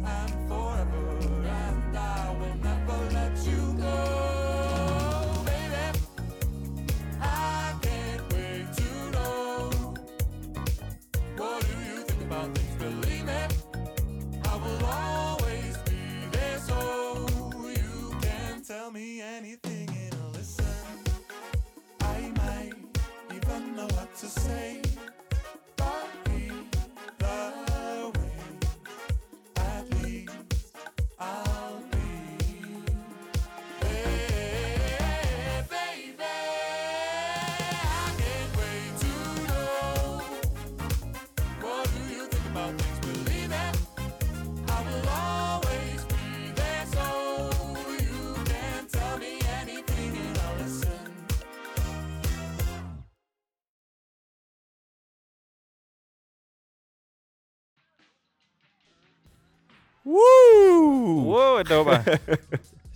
[61.63, 62.03] Nummer.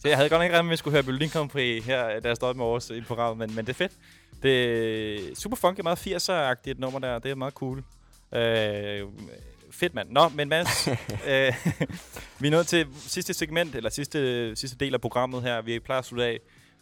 [0.02, 1.86] Så jeg havde godt nok ikke regnet med, at vi skulle høre Melodi Grand Prix
[1.86, 3.92] her, da jeg stod med vores i programmet, men, men det er fedt.
[4.44, 7.20] Det er super funky, meget 80'er-agtigt et nummer der.
[7.20, 7.84] Det er meget cool.
[8.34, 9.08] Øh,
[9.72, 10.10] fedt, mand.
[10.10, 10.88] Nå, men Mads,
[11.28, 11.54] øh,
[12.40, 15.62] vi er nået til sidste segment, eller sidste, sidste del af programmet her.
[15.62, 16.40] Vi plejer at slutte af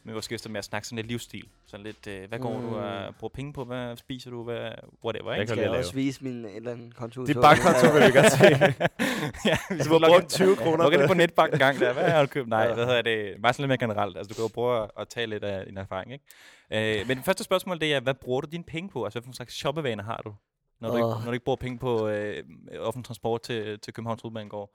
[0.08, 1.48] med vores gæster med at snakke sådan lidt livsstil.
[1.68, 2.62] Sådan lidt, øh, hvad går mm.
[2.68, 3.64] du og bruger penge på?
[3.66, 4.44] Hvad spiser du?
[4.44, 4.72] Hvad,
[5.06, 5.50] whatever, Jeg ikke?
[5.50, 5.80] kan Skal jeg lave.
[5.82, 7.26] også vise min et eller anden konto?
[7.26, 8.46] Dit bankkonto vil vi godt se.
[9.50, 11.18] ja, vi Du skal har brugt 20 kroner på ind på det.
[11.18, 11.94] netbank en gang der.
[11.94, 12.50] Hvad har du købt?
[12.50, 12.74] Nej, Ja.
[12.74, 13.42] hvad hedder det?
[13.42, 14.18] Bare sådan lidt mere generelt.
[14.18, 17.00] Altså, du kan jo prøve at, at tage lidt af din erfaring, ikke?
[17.02, 19.04] Øh, men det første spørgsmål, det er, hvad bruger du dine penge på?
[19.04, 20.34] Altså, hvad for en slags shoppevaner har du?
[20.82, 21.20] Når du, ikke, Åh.
[21.20, 22.44] når du ikke bruger penge på øh,
[22.80, 24.70] offentlig transport til, til Københavns Hovedbanegård.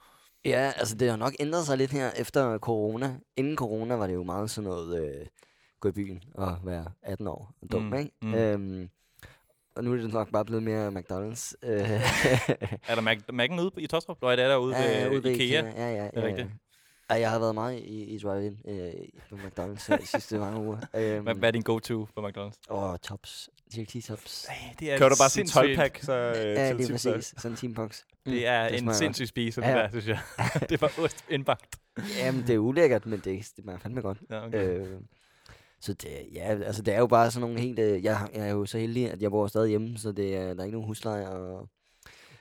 [0.45, 3.17] Ja, altså det har nok ændret sig lidt her efter corona.
[3.37, 5.27] Inden corona var det jo meget sådan noget, øh,
[5.81, 8.11] gå i byen og være 18 år og dum, Mm, ikke?
[8.23, 8.35] mm.
[8.35, 8.89] Øhm,
[9.77, 11.53] og nu er det nok bare blevet mere McDonald's.
[11.63, 11.81] Øh,
[12.89, 14.23] Er der Mac- Mac'en ude på- i Tostrup?
[14.23, 15.63] Er det derude ja, ved ude ved Ikea?
[15.63, 16.11] Ja, ja, ja.
[16.13, 16.49] er rigtigt.
[17.15, 18.93] Ja, jeg har været meget i, i drive-in øh,
[19.31, 20.79] på McDonald's her de sidste mange uger.
[20.97, 22.61] Øhm, Hvad, hvad er din go-to på McDonald's?
[22.71, 23.51] Åh, tops.
[23.75, 24.47] DLT tops.
[24.81, 27.35] Det er Kører du bare sådan en sindssygt- 12-pack, så øh, Ja, lige præcis.
[27.39, 28.01] Sådan en teambox.
[28.27, 29.73] Mm, Det er det en sindssyg spise, det Ja.
[29.75, 30.19] der, synes jeg.
[30.71, 31.77] det var ost indbagt.
[32.19, 34.19] Jamen, det er ulækkert, men det, det smager fandme godt.
[34.31, 34.69] Ja, okay.
[34.79, 34.87] Øh,
[35.81, 37.79] så det, ja, altså det er jo bare sådan nogle helt...
[37.79, 40.55] Øh, jeg, jeg er jo så heldig, at jeg bor stadig hjemme, så det er,
[40.55, 41.69] der er ikke nogen husleje og,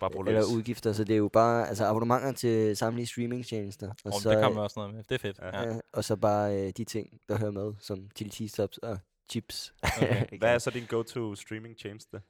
[0.01, 0.49] Bare brug eller løs.
[0.49, 3.87] udgifter, så det er jo bare altså abonnementer til samtlige streamingtjenester.
[3.89, 5.03] Og, Og så, det kommer også noget med.
[5.03, 5.39] Det er fedt.
[5.41, 5.61] Ja.
[5.73, 5.79] Ja.
[5.93, 8.99] og så bare øh, de ting, der hører med, som GLT stops og
[9.31, 9.73] chips.
[9.83, 10.25] Okay.
[10.39, 12.21] Hvad er så din go-to streaming tjeneste?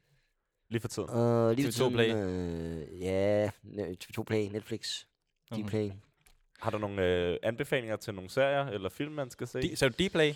[0.70, 1.10] Lige for tiden.
[1.10, 2.16] Og lige TV2 for tiden, Play.
[2.16, 5.04] Øh, ja, ne- TV2 Play, Netflix.
[5.56, 5.92] Dplay.
[6.60, 9.60] Har du nogle øh, anbefalinger til nogle serier eller film, man skal se?
[9.60, 10.34] D- så Dplay?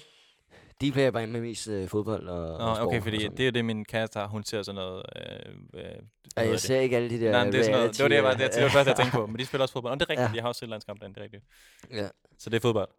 [0.82, 3.32] Dplay er bare med mest øh, fodbold og, og Nå, sport okay, og fordi sådan.
[3.38, 4.28] det er jo det, min kæreste har.
[4.28, 5.04] Hun ser sådan noget...
[5.16, 5.84] Øh, øh,
[6.38, 8.08] Ej, jeg ser ikke alle de der Nej, men det, er sådan noget, det var
[8.10, 9.26] det, jeg var, det, det var det første, jeg tænkte på.
[9.28, 9.94] Men de spiller også fodbold.
[9.94, 10.34] Og det er rigtigt, Ja.
[10.36, 11.44] de har også et landskamp derinde, det er rigtigt.
[11.92, 12.08] Ja,
[12.40, 12.90] Så det er fodbold.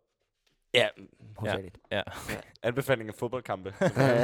[0.74, 0.88] ja
[1.36, 1.78] hovedsageligt.
[1.90, 2.02] Ja.
[2.62, 3.74] Anbefaling af fodboldkampe.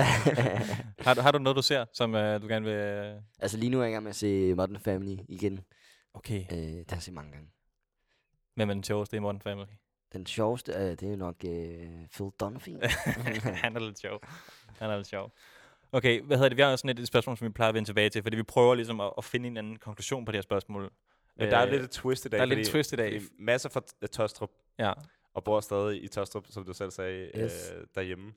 [1.07, 2.75] har, du, har du noget, du ser, som øh, du gerne vil...
[2.75, 5.61] øh, altså lige nu er jeg i gang med at se Modern Family igen.
[6.15, 6.45] Okay.
[6.53, 7.49] Øh, det har jeg set mange gange.
[8.55, 9.67] Hvem er den sjoveste i Modern Family?
[10.13, 12.69] Den sjoveste, øh, det er jo nok øh, Phil Dunphy.
[13.65, 14.21] Han er lidt sjov.
[14.79, 15.33] Han er lidt sjov.
[15.93, 16.57] Okay, hvad hedder det?
[16.57, 18.43] Vi har også sådan et spørgsmål, som vi plejer at vende tilbage til, fordi vi
[18.43, 20.91] prøver ligesom at, at finde en anden konklusion på det her spørgsmål.
[21.37, 22.39] Men der er Øh, lidt et twist i dag.
[22.39, 23.21] der er lidt et twist i dag.
[23.39, 24.93] Masser fra t- Tostrup Ja.
[25.35, 27.73] og bor stadig i Tostrup, som du selv sagde, Yes.
[27.77, 28.33] øh, derhjemme.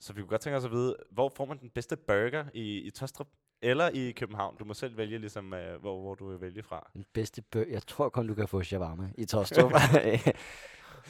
[0.00, 2.78] Så vi kunne godt tænke os at vide, hvor får man den bedste burger i,
[2.78, 3.28] i Tostrup
[3.62, 4.56] eller i København?
[4.58, 6.90] Du må selv vælge, ligesom, øh, hvor, hvor du vil vælge fra.
[6.94, 7.68] Den bedste bøg.
[7.70, 9.72] Jeg tror kun, du kan få shawarma i Tostrup.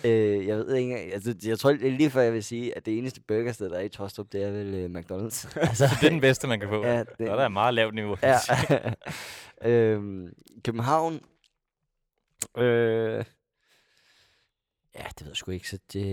[0.04, 1.12] øh, jeg ved ikke engang.
[1.12, 3.80] Altså, jeg tror er lige før, jeg vil sige, at det eneste burgersted, der er
[3.82, 5.58] i Tostrup, det er vel øh, McDonald's.
[5.68, 6.84] altså, Det er den bedste, man kan få.
[6.86, 8.16] Ja, det- er der et meget lavt niveau.
[8.22, 8.36] ja.
[9.70, 10.32] øhm,
[10.64, 11.20] København.
[12.58, 13.24] Øh,
[14.94, 15.68] ja, det ved jeg sgu ikke.
[15.70, 16.06] Så det,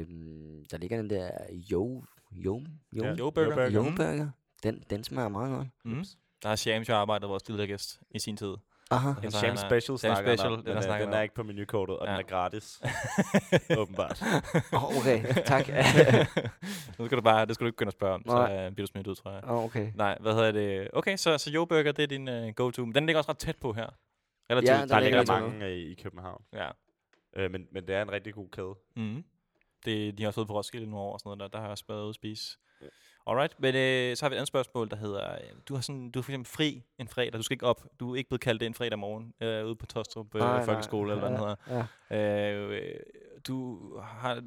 [0.00, 2.62] øhm, der ligger den der Jo, Jo,
[2.92, 3.54] Jo, Ja, Jo Burger.
[3.54, 3.70] Burger.
[3.70, 3.82] Jo.
[3.96, 4.28] Burger.
[4.62, 5.68] Den, den smager meget godt.
[5.84, 6.04] Mm.
[6.42, 8.54] Der har Shams jo arbejdet vores tidligere gæst i sin tid.
[8.90, 9.08] Aha.
[9.10, 11.12] En Altså, sham special snakker special, om, den øh, den om.
[11.12, 12.12] er ikke på menukortet, og Ja.
[12.12, 12.80] den er gratis.
[13.80, 14.22] Åbenbart.
[14.72, 15.68] Oh, okay, tak.
[16.98, 18.66] nu skal du bare, det skal du ikke begynde at spørge om, så Nej.
[18.68, 19.44] uh, bliver du smidt ud, tror jeg.
[19.44, 19.92] oh, okay.
[19.94, 20.88] Nej, hvad hedder det?
[20.92, 22.84] Okay, så, så Jo Burger, det er din uh, go-to.
[22.84, 23.86] Men den ligger også ret tæt på her.
[24.50, 24.70] Relativt.
[24.70, 26.42] Ja, Der Der ligger ligger mange øh, i København.
[26.52, 26.68] ja.
[27.36, 28.74] Øh, men, men det er en rigtig god kæde.
[28.96, 29.24] Mm.
[29.84, 31.64] Det, de har også været på Roskilde nogle år og sådan noget, der, der har
[31.64, 32.58] jeg også været ude at spise.
[32.82, 32.86] Ja.
[33.26, 36.10] Alright, men øh, så har vi et andet spørgsmål, der hedder, øh, du har, sådan,
[36.10, 38.40] du har for eksempel fri en fredag, du skal ikke op, du er ikke blevet
[38.40, 40.64] kaldt ind fredag morgen øh, ude på Tostrup øh, Nej, nej.
[40.64, 41.86] Folkeskole, eller hvad den hedder.
[42.10, 42.52] Ja.
[42.52, 42.80] Øh, øh,
[43.46, 44.42] du har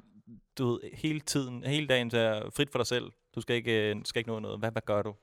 [0.58, 3.12] du ved, hele tiden, hele dagen så er frit for dig selv.
[3.36, 4.60] Du skal ikke, øh, skal ikke nå noget.
[4.60, 5.16] Hvad, hvad gør du?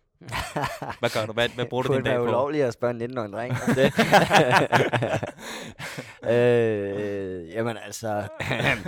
[1.00, 1.32] Hvad gør du?
[1.32, 2.22] Hvad, hvad bruger du din det dag på?
[2.22, 3.92] ulovligt at spørge en 19 dreng om det?
[6.34, 8.28] øh, jamen altså...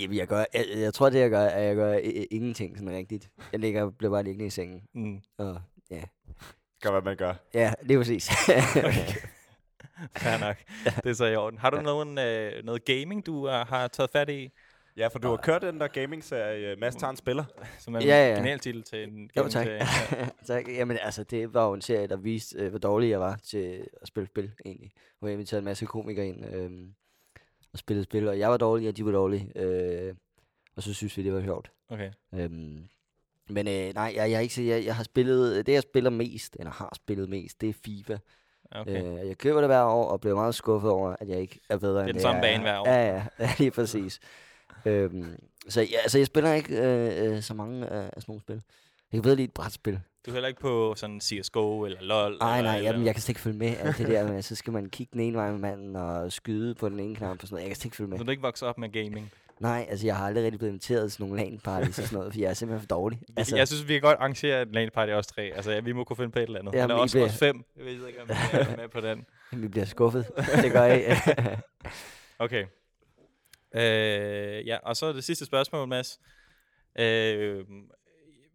[0.00, 2.78] Jamen, jeg, gør, jeg, jeg tror, det jeg gør, er, at jeg gør i- ingenting
[2.78, 3.30] sådan rigtigt.
[3.52, 4.82] Jeg ligger, bliver bare liggende i sengen.
[4.94, 5.20] Mm.
[5.38, 6.02] Og, ja.
[6.82, 7.34] Gør, hvad man gør.
[7.54, 8.28] ja, det er præcis.
[10.16, 10.56] Fair nok.
[11.04, 11.58] Det er så i orden.
[11.58, 14.50] Har du nogen, øh, noget gaming, du uh, har taget fat i,
[14.96, 17.44] Ja, for du har kørt den der gaming-serie, Mads tager en spiller.
[17.84, 18.34] som er en Ja, ja.
[18.36, 19.66] genial titel til en Jo, tak.
[19.66, 19.86] gaming-serie?
[20.12, 20.28] Ja.
[20.46, 20.68] tak.
[20.68, 23.86] Jamen altså, det var jo en serie, der viste, øh, hvor dårlig jeg var til
[24.02, 24.90] at spille spil, egentlig.
[25.18, 26.70] Hvor jeg inviterede en masse komikere ind øh,
[27.72, 29.52] og spillede spil, og jeg var dårlig, og de var dårlige.
[29.56, 30.14] Øh,
[30.76, 31.70] og så synes vi, det var sjovt.
[31.88, 32.10] Okay.
[32.34, 32.84] Øhm,
[33.48, 36.56] men øh, nej, jeg, jeg, har ikke, jeg, jeg har spillet, det jeg spiller mest,
[36.58, 38.18] eller har spillet mest, det er FIFA.
[38.70, 39.02] okay.
[39.22, 41.78] Øh, jeg køber det hver år, og bliver meget skuffet over, at jeg ikke er
[41.78, 42.56] bedre end den det, samme jeg er.
[42.58, 42.88] bane hver år.
[42.88, 44.20] Ja, ja, ja lige præcis.
[44.84, 45.36] øhm,
[45.68, 48.54] så ja, altså, jeg spiller ikke øh, øh, så mange af, af sådan nogle spil.
[49.12, 50.00] Jeg kan bedre lide et brætspil.
[50.26, 52.36] Du er heller ikke på sådan CSGO eller LoL?
[52.38, 53.74] Nej, nej, eller, jamen, jeg kan slet ikke følge med.
[53.80, 56.74] Alt det der med, så skal man kigge den ene vej med manden og skyde
[56.74, 57.62] på den ene knap og sådan noget.
[57.62, 58.18] Jeg kan slet ikke følge med.
[58.18, 59.32] Så du er ikke vokset op med gaming?
[59.60, 62.18] Nej, altså jeg har aldrig rigtig blevet inviteret til sådan nogle LAN parties og sådan
[62.18, 63.20] noget, for jeg er simpelthen for dårlig.
[63.36, 65.42] Altså, jeg synes, vi kan godt arrangere en LAN party os tre.
[65.54, 66.72] Altså, ja, vi må kunne finde på et eller andet.
[66.74, 67.64] Jamen, eller også bliver- os fem.
[67.76, 69.24] Jeg ved ikke, om vi er med på den.
[69.62, 70.26] Vi bliver skuffet.
[70.62, 71.16] det gør jeg.
[72.38, 72.64] Okay.
[73.74, 76.20] Øh, ja, og så det sidste spørgsmål, Mads.
[76.98, 77.64] Øh,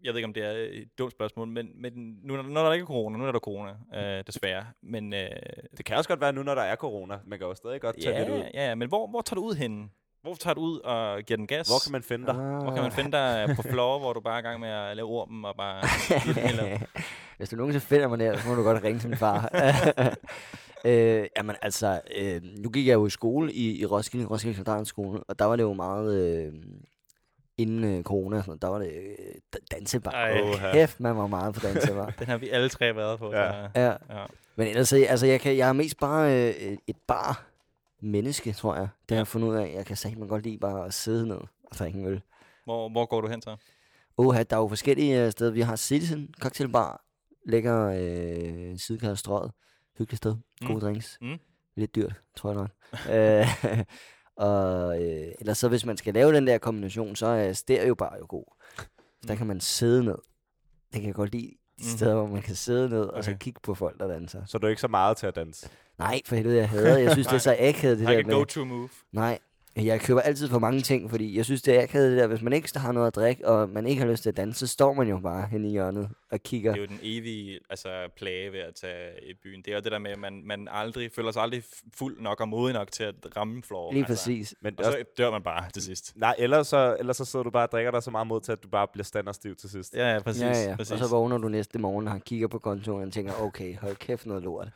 [0.08, 0.52] jeg ved ikke, om det er
[0.82, 3.72] et dumt spørgsmål, men, men nu, når der ikke er corona, nu er der corona,
[3.96, 4.66] øh, desværre.
[4.84, 5.30] Men, øh,
[5.78, 7.20] Det kan også godt være nu, når der er corona.
[7.26, 8.38] Man kan jo stadig godt tage lidt ud.
[8.38, 9.90] ja, ja, ja, men hvor, hvor tager du ud henne?
[10.22, 11.68] Hvor tager du ud og giver den gas?
[11.68, 12.36] Hvor kan man finde dig?
[12.36, 14.96] hvor kan man finde dig på floor, hvor du bare er i gang med at
[14.96, 15.84] lave ormen og bare...
[16.50, 16.78] eller,
[17.38, 19.50] Hvis du nogensinde finder mig der, så må du godt ringe til min far.
[20.90, 25.24] øh, jamen altså, øh, nu gik jeg jo i skole i, i Roskilde, Roskilde Katedralskole,
[25.24, 26.54] og der var det jo meget, øh,
[27.58, 30.12] inden øh, corona, og sådan noget, der var det øh, da- dansebar.
[30.12, 30.42] Ej.
[30.42, 30.72] Åha.
[30.72, 32.10] Kæft, man var meget på dansebar.
[32.20, 33.34] den har vi alle tre været på.
[33.34, 33.52] Ja.
[33.52, 33.92] Så, ja.
[34.20, 34.26] ja.
[34.56, 37.44] Men ellers, øh, altså, jeg, kan, jeg er mest bare øh, et bar
[38.02, 38.88] menneske, tror jeg.
[39.10, 39.74] Det har jeg fundet ud af.
[39.76, 42.22] Jeg kan sagt, godt lide bare at sidde ned og drikke en øl.
[42.64, 43.56] Hvor, hvor går du hen så?
[44.18, 45.52] Oha, der er jo forskellige øh, steder.
[45.52, 47.02] Vi har Citizen Cocktailbar,
[47.46, 49.52] lækker øh, sidekær strøget.
[49.98, 50.36] Hyggeligt sted.
[50.62, 50.80] Gode Mm.
[50.80, 51.18] drinks.
[51.22, 51.38] Mm.
[51.76, 52.70] Lidt dyrt, tror jeg nok.
[54.38, 58.16] og øh, ellers så hvis man skal lave den der kombination, så er stereo bar
[58.20, 58.44] jo god.
[59.28, 59.38] Der Mm.
[59.38, 60.18] kan man sidde ned.
[60.94, 61.52] Det kan jeg godt lide.
[61.78, 61.84] Mm.
[61.84, 63.40] Steder, hvor man kan sidde ned og så Okay.
[63.40, 64.42] kigge på folk, der danser.
[64.46, 65.70] Så du er ikke så meget til at danse.
[65.98, 66.98] Nej, for helvede, jeg hader.
[66.98, 68.34] Jeg synes, det er så akavet, det der med...
[68.34, 68.90] go-to move.
[69.12, 69.40] Nej,
[69.86, 72.28] jeg køber altid for mange ting, fordi jeg synes, det er akavet det der.
[72.28, 74.60] Hvis man ikke har noget at drikke, og man ikke har lyst til at danse,
[74.60, 76.72] så står man jo bare hen i hjørnet og kigger.
[76.72, 79.62] Det er jo den evige altså, plage ved at tage i byen.
[79.62, 81.64] Det er jo det der med, at man, man aldrig, føler sig aldrig
[81.96, 83.94] fuld nok og modig nok til at ramme floor.
[83.94, 84.56] Lige præcis.
[84.62, 86.14] Men Og så dør man bare til sidst.
[86.16, 88.52] nej, ellers så, ellers så sidder du bare og drikker dig så meget mod til,
[88.52, 89.96] at du bare bliver standardstiv til sidst.
[89.96, 90.42] Ja, ja, præcis.
[90.42, 90.76] ja, ja.
[90.76, 90.92] præcis.
[90.92, 94.26] Og så vågner du næste morgen og kigger på kontoen og tænker, okay, hold kæft
[94.26, 94.68] noget lort.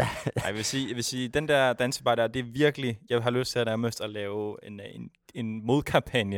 [0.36, 3.22] Ej, jeg vil sige, jeg vil sige, den der dansebar der, det er virkelig, jeg
[3.22, 6.36] har lyst til at nærmest at lave en, en, en modkampagne.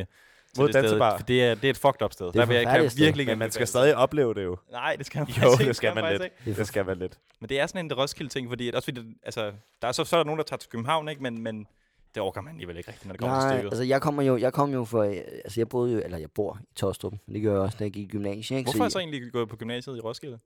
[0.53, 1.17] til Mod det sted, dansebar?
[1.17, 2.25] For det er, det er et fucked up sted.
[2.25, 3.05] er der jeg, kan sted.
[3.05, 4.51] virkelig Men man skal stadig opleve det jo.
[4.51, 4.71] det.
[4.71, 5.65] Nej, det skal man Jo, ikke.
[5.65, 6.23] det skal man lidt.
[6.23, 6.59] ikke.
[6.59, 7.19] Det skal man lidt.
[7.39, 10.03] Men det er sådan en Roskilde-ting, fordi at også fordi, det, altså, der er så,
[10.03, 11.23] så er der nogen, der tager til København, ikke?
[11.23, 11.67] Men, men
[12.15, 13.71] det overgår man alligevel ikke rigtigt, når det kommer til Nej, stykket.
[13.71, 15.15] altså jeg kommer jo, jeg kom jo for, øh,
[15.45, 17.91] altså jeg boede jo, eller jeg bor i Tostrup, det gør jeg også, da jeg
[17.91, 18.57] gik i gymnasiet.
[18.57, 18.67] Ikke?
[18.67, 20.39] Hvorfor er jeg så så egentlig gået på gymnasiet i Roskilde?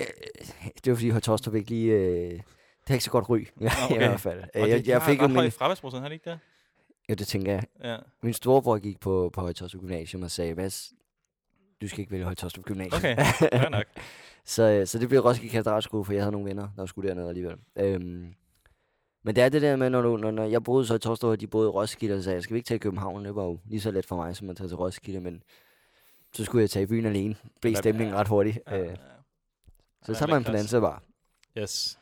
[0.84, 2.40] det var fordi, at Tostrup ikke lige, øh,
[2.88, 3.46] det har ikke så godt ry, i
[3.84, 3.96] okay.
[3.96, 4.38] hvert fald.
[4.54, 6.38] Øh, Og Jeg, det, jeg fik jo ret høj min, fraværsprocent, har det ikke det?
[7.08, 7.64] jo, det tænker jeg.
[7.84, 7.96] Ja.
[8.22, 10.92] Min storebror gik på, på Højtostrup Gymnasium og sagde, hvad,
[11.80, 12.98] du skal ikke vælge Højtostrup Gymnasium.
[12.98, 13.84] Okay, fair nok.
[14.44, 17.28] Så, øh, så det blev Roskilde Katedralskole, for jeg havde nogle venner, der skulle dernede
[17.28, 17.56] alligevel.
[17.76, 18.34] Øhm,
[19.22, 21.28] men det er det der med, når, du, når, når jeg boede så i Torstrup,
[21.30, 23.24] og de boede i Roskilde, og sagde, skal vi ikke tage i København?
[23.24, 25.42] Det var jo lige så let for mig, som at tage til Roskilde, men
[26.32, 27.36] så skulle jeg tage i byen alene.
[27.60, 28.58] Blev stemningen ret hurtigt.
[28.70, 28.94] Ja, Øh, ja.
[30.02, 30.58] så Ja, tager man på lækkert.
[30.60, 31.02] dansebar.
[31.58, 31.97] Yes.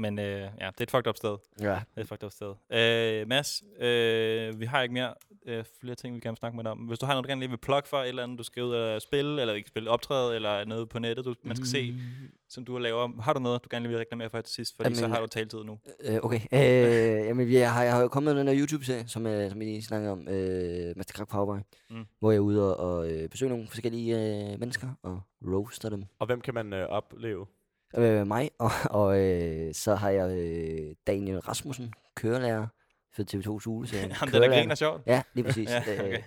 [0.00, 1.36] Men øh, ja, det er et fucked up sted.
[1.60, 1.64] Ja.
[1.64, 2.52] Det er et fucked up sted.
[3.20, 5.14] Øh, Mads, øh, vi har ikke mere
[5.46, 6.78] øh, flere ting, vi gerne vil snakke med dig om.
[6.78, 8.62] Hvis du har noget, du gerne lige vil plukke for, et eller andet, du skal
[8.62, 11.94] ud og spille, eller ikke spille optræde, eller noget på nettet, du, man skal se,
[12.48, 13.10] som du har lavet.
[13.20, 14.76] Har du noget, du gerne lige vil reklamere for her til sidst?
[14.76, 15.78] Fordi Jamen, så har du taletid nu.
[16.04, 16.40] Øh, okay.
[16.52, 19.60] Øh, jamen, jeg har, jeg har jo kommet med den der YouTube-serie, som, øh, som
[19.60, 21.56] vi lige snakkede om, øh, Master Krak Powerboy,
[21.90, 21.96] Mm.
[21.96, 22.04] mm.
[22.18, 24.16] hvor jeg er ude og, og øh, besøge nogle forskellige
[24.52, 26.04] øh, mennesker og roaster dem.
[26.18, 27.46] Og hvem kan man øh, opleve?
[27.96, 32.66] Øh, mig, og, og øh, så har jeg øh, Daniel Rasmussen, kørelærer
[33.16, 34.12] for TV2's ugeserie.
[34.12, 35.02] Ham der, griner sjovt.
[35.06, 35.70] Ja, lige præcis.
[35.74, 36.04] Ja, okay.
[36.04, 36.18] okay.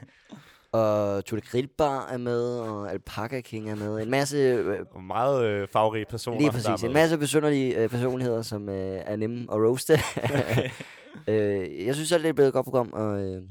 [0.72, 4.02] Og Tutte Grillbar er med, og Alpaca King er med.
[4.04, 6.38] En masse, øh, Meget øh, farverige personer.
[6.40, 9.94] lige præcis, en masse besynderlige øh, personligheder, som øh, er nemme at roaste.
[11.28, 13.42] øh, jeg synes selv, det er et blevet et godt program, og øh,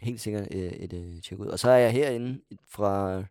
[0.00, 1.46] helt sikkert øh, et øh, tjek ud.
[1.46, 2.40] Og så er jeg herinde
[2.70, 3.22] fra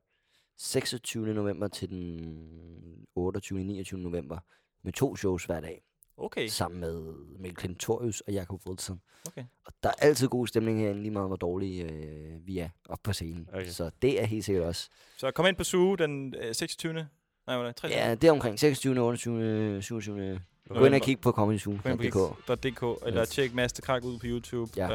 [0.58, 1.34] 26.
[1.34, 3.64] november til den 28.
[3.64, 4.00] 29.
[4.00, 4.40] november
[4.84, 5.84] med to shows hver dag,
[6.18, 6.48] Okay.
[6.48, 9.02] sammen med Mikkel Klintorius og Jakob Wilson.
[9.28, 9.44] Okay.
[9.66, 13.00] Og der er altid god stemning herinde, lige meget hvor dårlige øh, vi er op
[13.04, 13.50] på scenen.
[13.54, 13.68] Okay.
[13.68, 14.90] Så det er helt sikkert også.
[15.18, 16.94] Så kom ind på Zoo den øh, 26.
[16.94, 17.08] Nej,
[17.46, 17.76] hvad er det?
[17.76, 18.00] 23.
[18.02, 19.00] Ja, det er omkring 26.
[19.00, 19.82] 28.
[19.82, 20.40] 27.
[20.70, 22.64] Gå ind og kig på comedyzoo.dk.
[22.64, 23.30] .dk, eller Yes.
[23.30, 24.72] tjek Mads Krak ud på YouTube.
[24.78, 24.90] Ja.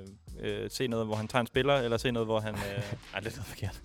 [0.00, 0.06] Øh,
[0.40, 2.54] øh, se noget, hvor han tager en spiller, eller se noget, hvor han...
[2.54, 2.60] Øh,
[3.14, 3.80] ej, det er noget forkert.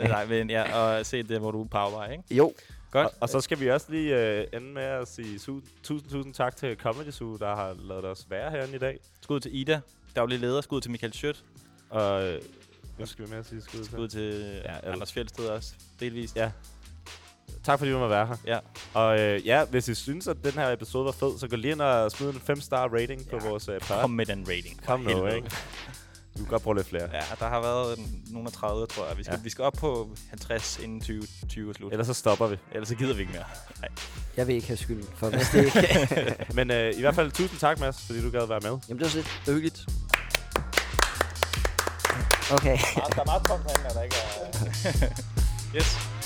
[0.10, 2.24] Nej, men ja, og se det, hvor du er på arbejde, ikke?
[2.34, 2.52] jo,
[2.90, 3.06] Godt.
[3.06, 6.34] Og, og så skal vi også lige øh, ende med at sige su- tusind, tusind
[6.34, 8.98] tak til Comedy Zoo, der har lavet os være herinde i dag.
[9.22, 9.80] Skud til Ida,
[10.16, 10.60] daglig leder.
[10.60, 11.44] Skud til Michael Schødt.
[11.90, 12.40] Og øh,
[12.96, 13.84] hvad skal vi med at sige skud til?
[13.86, 16.36] Skud til Ja, Anders Fjeldsted også, delvist.
[16.36, 16.50] Ja.
[17.64, 18.36] Tak fordi du må være her.
[18.46, 18.58] Ja.
[18.94, 21.72] Og øh, ja, hvis I synes, at den her episode var fed, så gå lige
[21.72, 23.38] ind og smid en 5-star rating ja.
[23.38, 24.00] på vores øh, pod.
[24.00, 24.84] Kom med den rating.
[24.86, 25.50] Kom nu, ikke?
[26.38, 27.08] Du kan godt bruge lidt flere.
[27.12, 27.98] Ja, der har været
[28.30, 29.18] nogle af 30, tror jeg.
[29.18, 29.42] Vi skal, Ja.
[29.42, 31.92] vi skal op på 50 inden 20, 20 er slut.
[31.92, 32.56] Ellers så stopper vi.
[32.72, 33.44] Ellers så gider vi ikke mere.
[33.80, 33.88] Nej.
[34.36, 36.44] jeg vil ikke have skylden for hvis det ikke.
[36.58, 38.78] Men øh, i hvert fald tusind tak, Mads, fordi du gad være med.
[38.88, 39.42] Jamen det var så lidt.
[39.46, 39.86] Hyggeligt.
[42.52, 42.78] Okay.
[42.94, 45.76] Der er meget tomt herinde, der ikke er...
[45.76, 46.17] yes.